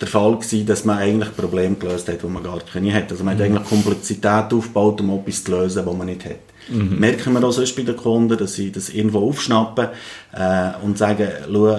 der 0.00 0.08
Fall 0.08 0.36
gewesen, 0.36 0.66
dass 0.66 0.84
man 0.84 0.98
eigentlich 0.98 1.34
Probleme 1.36 1.74
gelöst 1.74 2.08
hat, 2.08 2.22
die 2.22 2.26
man 2.26 2.42
gar 2.42 2.60
keine 2.60 2.92
hat. 2.94 3.10
Also 3.10 3.24
man 3.24 3.36
mhm. 3.36 3.40
hat 3.40 3.46
eigentlich 3.46 3.68
Komplexität 3.68 4.52
aufgebaut, 4.52 5.00
um 5.00 5.18
etwas 5.18 5.44
zu 5.44 5.50
lösen, 5.50 5.84
was 5.84 5.96
man 5.96 6.06
nicht 6.06 6.24
hat. 6.24 6.36
Mhm. 6.68 6.98
Merken 6.98 7.32
wir 7.32 7.44
auch 7.44 7.52
sonst 7.52 7.76
bei 7.76 7.82
den 7.82 7.96
Kunden, 7.96 8.36
dass 8.36 8.54
sie 8.54 8.70
das 8.70 8.88
irgendwo 8.90 9.28
aufschnappen 9.28 9.88
äh, 10.32 10.70
und 10.82 10.98
sagen, 10.98 11.28
schau, 11.50 11.78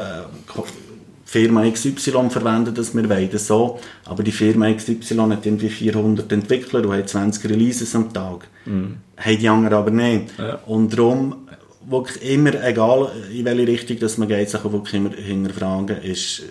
Firma 1.29 1.69
XY 1.69 2.29
verwendet 2.29 2.77
das, 2.77 2.95
wir 2.95 3.09
wollen 3.09 3.29
das 3.29 3.47
so, 3.47 3.79
aber 4.05 4.23
die 4.23 4.31
Firma 4.31 4.73
XY 4.73 5.17
hat 5.31 5.45
irgendwie 5.45 5.67
400 5.67 6.31
Entwickler 6.31 6.85
und 6.85 6.93
hat 6.93 7.09
20 7.09 7.51
Releases 7.51 7.93
am 7.95 8.13
Tag. 8.13 8.47
Mhm. 8.65 8.95
Haben 9.17 9.37
die 9.37 9.49
anderen 9.49 9.77
aber 9.77 9.91
nicht. 9.91 10.27
Ja. 10.37 10.55
Und 10.65 10.97
darum, 10.97 11.35
wirklich 11.85 12.23
immer, 12.31 12.53
egal 12.63 13.11
in 13.33 13.43
welche 13.43 13.67
Richtung 13.67 13.99
dass 13.99 14.17
man 14.17 14.29
geht, 14.29 14.49
sich 14.49 14.63
wirklich 14.63 14.93
immer 14.93 15.09
hinterfragen, 15.09 15.97
ist 16.01 16.43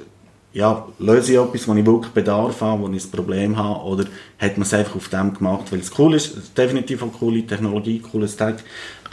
ja, 0.53 0.87
löse 0.99 1.33
ich 1.33 1.39
etwas, 1.39 1.67
wo 1.69 1.75
ich 1.75 1.87
wirklich 1.87 2.13
Bedarf 2.13 2.61
habe, 2.61 2.83
wo 2.83 2.89
ich 2.91 3.03
ein 3.03 3.11
Problem 3.11 3.57
habe, 3.57 3.83
oder 3.83 4.05
hat 4.39 4.59
man 4.59 4.63
es 4.63 4.75
einfach 4.75 4.97
auf 4.97 5.09
dem 5.09 5.33
gemacht, 5.33 5.73
weil 5.73 5.81
es 5.81 5.91
cool 5.99 6.15
ist, 6.15 6.57
definitiv 6.57 7.03
eine 7.03 7.13
coole 7.13 7.47
Technologie, 7.47 7.99
cooles 8.01 8.37
Tag, 8.37 8.63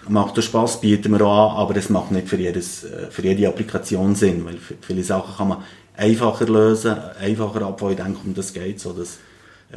macht 0.08 0.38
auch 0.38 0.42
Spaß, 0.42 0.82
bieten 0.82 1.12
wir 1.12 1.26
auch 1.26 1.52
an, 1.54 1.58
aber 1.58 1.76
es 1.76 1.90
macht 1.90 2.12
nicht 2.12 2.28
für, 2.28 2.38
jedes, 2.38 2.84
äh, 2.84 3.10
für 3.10 3.22
jede 3.24 3.48
Applikation 3.48 4.16
Sinn, 4.16 4.46
weil 4.46 4.58
viele 4.82 5.04
Sachen 5.04 5.36
kann 5.36 5.48
man 5.50 5.64
einfacher 5.96 6.46
lösen, 6.46 6.96
einfacher 7.20 7.62
abbauen, 7.64 7.92
ich 7.92 7.98
denke, 7.98 8.20
um 8.24 8.34
das 8.34 8.54
geht 8.54 8.80
so, 8.80 8.94
dass 8.94 9.20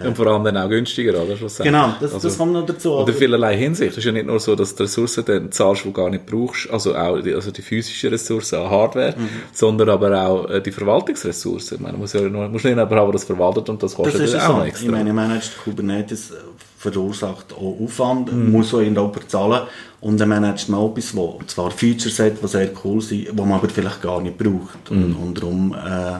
Und 0.04 0.16
vor 0.16 0.26
allem 0.26 0.44
dann 0.44 0.56
auch 0.59 0.68
günstiger, 0.68 1.12
oder? 1.22 1.37
schlussendlich. 1.37 1.72
Genau, 1.74 1.94
das, 2.00 2.12
Also- 2.14 2.28
das 2.28 2.37
kommt 2.38 2.52
noch 2.52 2.66
dazu. 2.66 2.92
Oder 2.92 3.02
aber- 3.02 3.12
vielerlei 3.14 3.56
Hinsicht. 3.56 3.92
Es 3.92 3.98
ist 3.98 4.04
ja 4.04 4.12
nicht 4.12 4.26
nur 4.26 4.38
so, 4.40 4.54
dass 4.54 4.74
du 4.74 4.82
Ressourcen 4.82 5.24
dann 5.24 5.50
zahlst, 5.52 5.85
die 5.85 5.88
du 5.88 5.92
gar 5.92 6.11
nicht 6.11 6.26
brauchst, 6.26 6.68
also 6.70 6.94
auch 6.94 7.20
die, 7.20 7.32
also 7.35 7.50
die 7.50 7.62
physischen 7.62 8.11
Ressourcen 8.11 8.56
an 8.61 8.70
Hardware, 8.70 9.14
Mhm. 9.16 9.28
sondern 9.52 9.88
aber 9.90 10.20
auch 10.26 10.50
äh, 10.50 10.61
die 10.61 10.70
Verwaltungsressourcen. 10.72 11.76
Ich 11.78 11.82
meine, 11.82 11.96
muss 11.96 12.12
ja 12.12 12.20
nur, 12.22 12.48
musst 12.48 12.64
nicht 12.64 12.76
jemand 12.76 12.92
haben, 12.92 13.12
das 13.12 13.24
verwaltet 13.24 13.68
und 13.68 13.82
das 13.82 13.92
Das 13.92 13.96
kostet 13.96 14.20
ist 14.22 14.35
dann 14.35 14.40
es 14.40 14.46
auch 14.46 14.50
so. 14.52 14.59
noch 14.59 14.66
Ich 14.66 14.88
meine, 14.90 15.12
Managed 15.12 15.52
Kubernetes 15.64 16.30
äh, 16.30 16.35
verursacht 16.78 17.52
auch 17.54 17.78
Aufwand, 17.82 18.32
Mhm. 18.32 18.52
muss 18.52 18.74
auch 18.74 18.78
irgendjemand 18.80 19.30
zahlen. 19.30 19.62
Und 20.01 20.20
dann 20.20 20.28
managt 20.28 20.68
man 20.68 20.80
auch 20.80 20.90
etwas, 20.92 21.16
wo 21.16 21.40
zwar 21.47 21.70
Features 21.70 22.18
hat, 22.18 22.32
die 22.42 22.47
sehr 22.47 22.70
cool 22.84 23.01
sind, 23.01 23.28
die 23.28 23.32
man 23.32 23.53
aber 23.53 23.68
vielleicht 23.68 24.03
gar 24.03 24.20
nicht 24.20 24.36
braucht. 24.38 24.90
Und, 24.90 25.09
Mhm. 25.11 25.16
und 25.16 25.38
darum 25.38 25.74
äh, 25.74 26.18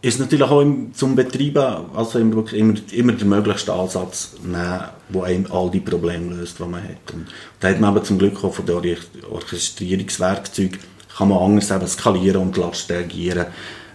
ist 0.00 0.20
natürlich 0.20 0.44
auch 0.44 0.60
im, 0.60 0.94
zum 0.94 1.16
Betreiben 1.16 1.86
also 1.94 2.18
immer, 2.18 2.52
immer, 2.52 2.74
immer 2.92 3.12
der 3.12 3.26
möglichste 3.26 3.72
Ansatz 3.72 4.34
nehmen, 4.42 4.80
der 5.08 5.22
einem 5.22 5.46
all 5.50 5.70
die 5.70 5.80
Probleme 5.80 6.36
löst, 6.36 6.58
die 6.58 6.64
man 6.64 6.82
hat. 6.82 7.12
Und 7.12 7.26
da 7.60 7.68
hat 7.68 7.80
man 7.80 7.90
aber 7.90 8.04
zum 8.04 8.18
Glück 8.18 8.42
auch 8.44 8.54
von 8.54 8.64
den 8.64 8.76
Orch- 8.76 9.30
Orchestrierungswerkzeugen 9.30 10.78
kann 11.16 11.28
man 11.30 11.38
anders 11.38 11.70
eben 11.72 11.86
skalieren 11.88 12.42
und 12.42 12.56
Last 12.56 12.88
reagieren, 12.90 13.46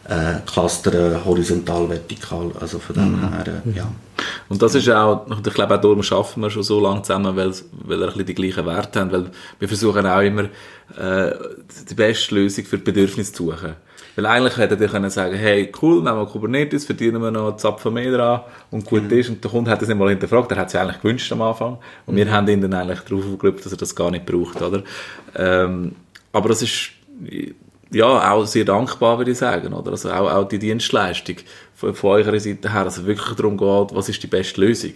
äh, 0.09 0.35
clustern, 0.45 1.23
horizontal, 1.23 1.87
vertikal, 1.89 2.51
also 2.59 2.79
von 2.79 2.95
dem 2.95 3.19
her, 3.31 3.61
äh, 3.65 3.77
ja. 3.77 3.89
Und 4.49 4.61
das 4.61 4.75
ist 4.75 4.89
auch, 4.89 5.25
ich 5.45 5.53
glaube 5.53 5.75
auch 5.75 5.81
darum 5.81 6.03
schaffen 6.03 6.43
wir 6.43 6.49
schon 6.49 6.63
so 6.63 6.81
lange 6.81 7.01
zusammen, 7.03 7.33
weil, 7.37 7.53
weil 7.71 7.99
wir 7.99 8.07
ein 8.07 8.07
bisschen 8.07 8.25
die 8.25 8.35
gleichen 8.35 8.65
Werte 8.65 8.99
haben, 8.99 9.11
weil 9.13 9.31
wir 9.57 9.67
versuchen 9.69 10.05
auch 10.05 10.19
immer, 10.19 10.43
äh, 10.97 11.33
die 11.89 11.95
beste 11.95 12.35
Lösung 12.35 12.65
für 12.65 12.77
die 12.77 12.83
Bedürfnisse 12.83 13.31
zu 13.31 13.51
suchen. 13.51 13.75
Weil 14.15 14.25
eigentlich 14.27 14.57
hätte 14.57 14.75
ihr 14.75 14.87
können 14.87 15.09
sagen, 15.09 15.35
hey, 15.35 15.71
cool, 15.81 16.03
nehmen 16.03 16.17
wir 16.17 16.25
Kubernetes, 16.25 16.85
verdienen 16.85 17.21
wir 17.21 17.31
noch 17.31 17.49
einen 17.49 17.57
Zapfen 17.57 17.93
mehr 17.93 18.11
dran 18.11 18.41
und 18.69 18.85
gut 18.85 19.11
ist. 19.11 19.29
Und 19.29 19.43
der 19.43 19.49
Kunde 19.49 19.71
hat 19.71 19.81
das 19.81 19.89
nicht 19.89 19.97
mal 19.97 20.09
hinterfragt, 20.09 20.51
der 20.51 20.57
hat 20.57 20.67
es 20.67 20.73
ja 20.73 20.81
eigentlich 20.81 21.01
gewünscht 21.01 21.31
am 21.31 21.41
Anfang. 21.41 21.77
Und 22.05 22.15
wir 22.15 22.31
haben 22.31 22.47
ihn 22.47 22.61
dann 22.61 22.73
eigentlich 22.73 23.01
darauf 23.01 23.23
geglaubt, 23.23 23.65
dass 23.65 23.71
er 23.71 23.77
das 23.77 23.95
gar 23.95 24.11
nicht 24.11 24.25
braucht, 24.25 24.61
oder? 24.61 24.83
Ähm, 25.35 25.95
aber 26.31 26.49
das 26.49 26.61
ist, 26.61 26.91
ja, 27.91 28.31
auch 28.31 28.45
sehr 28.45 28.65
dankbar, 28.65 29.17
würde 29.17 29.31
ich 29.31 29.37
sagen, 29.37 29.73
oder? 29.73 29.91
Also 29.91 30.11
auch, 30.11 30.31
auch 30.31 30.47
die 30.47 30.59
Dienstleistung 30.59 31.37
von, 31.75 31.93
von 31.93 32.11
eurer 32.11 32.39
Seite 32.39 32.71
her, 32.71 32.83
also 32.83 33.05
wirklich 33.05 33.35
darum 33.35 33.57
geht, 33.57 33.95
was 33.95 34.09
ist 34.09 34.21
die 34.21 34.27
beste 34.27 34.61
Lösung? 34.61 34.93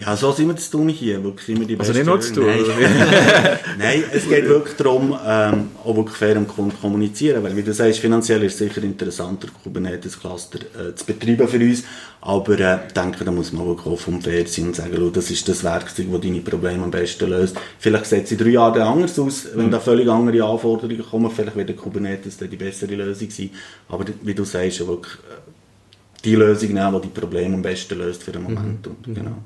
Ja, 0.00 0.16
so 0.16 0.32
sind 0.32 0.48
wir 0.48 0.56
zu 0.56 0.70
tun 0.70 0.88
hier, 0.88 1.22
wirklich 1.22 1.50
immer 1.50 1.66
die 1.66 1.78
Also 1.78 1.92
nicht 1.92 2.06
nur 2.06 2.18
zu 2.20 2.32
tun, 2.32 2.46
Nein. 2.46 2.58
Nein, 3.78 4.04
es 4.12 4.26
geht 4.26 4.48
wirklich 4.48 4.74
darum, 4.76 5.14
ähm, 5.26 5.68
auch 5.84 5.94
wirklich 5.94 6.16
fair 6.16 6.36
am 6.36 6.48
Kunden 6.48 6.74
kommunizieren, 6.80 7.42
weil 7.42 7.54
wie 7.54 7.62
du 7.62 7.74
sagst, 7.74 7.98
finanziell 7.98 8.42
ist 8.44 8.54
es 8.54 8.58
sicher 8.60 8.82
interessanter, 8.82 9.48
Kubernetes-Cluster 9.62 10.58
äh, 10.58 10.94
zu 10.94 11.04
betreiben 11.04 11.46
für 11.46 11.58
uns, 11.58 11.84
aber 12.22 12.58
äh, 12.58 12.78
ich 12.86 12.94
denke, 12.94 13.24
da 13.26 13.30
muss 13.30 13.52
man 13.52 13.66
wirklich 13.66 13.86
offen 13.86 14.14
und 14.14 14.24
fair 14.24 14.46
sein 14.46 14.68
und 14.68 14.76
sagen, 14.76 14.94
schau, 14.96 15.10
das 15.10 15.30
ist 15.30 15.46
das 15.46 15.62
Werkzeug, 15.64 16.06
das 16.10 16.20
deine 16.22 16.40
Probleme 16.40 16.82
am 16.82 16.90
besten 16.90 17.28
löst. 17.28 17.56
Vielleicht 17.78 18.06
sieht 18.06 18.24
es 18.24 18.32
in 18.32 18.38
drei 18.38 18.50
Jahren 18.50 18.80
anders 18.80 19.18
aus, 19.18 19.48
wenn 19.54 19.70
da 19.70 19.80
völlig 19.80 20.08
andere 20.08 20.42
Anforderungen 20.44 21.04
kommen, 21.04 21.30
vielleicht 21.30 21.56
wird 21.56 21.68
der 21.68 21.76
Kubernetes 21.76 22.38
dann 22.38 22.48
die 22.48 22.56
bessere 22.56 22.94
Lösung 22.94 23.28
sein, 23.28 23.50
aber 23.90 24.06
wie 24.22 24.34
du 24.34 24.44
sagst, 24.44 24.80
wirklich 24.80 25.12
äh, 25.14 26.24
die 26.24 26.36
Lösung 26.36 26.72
nehmen, 26.72 27.02
die 27.02 27.08
die 27.08 27.20
Probleme 27.20 27.54
am 27.54 27.62
besten 27.62 27.98
löst 27.98 28.22
für 28.22 28.32
den 28.32 28.44
Moment. 28.44 28.86
Und, 28.86 29.14
genau. 29.14 29.36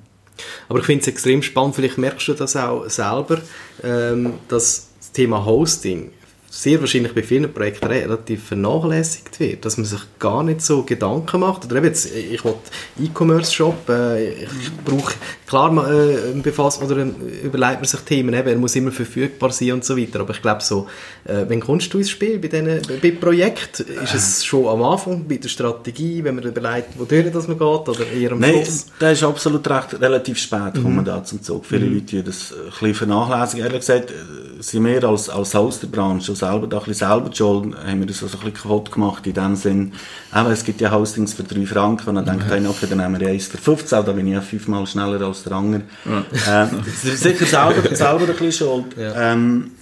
Aber 0.68 0.80
ich 0.80 0.87
finde 0.87 1.03
es 1.03 1.09
extrem 1.09 1.43
spannend, 1.43 1.76
vielleicht 1.76 1.99
merkst 1.99 2.28
du 2.28 2.35
das 2.35 2.57
auch 2.57 2.89
selber, 2.89 3.41
ähm, 3.82 4.35
dass 4.49 4.89
das 4.99 5.12
Thema 5.12 5.45
Hosting 5.45 6.11
sehr 6.55 6.80
wahrscheinlich 6.80 7.12
bei 7.12 7.22
vielen 7.24 7.52
Projekten 7.52 7.86
relativ 7.86 8.44
vernachlässigt 8.44 9.40
wird, 9.40 9.64
dass 9.64 9.76
man 9.76 9.86
sich 9.86 10.00
gar 10.20 10.44
nicht 10.44 10.62
so 10.62 10.84
Gedanken 10.84 11.40
macht. 11.40 11.64
Oder 11.64 11.76
eben 11.76 11.86
jetzt, 11.86 12.14
ich 12.14 12.44
will 12.44 12.55
E-Commerce-Shop, 13.02 13.88
äh, 13.88 14.34
ich 14.34 14.72
brauche, 14.84 15.14
klar, 15.48 15.72
man, 15.72 15.86
äh, 15.92 16.40
befasst, 16.40 16.80
oder 16.80 16.98
äh, 16.98 17.11
überlegt 17.42 17.76
man 17.76 17.84
sich 17.84 18.00
Themen, 18.00 18.34
eben, 18.34 18.48
er 18.48 18.57
muss 18.57 18.76
immer 18.76 18.92
verfügbar 18.92 19.50
sein 19.50 19.72
und 19.72 19.84
so 19.84 19.96
weiter. 19.96 20.20
Aber 20.20 20.32
ich 20.32 20.40
glaube 20.40 20.62
so, 20.62 20.86
äh, 21.24 21.44
wenn 21.48 21.59
kommst 21.59 21.92
du 21.92 21.98
ins 21.98 22.11
Spiel 22.11 22.38
bei 22.38 22.46
diesen 22.46 23.00
bei 23.02 23.11
Projekten? 23.11 23.86
Ist 24.05 24.14
es 24.14 24.44
schon 24.44 24.68
am 24.68 24.82
Anfang 24.84 25.26
bei 25.26 25.38
der 25.38 25.48
Strategie, 25.48 26.22
wenn 26.22 26.36
man 26.36 26.44
überlegt, 26.44 26.96
wodurch 26.96 27.32
das 27.32 27.48
man 27.48 27.59
geht, 27.59 27.88
oder 27.88 28.07
eher 28.12 28.30
am 28.30 28.38
Nein, 28.38 28.55
Schluss? 28.55 28.86
das 29.00 29.12
ist 29.14 29.24
absolut 29.24 29.68
recht. 29.68 30.00
Relativ 30.00 30.38
spät 30.38 30.74
kommen 30.74 30.96
wir 30.96 31.02
da 31.02 31.24
zum 31.24 31.42
Zug. 31.42 31.66
Viele 31.66 31.86
Leute 31.86 32.05
die 32.05 32.22
das 32.22 32.52
ein 32.52 32.70
bisschen 32.70 32.94
vernachlässigen. 32.94 33.64
Ehrlich 33.64 33.80
gesagt, 33.80 34.11
äh, 34.11 34.53
sind 34.64 34.86
wir 34.86 35.04
als, 35.04 35.28
als 35.28 35.54
Haus 35.54 35.80
der 35.80 35.88
Branche 35.88 36.26
schon 36.26 36.36
selber 36.36 36.64
ein 36.64 36.68
bisschen 36.68 36.94
selber 36.94 37.30
schuld, 37.34 37.74
haben 37.76 38.00
wir 38.00 38.06
das 38.06 38.22
also 38.22 38.38
ein 38.38 38.44
bisschen 38.44 38.62
kaputt 38.62 38.90
gemacht 38.90 39.26
in 39.26 39.34
dem 39.34 39.56
Sinn. 39.56 39.92
Aber 40.30 40.50
es 40.50 40.64
gibt 40.64 40.80
ja 40.80 40.90
Hostings 40.90 41.34
für 41.34 41.42
3 41.42 41.66
Franken 41.66 42.08
und 42.08 42.14
dann 42.14 42.24
denkt 42.24 42.50
einer, 42.50 42.70
okay, 42.70 42.86
dann 42.88 42.98
nehmen 42.98 43.20
wir 43.20 43.28
eins 43.28 43.46
für 43.46 43.58
15, 43.58 44.04
da 44.06 44.12
bin 44.12 44.26
ich 44.26 44.32
ja 44.32 44.40
fünfmal 44.40 44.86
schneller 44.86 45.20
als 45.26 45.42
der 45.42 45.52
andere. 45.52 45.82
Das 46.44 47.04
ist 47.04 47.22
sicher 47.22 47.44
selber, 47.44 47.94
selber 47.94 48.20
ein 48.20 48.26
bisschen 48.26 48.52
schuld. 48.52 48.96
Ähm, 48.98 49.72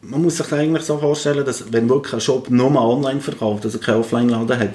man 0.00 0.22
muss 0.22 0.36
sich 0.38 0.52
eigentlich 0.52 0.84
so 0.84 0.96
vorstellen, 0.98 1.44
dass 1.44 1.70
wenn 1.72 1.88
wirklich 1.88 2.14
ein 2.14 2.20
Shop 2.20 2.48
nur 2.50 2.70
mal 2.70 2.84
online 2.84 3.20
verkauft, 3.20 3.64
also 3.64 3.78
keinen 3.78 4.00
Offline-Laden 4.00 4.58
hat, 4.58 4.70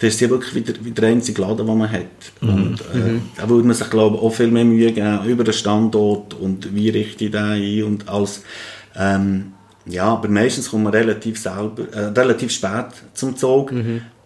dann 0.00 0.08
ist 0.08 0.20
ja 0.20 0.30
wirklich 0.30 0.54
wieder, 0.54 0.84
wieder 0.84 1.02
der 1.02 1.10
einzige 1.10 1.42
Laden, 1.42 1.66
den 1.66 1.78
man 1.78 1.92
hat. 1.92 2.06
Und 2.40 2.80
äh, 2.80 3.20
da 3.36 3.48
würde 3.48 3.66
man 3.66 3.76
sich, 3.76 3.90
glaube 3.90 4.16
ich, 4.16 4.22
auch 4.22 4.30
viel 4.30 4.48
mehr 4.48 4.64
Mühe 4.64 4.92
geben 4.92 5.24
über 5.26 5.44
den 5.44 5.52
Standort 5.52 6.34
und 6.34 6.74
wie 6.74 6.88
richte 6.88 7.26
ich 7.26 7.30
den 7.30 7.44
ein 7.44 7.84
und 7.84 8.08
alles. 8.08 8.42
Ähm, 8.96 9.52
ja, 9.84 10.04
aber 10.04 10.28
meistens 10.28 10.70
kommt 10.70 10.84
man 10.84 10.94
relativ, 10.94 11.38
selber, 11.38 11.82
äh, 11.92 12.06
relativ 12.18 12.50
spät 12.50 12.86
zum 13.12 13.36
Zug. 13.36 13.72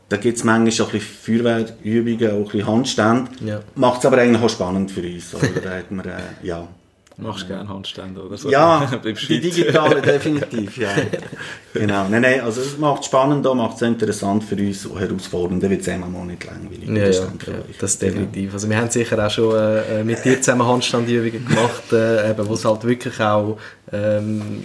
Da 0.09 0.17
gibt 0.17 0.37
es 0.37 0.45
manchmal 0.45 0.87
auch 0.87 0.93
ein 0.93 1.01
bisschen 1.01 1.43
Feuerwehrübungen, 1.43 2.31
auch 2.31 2.37
ein 2.37 2.45
bisschen 2.45 2.67
Handstände. 2.67 3.31
Ja. 3.45 3.61
Macht 3.75 4.01
es 4.01 4.07
aber 4.07 4.19
eigentlich 4.19 4.43
auch 4.43 4.51
spannend 4.51 4.93
für 4.93 5.03
uns. 5.03 5.35
Oder? 5.35 5.49
Da 5.63 5.71
hat 5.71 5.91
man, 5.91 6.07
äh, 6.07 6.13
ja. 6.43 6.69
Machst 7.17 7.47
gerne 7.47 7.69
Handstände 7.69 8.21
oder 8.23 8.37
so? 8.37 8.51
Ja, 8.51 8.91
die 9.29 9.41
digitale 9.41 10.03
definitiv, 10.03 10.77
ja. 10.77 10.89
genau. 11.73 12.09
Nein, 12.09 12.23
nein, 12.23 12.41
also 12.41 12.61
es 12.61 12.77
macht 12.77 13.05
spannend, 13.05 13.45
macht 13.45 13.77
es 13.77 13.83
interessant 13.83 14.43
für 14.43 14.57
uns 14.57 14.85
und 14.87 14.99
herausfordernd, 14.99 15.63
dann 15.63 15.71
wird 15.71 15.83
es 15.83 15.89
einmal 15.89 16.09
mal 16.11 16.25
nicht 16.25 16.45
langweilig. 16.45 16.89
Ja, 16.89 17.07
Das 17.07 17.19
ja, 17.19 17.53
das 17.79 17.99
definitiv. 17.99 18.53
Also 18.55 18.69
wir 18.69 18.77
haben 18.77 18.91
sicher 18.91 19.25
auch 19.25 19.31
schon 19.31 19.55
äh, 19.57 20.03
mit 20.03 20.25
dir 20.25 20.41
zusammen 20.41 20.67
Handstandübungen 20.67 21.47
gemacht, 21.47 21.93
äh, 21.93 22.35
wo 22.49 22.55
es 22.55 22.65
halt 22.65 22.83
wirklich 22.85 23.21
auch 23.21 23.59
ähm, 23.93 24.65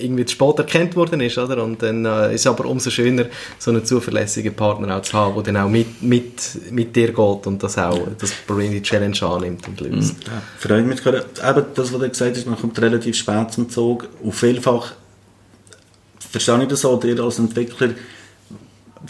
irgendwie 0.00 0.24
zu 0.24 0.34
spät 0.34 0.58
erkannt 0.58 0.96
worden 0.96 1.20
ist, 1.20 1.38
oder? 1.38 1.62
Und 1.62 1.82
dann 1.82 2.04
äh, 2.04 2.34
ist 2.34 2.42
es 2.42 2.46
aber 2.46 2.66
umso 2.66 2.90
schöner, 2.90 3.26
so 3.58 3.70
einen 3.70 3.84
zuverlässigen 3.84 4.54
Partner 4.54 4.96
auch 4.96 5.02
zu 5.02 5.12
haben, 5.14 5.42
der 5.42 5.52
dann 5.52 5.64
auch 5.64 5.68
mit, 5.68 6.02
mit, 6.02 6.70
mit 6.70 6.94
dir 6.94 7.08
geht 7.08 7.46
und 7.46 7.62
das 7.62 7.78
auch, 7.78 8.08
das 8.18 8.32
Problem 8.46 8.72
die 8.72 8.82
Challenge 8.82 9.20
annimmt 9.22 9.66
und 9.68 9.80
löst. 9.80 10.16
Ja, 10.24 10.42
freut 10.58 10.86
mich 10.86 11.04
hören. 11.04 11.22
Eben 11.48 11.64
das, 11.74 11.92
was 11.92 12.00
du 12.00 12.08
gesagt 12.08 12.36
hast, 12.36 12.46
man 12.46 12.58
kommt 12.58 12.80
relativ 12.80 13.16
spät 13.16 13.52
zum 13.52 13.68
Zug 13.68 14.08
und 14.22 14.34
vielfach 14.34 14.92
verstehe 16.30 16.62
ich 16.62 16.68
das 16.68 16.82
so, 16.82 17.00
ihr 17.04 17.20
als 17.20 17.38
Entwickler 17.38 17.90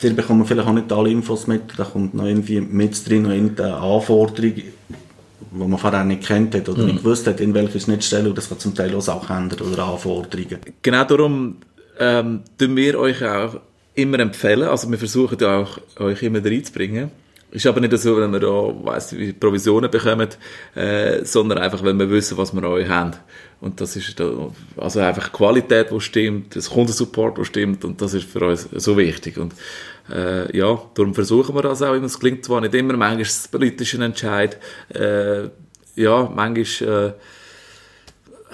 wir 0.01 0.15
bekommen 0.15 0.45
vielleicht 0.45 0.69
auch 0.69 0.73
nicht 0.73 0.93
alle 0.93 1.11
Infos 1.11 1.47
mit, 1.47 1.63
da 1.77 1.85
kommt 1.85 2.15
noch 2.15 2.27
irgendwie 2.27 2.61
mit 2.61 3.09
drin 3.09 3.23
noch 3.23 3.31
irgendeine 3.31 3.77
Anforderung, 3.77 4.53
die 5.51 5.67
man 5.67 5.79
vorher 5.79 6.05
nicht 6.05 6.25
kennt 6.25 6.55
hat 6.55 6.69
oder 6.69 6.85
nicht 6.85 6.99
gewusst 6.99 7.27
hat, 7.27 7.41
in 7.41 7.55
welcher 7.55 7.81
Schnittstelle, 7.81 8.29
und 8.29 8.39
das 8.39 8.49
kann 8.49 8.59
zum 8.59 8.75
Teil 8.75 8.95
auch 8.95 9.01
Sachen 9.01 9.37
ändern 9.37 9.61
oder 9.73 9.85
Anforderungen. 9.85 10.59
Genau 10.83 11.05
darum 11.05 11.57
ähm, 11.99 12.41
tun 12.59 12.77
wir 12.77 12.99
euch 12.99 13.25
auch 13.25 13.61
immer 13.95 14.21
empfehlen. 14.21 14.69
Also 14.69 14.91
wir 14.91 14.99
versuchen 14.99 15.39
ja 15.41 15.59
auch, 15.59 15.79
euch 15.99 16.23
immer 16.23 16.45
reinzubringen. 16.45 17.11
Ist 17.51 17.67
aber 17.67 17.81
nicht 17.81 17.97
so, 17.97 18.17
wenn 18.19 18.31
wir 18.31 18.41
da, 18.41 18.75
weiss 18.83 19.15
Provisionen 19.41 19.91
bekommen, 19.91 20.29
äh, 20.75 21.25
sondern 21.25 21.59
einfach, 21.59 21.83
wenn 21.83 21.99
wir 21.99 22.11
wissen, 22.11 22.37
was 22.37 22.53
wir 22.53 22.63
an 22.63 22.73
euch 22.73 22.89
haben. 22.89 23.13
Und 23.61 23.81
das 23.81 23.97
ist 23.97 24.21
da, 24.21 24.51
also 24.77 25.01
einfach 25.01 25.33
Qualität, 25.33 25.91
die 25.91 26.01
stimmt, 26.01 26.55
das 26.55 26.69
Kundensupport, 26.69 27.39
der 27.39 27.45
stimmt, 27.45 27.85
und 27.87 28.01
das 28.03 28.13
ist 28.13 28.29
für 28.29 28.47
uns 28.47 28.69
so 28.73 28.99
wichtig. 28.99 29.39
Und 29.39 29.55
äh, 30.15 30.55
ja, 30.57 30.79
darum 30.95 31.15
versuchen 31.15 31.55
wir 31.55 31.63
das 31.63 31.81
auch 31.81 31.95
immer. 31.95 32.07
Es 32.07 32.21
klingt 32.21 32.45
zwar 32.45 32.61
nicht 32.61 32.75
immer, 32.75 32.97
manchmal 32.97 33.23
ist 33.23 33.41
es 33.41 33.49
politisch 33.49 33.95
ein 33.95 34.03
Entscheid, 34.03 34.59
äh, 34.95 35.49
ja, 35.97 36.31
manchmal 36.33 37.07
äh, 37.07 37.13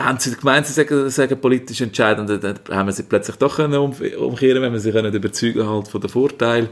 haben 0.03 0.19
sie 0.19 0.35
gemeint, 0.35 0.67
sie 0.67 0.73
sagen, 0.73 1.11
sagen 1.11 1.41
politisch 1.41 1.81
entscheidend, 1.81 2.31
dann 2.43 2.59
haben 2.71 2.87
wir 2.87 2.93
sie 2.93 3.03
plötzlich 3.03 3.37
doch 3.37 3.57
können 3.57 3.75
um, 3.75 3.93
umkehren, 4.19 4.63
wenn 4.63 4.73
wir 4.73 4.81
sie 4.81 4.93
können 4.93 5.13
überzeugen 5.13 5.69
halt 5.69 5.89
von 5.89 6.01
den 6.01 6.11
Vorteilen. 6.11 6.69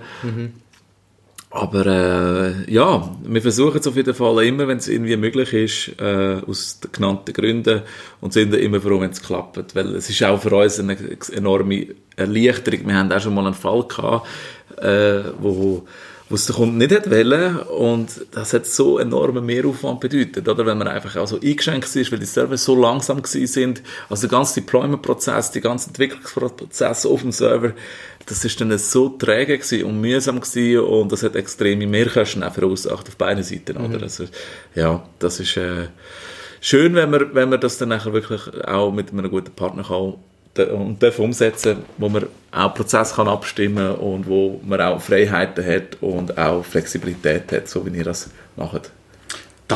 Aber 1.55 1.85
äh, 1.85 2.73
ja, 2.73 3.15
wir 3.25 3.43
versuchen 3.43 3.79
es 3.79 3.87
auf 3.87 3.95
jeden 3.95 4.15
Fall 4.15 4.43
immer, 4.45 4.69
wenn 4.69 4.79
es 4.79 4.89
irgendwie 4.89 5.19
möglich 5.19 5.53
ist, 5.53 6.01
äh, 6.01 6.41
aus 6.47 6.81
den 6.81 6.93
genannten 6.93 7.35
Gründen 7.35 7.83
und 8.23 8.33
sind 8.33 8.55
immer 8.55 8.81
froh, 8.81 9.01
wenn 9.01 9.11
es 9.11 9.23
klappt, 9.23 9.75
weil 9.75 9.95
es 9.95 10.09
ist 10.09 10.23
auch 10.25 10.41
für 10.41 10.57
uns 10.57 10.81
eine 10.81 10.97
enorme 11.33 11.89
Erleichterung. 12.17 12.87
Wir 12.87 12.97
haben 12.97 13.13
auch 13.13 13.21
schon 13.21 13.35
mal 13.35 13.45
einen 13.45 13.55
Fall 13.55 13.85
gehabt, 13.87 14.27
äh, 14.79 15.25
wo 15.41 15.87
wo 16.33 16.37
es 16.37 16.47
der 16.47 16.57
Kunde 16.57 16.89
nicht 16.89 17.11
wollen 17.11 17.59
und 17.59 18.09
das 18.31 18.55
hat 18.55 18.65
so 18.65 18.99
enormen 18.99 19.45
Mehraufwand 19.45 20.01
bedeutet, 20.01 20.49
oder? 20.49 20.65
Wenn 20.65 20.79
man 20.79 20.89
einfach 20.89 21.17
also 21.17 21.39
eingeschränkt 21.39 21.95
ist, 21.95 22.11
weil 22.11 22.21
die 22.21 22.25
Server 22.25 22.57
so 22.57 22.75
langsam 22.75 23.21
sind, 23.23 23.83
also 24.09 24.23
der 24.23 24.39
ganze 24.39 24.63
Deployment-Prozess, 24.63 25.51
die 25.51 25.61
ganze 25.61 25.89
Entwicklungsprozess 25.89 27.05
auf 27.05 27.21
dem 27.21 27.33
Server, 27.33 27.73
das 28.27 28.45
ist 28.45 28.61
dann 28.61 28.77
so 28.79 29.09
träge 29.09 29.59
gewesen 29.59 29.85
und 29.85 30.01
mühsam 30.01 30.41
gewesen 30.41 30.81
und 30.81 31.13
das 31.13 31.23
hat 31.23 31.37
extreme 31.37 31.87
Mehrkosten 31.87 32.43
auch 32.43 32.53
verursacht 32.53 33.09
auf 33.09 33.17
beiden 33.17 33.43
Seiten, 33.43 33.77
oder? 33.77 34.03
Also, 34.03 34.25
ja, 34.75 35.03
das 35.19 35.41
ist 35.41 35.57
äh, 35.57 35.89
schön, 36.61 36.95
wenn 36.95 37.11
man, 37.11 37.35
wenn 37.35 37.49
man 37.49 37.61
das 37.61 37.79
dann 37.79 37.91
nachher 37.91 38.13
wirklich 38.13 38.43
auch 38.67 38.91
mit 38.93 39.11
einem 39.13 39.31
guten 39.31 39.53
Partner 39.53 39.85
kann 39.85 40.15
und 40.71 41.03
darf 41.03 41.19
umsetzen, 41.19 41.79
wo 41.97 42.09
man 42.09 42.27
auch 42.51 42.75
Prozess 42.75 43.15
kann 43.15 43.29
abstimmen 43.29 43.95
und 43.97 44.27
wo 44.27 44.61
man 44.65 44.81
auch 44.81 45.01
Freiheiten 45.01 45.65
hat 45.65 45.97
und 46.01 46.37
auch 46.37 46.65
Flexibilität 46.65 47.51
hat, 47.53 47.69
so 47.69 47.87
wie 47.87 47.97
ihr 47.97 48.05
das 48.05 48.31
macht. 48.57 48.91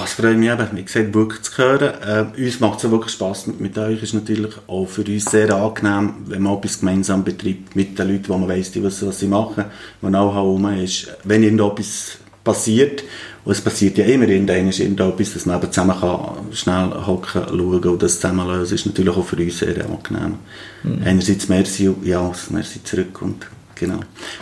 Das 0.03 0.12
freut 0.14 0.36
mich 0.36 0.51
eben, 0.51 0.68
wie 0.72 0.82
gesagt, 0.82 1.14
wirklich 1.14 1.42
zu 1.42 1.59
hören. 1.59 2.34
Äh, 2.36 2.44
uns 2.44 2.61
macht 2.61 2.82
es 2.82 2.90
wirklich 2.90 3.12
Spass 3.12 3.47
mit, 3.47 3.61
mit 3.61 3.78
euch. 3.78 4.03
ist 4.03 4.14
natürlich 4.14 4.55
auch 4.66 4.86
für 4.86 5.03
uns 5.03 5.24
sehr 5.24 5.55
angenehm, 5.55 6.14
wenn 6.26 6.42
man 6.42 6.59
etwas 6.59 6.80
gemeinsam 6.80 7.24
betreibt 7.24 7.74
mit 7.74 7.99
den 7.99 8.09
Leuten, 8.09 8.28
wo 8.28 8.36
man 8.38 8.49
weiss, 8.49 8.70
die 8.70 8.82
wissen, 8.82 9.09
was 9.09 9.18
sie 9.18 9.26
machen, 9.26 9.64
wo 10.01 10.09
Know-how 10.09 10.61
ist. 10.82 11.09
Wenn 11.24 11.42
irgendetwas 11.42 12.18
passiert, 12.44 13.05
und 13.44 13.53
es 13.53 13.61
passiert 13.61 13.97
ja 13.97 14.05
immer 14.07 14.28
irgendwann 14.28 14.70
irgendetwas, 14.70 15.34
dass 15.34 15.47
man 15.47 15.59
eben 15.59 15.72
zusammen 15.72 16.01
kann, 16.01 16.53
schnell 16.53 16.90
hocken, 17.07 17.42
schauen 17.49 17.84
und 17.84 18.03
das 18.03 18.20
zusammen 18.20 18.47
lösen, 18.49 18.74
ist 18.74 18.86
natürlich 18.86 19.16
auch 19.16 19.24
für 19.24 19.36
uns 19.36 19.59
sehr 19.59 19.84
angenehm. 19.84 20.34
Mhm. 20.82 21.03
Einerseits 21.05 21.49
merci, 21.49 21.90
ja, 22.03 22.32
merci 22.51 22.82
zurück 22.82 23.22
und 23.22 23.47
Genau. 23.77 24.01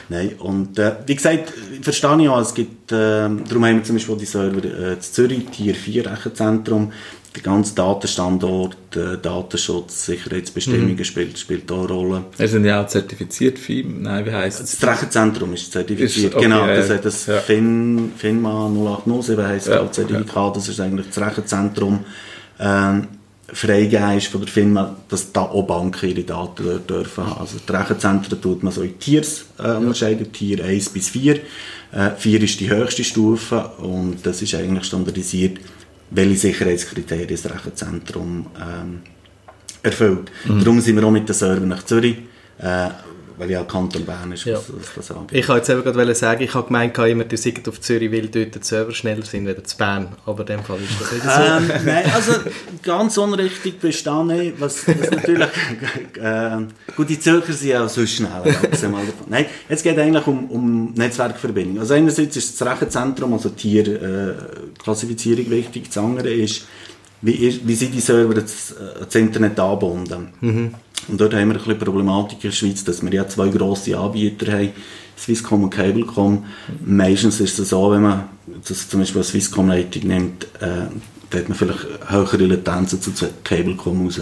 Nein, 0.09 0.35
und 0.39 0.79
äh, 0.79 0.93
wie 1.07 1.17
gesagt, 1.17 1.53
verstehe 1.83 2.23
ich 2.23 2.29
auch, 2.29 2.41
es 2.41 2.55
gibt, 2.55 2.93
äh, 2.93 2.97
darum 2.97 3.65
haben 3.65 3.77
wir 3.77 3.83
zum 3.83 3.97
Beispiel 3.97 4.17
die 4.17 4.27
Server 4.27 4.65
äh, 4.65 5.01
Zürich, 5.01 5.47
Tier 5.47 5.75
4 5.75 6.11
Rechenzentrum, 6.11 6.93
der 7.35 7.43
ganze 7.43 7.75
Datenstandort, 7.75 8.97
äh, 8.97 9.19
Datenschutz, 9.21 10.07
Sicherheitsbestimmungen 10.07 10.95
mhm. 10.95 11.05
spielt, 11.05 11.37
spielt 11.37 11.71
auch 11.73 11.81
eine 11.81 11.93
Rolle. 11.93 12.25
Wir 12.37 12.49
sind 12.49 12.65
ja 12.65 12.85
auch 12.85 12.87
zertifiziert, 12.87 13.59
FIM, 13.59 14.03
nein, 14.03 14.25
wie 14.25 14.31
heisst 14.31 14.61
es? 14.61 14.79
Das 14.79 14.89
Rechenzentrum 14.89 15.53
ist 15.53 15.73
zertifiziert, 15.73 16.27
ist, 16.27 16.35
okay, 16.37 16.45
genau, 16.45 16.67
das 16.69 16.91
hat 16.91 17.05
das 17.05 17.27
ja. 17.27 17.41
FIN, 17.41 18.13
FINMA 18.17 18.69
0807 18.69 19.47
heisst 19.47 19.67
ja, 19.67 19.91
Zertifikat, 19.91 20.57
das 20.57 20.69
ist 20.69 20.79
eigentlich 20.79 21.09
das 21.09 21.19
Rechenzentrum, 21.19 22.05
ähm, 22.61 23.09
freigegeben 23.53 24.17
ist 24.17 24.29
von 24.29 24.41
der 24.41 24.51
Firma, 24.51 24.97
dass 25.09 25.33
da 25.33 25.43
auch 25.43 25.67
Banken 25.67 26.09
ihre 26.09 26.23
Daten 26.23 26.65
dort 26.65 26.89
dürfen 26.89 27.27
haben. 27.27 27.41
Also 27.41 27.59
die 27.59 27.73
Rechenzentren 27.73 28.41
tut 28.41 28.63
man 28.63 28.73
so 28.73 28.83
in 28.83 28.99
Tiers 28.99 29.45
äh, 29.59 29.73
unterscheiden, 29.73 30.33
Tier 30.33 30.65
1 30.65 30.89
bis 30.91 31.11
4. 31.11 31.41
Äh, 31.93 32.11
4 32.17 32.43
ist 32.43 32.61
die 32.61 32.71
höchste 32.71 33.05
Stufe 33.05 33.71
und 33.79 34.19
das 34.25 34.41
ist 34.43 34.55
eigentlich 34.55 34.85
standardisiert, 34.85 35.59
welche 36.11 36.37
Sicherheitskriterien 36.37 37.29
das 37.29 37.45
Rechenzentrum 37.45 38.47
ähm, 38.57 39.03
erfüllt. 39.83 40.31
Mhm. 40.47 40.59
Darum 40.61 40.81
sind 40.81 40.97
wir 40.97 41.05
auch 41.05 41.11
mit 41.11 41.29
den 41.29 41.35
Servern 41.35 41.69
nach 41.69 41.85
Zürich. 41.85 42.17
Äh, 42.59 42.89
weil 43.37 43.51
ja 43.51 43.65
Kanton 43.65 44.05
Bern 44.05 44.33
ist, 44.33 44.45
ja. 44.45 44.55
was, 44.57 44.69
was 44.73 45.09
das 45.09 45.11
angeht. 45.11 45.39
Ich 45.39 45.49
wollte 45.49 45.73
jetzt 45.73 45.85
gerade 45.85 46.15
sagen, 46.15 46.43
ich 46.43 46.55
habe 46.55 46.67
gemeint, 46.67 46.97
immer, 46.99 47.25
du 47.25 47.37
seid 47.37 47.69
auf 47.69 47.81
Zürich, 47.81 48.13
weil 48.13 48.29
dort 48.29 48.55
die 48.55 48.59
Server 48.63 48.93
schneller 48.93 49.25
sind 49.25 49.49
als 49.49 49.71
zu 49.71 49.77
Bern, 49.77 50.09
aber 50.27 50.41
in 50.41 50.47
dem 50.47 50.65
Fall 50.65 50.79
ist 50.81 51.01
das 51.01 51.13
nicht 51.13 51.25
so. 51.25 51.31
Ähm, 51.31 51.85
nein, 51.85 52.05
also 52.15 52.33
ganz 52.83 53.19
unrichtig 53.19 53.81
bist 53.81 54.07
du 54.07 54.23
nicht, 54.25 54.61
was, 54.61 54.87
was 54.87 55.11
natürlich, 55.11 55.49
äh, 56.21 56.57
gut, 56.97 57.09
die 57.09 57.19
Zürcher 57.19 57.53
sind 57.53 57.69
ja 57.69 57.89
so 57.89 58.07
schnell, 58.07 58.57
nein, 59.29 59.47
es 59.69 59.83
geht 59.83 59.99
eigentlich 59.99 60.27
um, 60.27 60.51
um 60.51 60.93
Netzwerkverbindung. 60.95 61.81
Also 61.81 61.95
einerseits 61.95 62.37
ist 62.37 62.61
das 62.61 62.69
Rechenzentrum, 62.69 63.33
also 63.33 63.49
Tierklassifizierung 63.51 65.47
äh, 65.47 65.51
wichtig, 65.51 65.87
das 65.89 65.99
andere 65.99 66.33
ist, 66.33 66.67
wie, 67.25 67.61
wie 67.65 67.75
sind 67.75 67.95
die 67.95 68.01
Server 68.01 68.35
das, 68.35 68.75
das 68.99 69.15
Internet 69.15 69.59
angebunden. 69.59 70.29
Mhm. 70.41 70.75
Und 71.09 71.21
dort 71.21 71.35
haben 71.35 71.49
wir 71.49 71.57
ein 71.57 71.59
bisschen 71.59 71.79
Problematik 71.79 72.45
in 72.45 72.51
der 72.51 72.57
Schweiz, 72.57 72.85
dass 72.85 73.03
wir 73.03 73.13
ja 73.13 73.27
zwei 73.29 73.49
grosse 73.49 73.97
Anbieter 73.97 74.53
haben, 74.53 74.71
Swisscom 75.19 75.65
und 75.65 75.71
Cablecom. 75.71 76.45
Meistens 76.85 77.41
ist 77.41 77.59
es 77.59 77.71
so, 77.71 77.91
wenn 77.91 78.03
man 78.03 78.25
das 78.67 78.89
zum 78.89 79.01
Beispiel 79.01 79.23
Swisscom 79.23 79.69
Leitung 79.69 80.07
nimmt, 80.07 80.45
äh, 80.61 80.87
da 81.31 81.39
hat 81.39 81.49
man 81.49 81.57
vielleicht 81.57 81.87
höhere 82.09 82.47
Latenzen 82.47 83.01
zu 83.01 83.11
Cablecom 83.43 84.05
raus. 84.05 84.21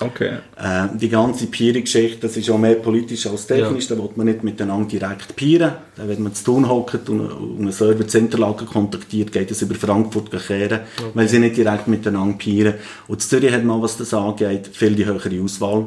Okay. 0.00 0.38
Äh, 0.56 0.86
die 0.94 1.08
ganze 1.08 1.46
Peering-Geschichte, 1.46 2.20
das 2.20 2.36
ist 2.36 2.48
auch 2.50 2.58
mehr 2.58 2.76
politisch 2.76 3.26
als 3.26 3.46
technisch, 3.46 3.88
ja. 3.88 3.96
da 3.96 4.02
will 4.02 4.10
man 4.14 4.26
nicht 4.26 4.44
miteinander 4.44 4.88
direkt 4.88 5.34
peeren. 5.34 5.72
Da, 5.96 6.08
wenn 6.08 6.22
man 6.22 6.34
zu 6.34 6.44
tun 6.44 6.68
hockt 6.68 7.08
und, 7.08 7.20
und 7.20 7.58
einen 7.58 7.72
Server 7.72 8.06
zu 8.06 8.18
Interlaken 8.18 8.66
kontaktiert, 8.66 9.32
geht 9.32 9.50
es 9.50 9.62
über 9.62 9.74
Frankfurt 9.74 10.30
kehren, 10.30 10.80
okay. 10.98 11.10
weil 11.14 11.28
sie 11.28 11.38
nicht 11.40 11.56
direkt 11.56 11.88
miteinander 11.88 12.36
peeren. 12.38 12.74
Und 13.08 13.22
Zürich 13.22 13.52
hat 13.52 13.64
man, 13.64 13.82
was 13.82 13.96
das 13.96 14.14
angeht, 14.14 14.68
viel 14.72 14.94
die 14.94 15.06
höhere 15.06 15.42
Auswahl 15.42 15.86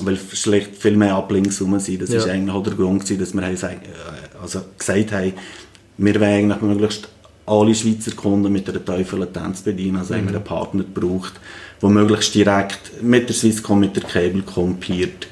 weil 0.00 0.16
schlecht 0.16 0.76
viel 0.76 0.96
mehr 0.96 1.14
Ablinks 1.14 1.60
rum 1.60 1.78
sind. 1.80 2.02
Das 2.02 2.10
ja. 2.10 2.18
ist 2.18 2.28
eigentlich 2.28 2.54
auch 2.54 2.62
der 2.62 2.74
Grund 2.74 3.02
gewesen, 3.02 3.18
dass 3.18 3.34
wir 3.34 3.42
haben, 3.42 3.56
äh, 3.56 4.40
also 4.40 4.60
gesagt 4.78 5.12
haben, 5.12 5.32
wir 5.96 6.14
wollen 6.20 6.52
eigentlich 6.52 6.62
möglichst 6.62 7.08
alle 7.46 7.74
Schweizer 7.74 8.12
Kunden 8.12 8.52
mit 8.52 8.68
einer 8.68 8.84
tiefen 8.84 9.20
Latenz 9.20 9.62
bedienen. 9.62 9.96
Also 9.96 10.14
mhm. 10.14 10.18
haben 10.18 10.28
wir 10.28 10.36
einen 10.36 10.44
Partner 10.44 10.84
gebraucht, 10.84 11.34
der 11.80 11.88
möglichst 11.88 12.34
direkt 12.34 13.02
mit 13.02 13.28
der 13.28 13.36
Swisscom, 13.36 13.80
mit 13.80 13.96
der 13.96 14.04
Cable 14.04 14.42
kompiert, 14.42 15.28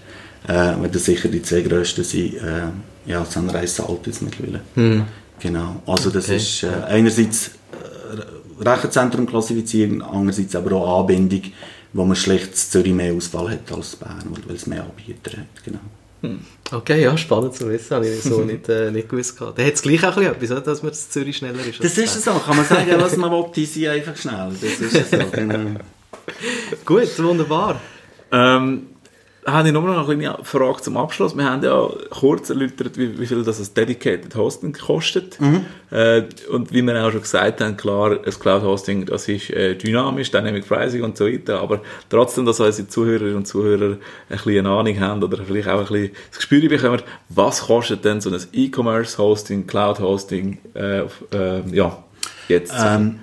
äh, 0.47 0.75
weil 0.79 0.89
das 0.91 1.05
sicher 1.05 1.29
die 1.29 1.43
zwei 1.43 1.63
grössten 1.63 2.05
sind. 2.05 2.35
Äh, 2.35 2.69
ja, 3.07 3.25
Sunrise 3.25 3.83
Salt 3.83 4.07
ist 4.07 4.23
mittlerweile. 4.23 4.61
Mhm. 4.75 5.05
Genau. 5.41 5.83
Also 5.87 6.11
das 6.11 6.27
okay. 6.27 6.37
ist 6.37 6.63
äh, 6.63 6.69
einerseits 6.89 7.51
äh, 7.73 8.65
Rechenzentrum 8.65 9.27
klassifizieren, 9.27 10.03
andererseits 10.03 10.55
aber 10.57 10.77
auch 10.77 11.01
Anbindung 11.01 11.43
wo 11.97 12.05
man 12.05 12.17
schlecht 12.17 12.57
Zürich 12.57 12.93
mehr 12.93 13.13
Auswahl 13.15 13.51
hat 13.51 13.73
als 13.73 13.97
Bern, 13.97 14.37
weil 14.47 14.57
es 14.57 14.67
mehr 14.67 14.85
Anbieter 14.85 15.39
hat. 15.39 15.65
Genau. 15.65 15.79
Hm. 16.23 16.41
Okay, 16.73 17.03
ja, 17.03 17.17
spannend 17.17 17.55
zu 17.55 17.69
wissen, 17.69 17.95
habe 17.95 18.09
ich 18.09 18.23
so 18.23 18.41
nicht, 18.41 18.69
äh, 18.69 18.91
nicht 18.91 19.09
gewusst. 19.09 19.41
Da 19.41 19.47
hat 19.47 19.75
es 19.75 19.83
gleich 19.83 20.05
auch 20.05 20.17
etwas, 20.17 20.63
dass 20.65 20.83
man 20.83 20.93
in 20.93 20.99
Zürich 20.99 21.37
schneller 21.37 21.65
ist. 21.65 21.83
Das 21.83 21.97
ist 21.97 22.23
so, 22.23 22.33
kann 22.33 22.57
man 22.57 22.67
sagen, 22.67 22.91
was 22.99 23.17
man 23.17 23.31
will, 23.31 23.47
die 23.55 23.67
sind 23.67 23.87
einfach 23.89 24.17
schnell. 24.17 24.51
Das 24.61 24.81
ist 24.81 25.11
so, 25.11 25.19
genau. 25.33 25.81
Gut, 26.85 27.19
wunderbar. 27.23 27.81
Ähm, 28.33 28.89
habe 29.47 29.69
ich 29.69 29.75
noch 29.75 29.83
noch 29.83 30.09
eine 30.09 30.19
kleine 30.19 30.39
Frage 30.43 30.83
zum 30.83 30.97
Abschluss. 30.97 31.37
Wir 31.37 31.45
haben 31.45 31.63
ja 31.63 31.89
kurz 32.11 32.51
erläutert, 32.51 32.99
wie, 32.99 33.19
wie 33.19 33.27
viel 33.27 33.45
das 33.45 33.61
ein 33.61 33.75
Dedicated 33.75 34.35
Hosting 34.35 34.73
kostet. 34.73 35.41
Mhm. 35.41 35.65
Äh, 35.93 36.25
und 36.51 36.73
wie 36.73 36.83
wir 36.83 37.07
auch 37.07 37.13
schon 37.13 37.23
gesagt 37.23 37.61
haben, 37.61 37.77
klar, 37.77 38.19
ein 38.25 38.31
Cloud 38.41 38.63
Hosting, 38.65 39.07
das 39.07 39.29
ist 39.29 39.51
äh, 39.51 39.77
dynamisch, 39.77 40.33
Dynamic 40.33 40.67
Pricing 40.67 41.05
und 41.05 41.17
so 41.17 41.27
weiter, 41.27 41.61
aber 41.61 41.81
trotzdem, 42.09 42.45
dass 42.45 42.59
unsere 42.59 42.89
Zuhörerinnen 42.89 43.37
und 43.37 43.47
Zuhörer 43.47 43.93
ein 43.93 43.99
bisschen 44.29 44.67
eine 44.67 44.71
Ahnung 44.71 44.99
haben 44.99 45.23
oder 45.23 45.39
vielleicht 45.45 45.69
auch 45.69 45.79
ein 45.79 45.87
bisschen 45.87 46.11
das 46.31 46.39
Gespür 46.39 46.69
bekommen, 46.69 47.03
was 47.29 47.61
kostet 47.63 48.05
denn 48.05 48.21
so 48.21 48.31
ein 48.31 48.41
E-Commerce 48.53 49.17
Hosting, 49.17 49.69
Cloud 49.69 50.01
Hosting, 50.01 50.59
äh, 50.75 51.03
äh, 51.03 51.63
ja, 51.71 52.03
jetzt? 52.49 52.75
Ähm, 52.77 53.21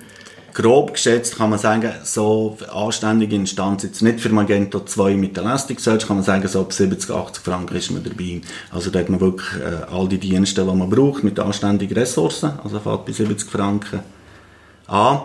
grob 0.54 0.94
geschätzt 0.94 1.36
kann 1.36 1.50
man 1.50 1.58
sagen, 1.58 1.92
so 2.04 2.56
anständige 2.72 3.36
Instanz, 3.36 3.82
jetzt 3.82 4.02
nicht 4.02 4.20
für 4.20 4.30
Magento 4.30 4.80
2 4.80 5.16
mit 5.16 5.36
Elasticsearch, 5.36 6.06
kann 6.06 6.16
man 6.16 6.24
sagen, 6.24 6.46
so 6.48 6.60
ab 6.60 6.72
70, 6.72 7.10
80 7.10 7.44
Franken 7.44 7.76
ist 7.76 7.90
man 7.90 8.04
dabei. 8.04 8.40
Also 8.70 8.90
da 8.90 9.00
hat 9.00 9.10
man 9.10 9.20
wirklich 9.20 9.48
äh, 9.60 9.92
all 9.92 10.08
die 10.08 10.18
Dienste, 10.18 10.64
die 10.64 10.74
man 10.74 10.88
braucht, 10.88 11.24
mit 11.24 11.38
anständigen 11.38 11.96
Ressourcen, 11.96 12.52
also 12.62 12.78
fährt 12.78 13.04
bei 13.04 13.12
70 13.12 13.50
Franken 13.50 14.00
an. 14.86 15.22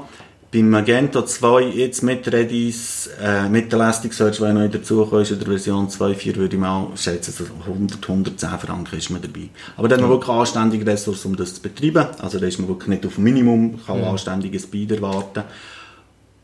Beim 0.51 0.67
Magento 0.67 1.21
2 1.21 1.61
jetzt 1.61 2.01
mit 2.01 2.31
Redis, 2.31 3.07
äh, 3.21 3.47
mit 3.47 3.71
Elasticsearch, 3.71 4.41
wenn 4.41 4.55
neu 4.55 4.67
dazukommt, 4.67 5.21
ist 5.21 5.31
in 5.31 5.37
der 5.37 5.47
Version 5.47 5.87
2.4 5.87 6.37
würde 6.37 6.55
ich 6.55 6.59
mal 6.59 6.87
schätzen, 6.95 7.31
so 7.31 7.43
100, 7.67 8.01
110 8.01 8.49
Franken 8.57 8.97
ist 8.97 9.11
man 9.11 9.21
dabei. 9.21 9.49
Aber 9.77 9.87
dann 9.87 9.99
hat 9.99 10.07
man 10.07 10.17
wirklich 10.17 10.35
anständige 10.35 10.87
Ressourcen, 10.87 11.27
um 11.27 11.35
das 11.35 11.53
zu 11.53 11.61
betreiben. 11.61 12.07
Also 12.17 12.39
da 12.39 12.47
ist 12.47 12.57
man 12.57 12.67
wirklich 12.67 12.87
nicht 12.87 13.05
auf 13.05 13.19
Minimum, 13.19 13.79
kann 13.85 14.01
ja. 14.01 14.09
anständiges 14.09 14.63
Speed 14.63 14.93
erwarten. 14.93 15.43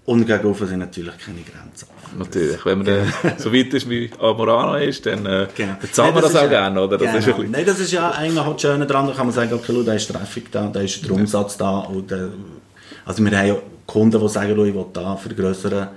Und 0.05 0.27
gegenüber 0.27 0.67
sind 0.67 0.79
natürlich 0.79 1.17
keine 1.17 1.41
Grenzen. 1.41 1.87
Natürlich, 2.15 2.63
wenn 2.63 2.77
man 2.77 2.85
dann 2.85 3.11
so 3.39 3.51
weit 3.51 3.73
ist 3.73 3.89
wie 3.89 4.11
Amorana 4.19 4.77
ist, 4.77 5.03
dann 5.07 5.25
äh, 5.25 5.47
genau. 5.55 5.77
bezahlen 5.81 6.13
wir 6.13 6.21
das, 6.21 6.33
das 6.33 6.43
auch 6.43 6.49
gerne, 6.49 6.79
oder? 6.79 6.99
Das 6.99 7.25
genau. 7.25 7.41
ist 7.41 7.49
Nein, 7.49 7.65
das 7.65 7.79
ist 7.79 7.91
ja 7.91 8.11
eigentlich 8.11 8.45
das 8.45 8.61
Schöne 8.61 8.85
daran, 8.85 9.07
da 9.07 9.13
kann 9.13 9.25
man 9.25 9.33
sagen, 9.33 9.51
okay, 9.51 9.83
da 9.83 9.93
ist 9.93 10.11
Traffic 10.11 10.51
da, 10.51 10.67
da 10.67 10.79
ist 10.81 11.03
der 11.03 11.11
Umsatz 11.11 11.57
da, 11.57 11.79
und, 11.79 12.11
äh, 12.11 12.27
also 13.03 13.25
wir 13.25 13.35
haben 13.35 13.47
ja 13.47 13.55
Kunden, 13.87 14.19
die 14.19 14.29
sagen, 14.29 14.51
ich 14.51 14.73
will 14.73 14.85
da 14.93 15.15
vergrößern, 15.15 15.87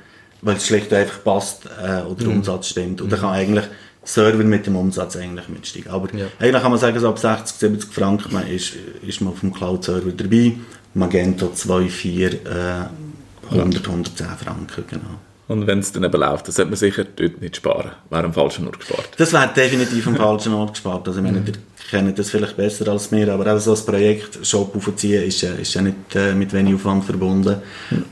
weil 0.42 0.56
es 0.56 0.66
schlicht 0.66 0.92
einfach 0.92 1.24
passt 1.24 1.66
äh, 1.66 2.02
oder 2.02 2.14
der 2.14 2.28
mhm. 2.28 2.36
Umsatz 2.38 2.68
stimmt. 2.68 3.00
Und 3.00 3.10
dann 3.10 3.20
kann 3.20 3.30
eigentlich 3.34 3.64
Server 4.04 4.44
mit 4.44 4.66
dem 4.66 4.76
Umsatz 4.76 5.16
eigentlich 5.16 5.48
mitsteigen. 5.48 5.90
Aber 5.90 6.14
ja. 6.14 6.26
eigentlich 6.38 6.62
kann 6.62 6.70
man 6.70 6.80
sagen, 6.80 6.98
so 6.98 7.08
ab 7.08 7.18
60, 7.18 7.56
70 7.56 7.92
Franken 7.92 8.32
man 8.32 8.46
ist, 8.46 8.72
ist 9.06 9.20
man 9.20 9.32
auf 9.32 9.40
dem 9.40 9.52
Cloud-Server 9.52 10.12
dabei. 10.12 10.54
Magento 10.94 11.52
2, 11.52 11.88
4, 11.88 12.32
äh, 12.32 12.36
100, 13.50 13.86
110 13.86 14.26
Franken, 14.26 14.84
genau. 14.88 15.18
Und 15.48 15.66
wenn 15.66 15.78
es 15.78 15.92
dann 15.92 16.04
eben 16.04 16.20
läuft, 16.20 16.46
dann 16.46 16.54
sollte 16.54 16.70
man 16.70 16.76
sicher 16.76 17.04
dort 17.04 17.40
nicht 17.40 17.56
sparen. 17.56 17.92
Wäre 18.10 18.24
am 18.24 18.34
falschen 18.34 18.66
Ort 18.66 18.78
gespart. 18.80 19.08
Das 19.16 19.32
wäre 19.32 19.50
definitiv 19.54 20.06
am 20.06 20.16
falschen 20.16 20.52
Ort 20.52 20.72
gespart. 20.72 21.08
Also, 21.08 21.22
wenn 21.22 21.34
mhm. 21.34 21.44
der 21.46 21.54
kennen 21.90 22.14
das 22.14 22.30
vielleicht 22.30 22.56
besser 22.56 22.86
als 22.88 23.10
wir, 23.10 23.32
aber 23.32 23.54
auch 23.54 23.58
so 23.58 23.74
ein 23.74 23.84
Projekt 23.86 24.38
Shop 24.46 24.74
aufziehen 24.76 25.22
ist, 25.24 25.40
ja- 25.42 25.54
ist 25.54 25.72
ja 25.74 25.80
nicht 25.82 25.96
äh, 26.14 26.34
mit 26.34 26.52
wenig 26.52 26.74
Aufwand 26.74 27.04
verbunden. 27.04 27.56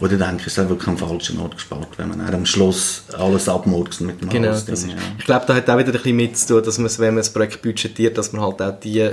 Und 0.01 0.13
ich 0.13 0.19
denke, 0.19 0.43
es 0.47 0.47
ist 0.49 0.59
auch 0.59 0.69
wirklich 0.69 0.89
am 0.89 0.97
falschen 0.99 1.39
Ort 1.41 1.55
gespart, 1.57 1.89
wenn 1.99 2.09
man 2.09 2.19
dann 2.19 2.35
am 2.35 2.47
Schluss 2.47 3.03
alles 3.19 3.49
abmurkst 3.49 4.01
mit 4.01 4.21
dem 4.23 4.29
Genau, 4.29 4.53
ist, 4.53 4.69
ja. 4.69 4.95
ich 5.19 5.25
glaube, 5.25 5.45
da 5.47 5.55
hat 5.55 5.69
auch 5.69 5.77
wieder 5.79 5.89
ein 5.89 5.93
bisschen 5.93 6.17
mit 6.17 6.37
zu 6.39 6.47
tun, 6.55 6.63
dass 6.65 6.79
man, 6.79 6.91
wenn 6.99 7.09
man 7.15 7.17
das 7.19 7.31
Projekt 7.31 7.61
budgetiert, 7.63 8.17
dass 8.17 8.33
man 8.33 8.43
halt 8.43 8.63
auch 8.63 8.81
die 8.81 9.01
äh, 9.01 9.11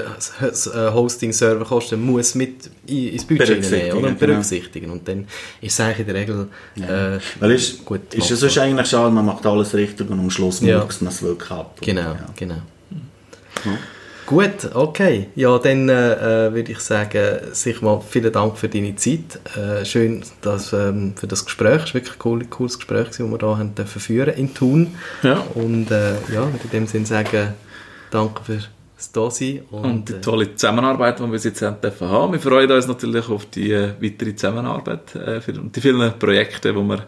äh, 0.00 0.04
Hosting-Serverkosten 0.92 2.00
muss 2.00 2.34
mit 2.34 2.70
in- 2.86 3.08
ins 3.14 3.24
Budget 3.24 3.70
nehmen 3.70 3.92
oder? 3.92 3.96
und 4.08 4.18
genau. 4.18 4.32
berücksichtigen. 4.32 4.90
Und 4.90 5.08
dann 5.08 5.26
ist 5.60 5.72
es 5.74 5.80
eigentlich 5.80 6.00
in 6.00 6.06
der 6.06 6.14
Regel 6.14 6.48
äh, 6.76 7.18
Weil 7.40 7.50
ist, 7.52 7.84
Gut, 7.84 8.14
ist 8.14 8.30
es 8.30 8.40
sonst 8.40 8.58
eigentlich 8.58 8.88
schade, 8.88 9.10
man 9.12 9.26
macht 9.26 9.44
alles 9.46 9.74
richtig 9.74 10.08
und 10.08 10.18
am 10.20 10.30
Schluss 10.30 10.60
Ja. 10.60 10.78
murkst 10.78 11.02
man 11.02 11.12
es 11.12 11.22
wirklich 11.22 11.50
ab. 11.50 11.78
Genau, 11.80 12.00
Ja. 12.00 12.26
genau. 12.36 12.56
Gut, 14.26 14.70
okay. 14.72 15.28
Ja, 15.34 15.58
dann 15.58 15.88
äh, 15.90 16.46
äh, 16.46 16.54
würde 16.54 16.72
ich 16.72 16.78
sagen, 16.80 17.52
sich 17.52 17.82
mal 17.82 18.00
vielen 18.00 18.32
Dank 18.32 18.56
für 18.56 18.70
deine 18.70 18.96
Zeit. 18.96 19.38
Äh, 19.54 19.84
schön 19.84 20.24
dass, 20.40 20.72
ähm, 20.72 21.14
für 21.14 21.26
das 21.26 21.44
Gespräch. 21.44 21.82
Es 21.82 21.88
war 21.88 21.94
wirklich 21.94 22.14
ein 22.14 22.20
cool, 22.24 22.44
cooles 22.46 22.78
Gespräch, 22.78 23.08
das 23.08 23.18
wir 23.18 23.26
hier 23.26 23.58
haben 23.58 23.74
dürfen 23.74 24.00
führen 24.00 24.34
in 24.34 24.54
Thun. 24.54 24.94
Ja. 25.22 25.44
Und 25.54 25.90
äh, 25.90 26.14
ja, 26.32 26.50
würde 26.50 26.64
in 26.64 26.70
dem 26.70 26.86
Sinne 26.86 27.04
sagen, 27.04 27.52
danke 28.10 28.42
fürs 28.44 29.12
Dasein. 29.12 29.60
Und, 29.70 29.84
Und 29.84 30.08
die 30.08 30.14
äh, 30.14 30.20
tolle 30.22 30.54
Zusammenarbeit, 30.54 31.20
die 31.20 31.30
wir 31.30 31.38
jetzt 31.38 31.60
haben 31.60 31.80
dürfen 31.82 32.08
haben. 32.08 32.32
Wir 32.32 32.40
freuen 32.40 32.72
uns 32.72 32.88
natürlich 32.88 33.28
auf 33.28 33.44
die 33.46 33.72
äh, 33.72 33.92
weitere 34.00 34.34
Zusammenarbeit 34.34 35.16
und 35.48 35.76
die 35.76 35.80
vielen 35.82 36.18
Projekte, 36.18 36.72
die 36.72 36.78
wir 36.78 37.06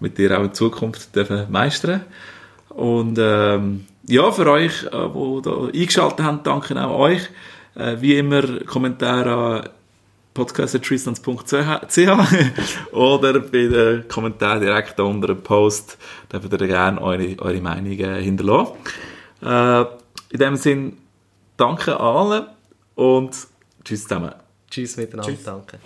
mit 0.00 0.18
dir 0.18 0.38
auch 0.38 0.44
in 0.44 0.52
Zukunft 0.52 1.14
dürfen 1.16 1.46
meistern 1.48 2.02
Und 2.70 3.18
ähm, 3.18 3.86
ja, 4.08 4.30
für 4.32 4.50
euch, 4.50 4.84
äh, 4.84 4.88
die 4.90 5.42
da 5.42 5.66
eingeschaltet 5.66 6.20
haben, 6.24 6.40
danke 6.42 6.82
auch 6.84 6.98
euch. 6.98 7.28
Äh, 7.74 7.96
wie 8.00 8.16
immer 8.18 8.42
Kommentare 8.64 9.34
an 9.34 9.68
podcast.treeslands.ch 10.34 12.02
oder 12.96 13.40
bei 13.40 13.66
den 13.66 14.06
Kommentaren 14.08 14.60
direkt 14.60 15.00
unter 15.00 15.28
dem 15.28 15.42
Post 15.42 15.96
dürft 16.32 16.52
ihr 16.52 16.66
gerne 16.66 17.00
eure, 17.02 17.36
eure 17.40 17.60
Meinungen 17.60 18.16
hinterlassen. 18.22 18.72
Äh, 19.42 19.84
in 20.30 20.38
dem 20.38 20.56
Sinn, 20.56 20.96
danke 21.56 21.98
allen 21.98 22.46
und 22.94 23.36
tschüss 23.84 24.02
zusammen. 24.04 24.32
tschüss 24.70 24.96
miteinander, 24.96 25.32
Tschüss. 25.32 25.44
danke. 25.44 25.78